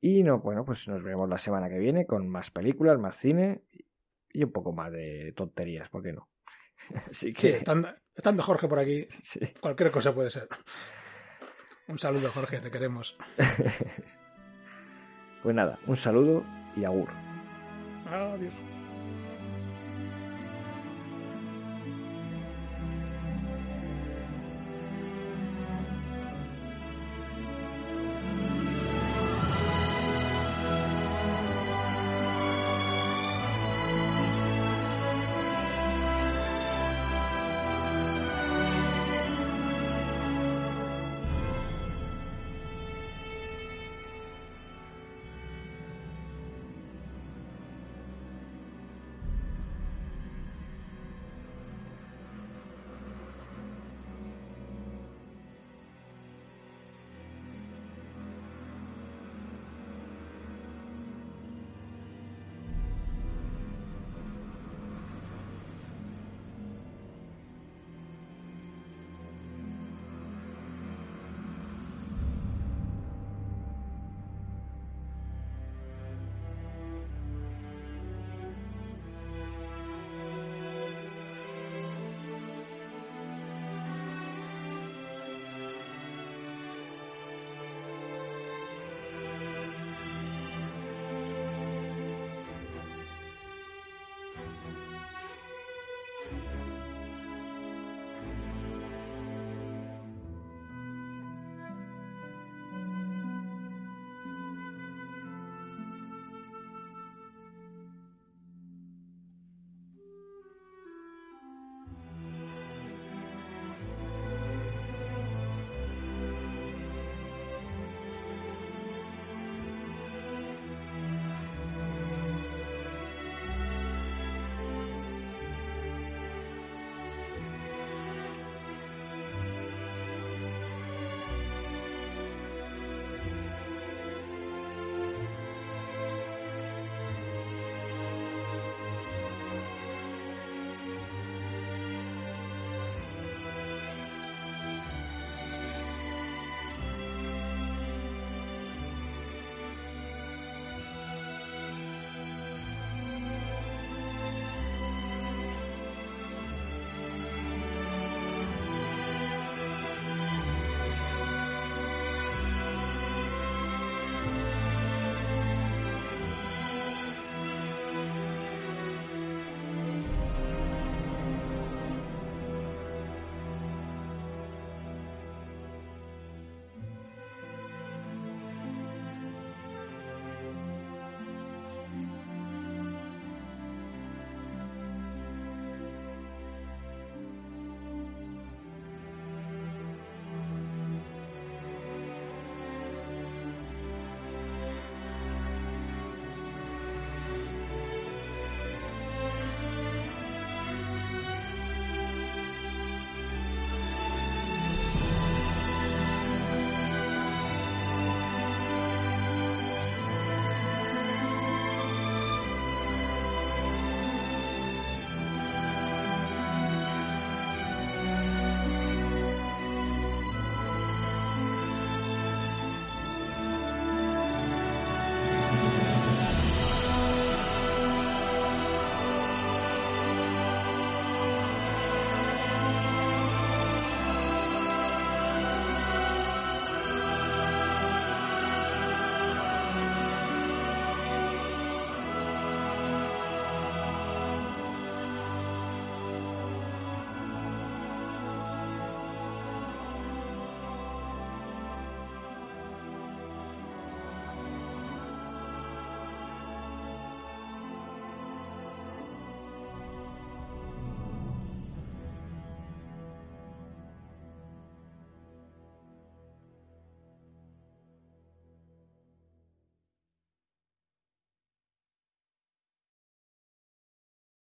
[0.00, 3.62] Y no, bueno, pues nos veremos la semana que viene con más películas, más cine
[4.30, 6.28] y un poco más de tonterías, ¿por qué no?
[7.10, 9.40] Así Sí, que, estando, estando Jorge por aquí, sí.
[9.60, 10.48] cualquier cosa puede ser.
[11.88, 13.16] Un saludo, Jorge, te queremos.
[15.42, 16.44] pues nada, un saludo
[16.76, 17.08] y agur.
[18.06, 18.54] Adiós.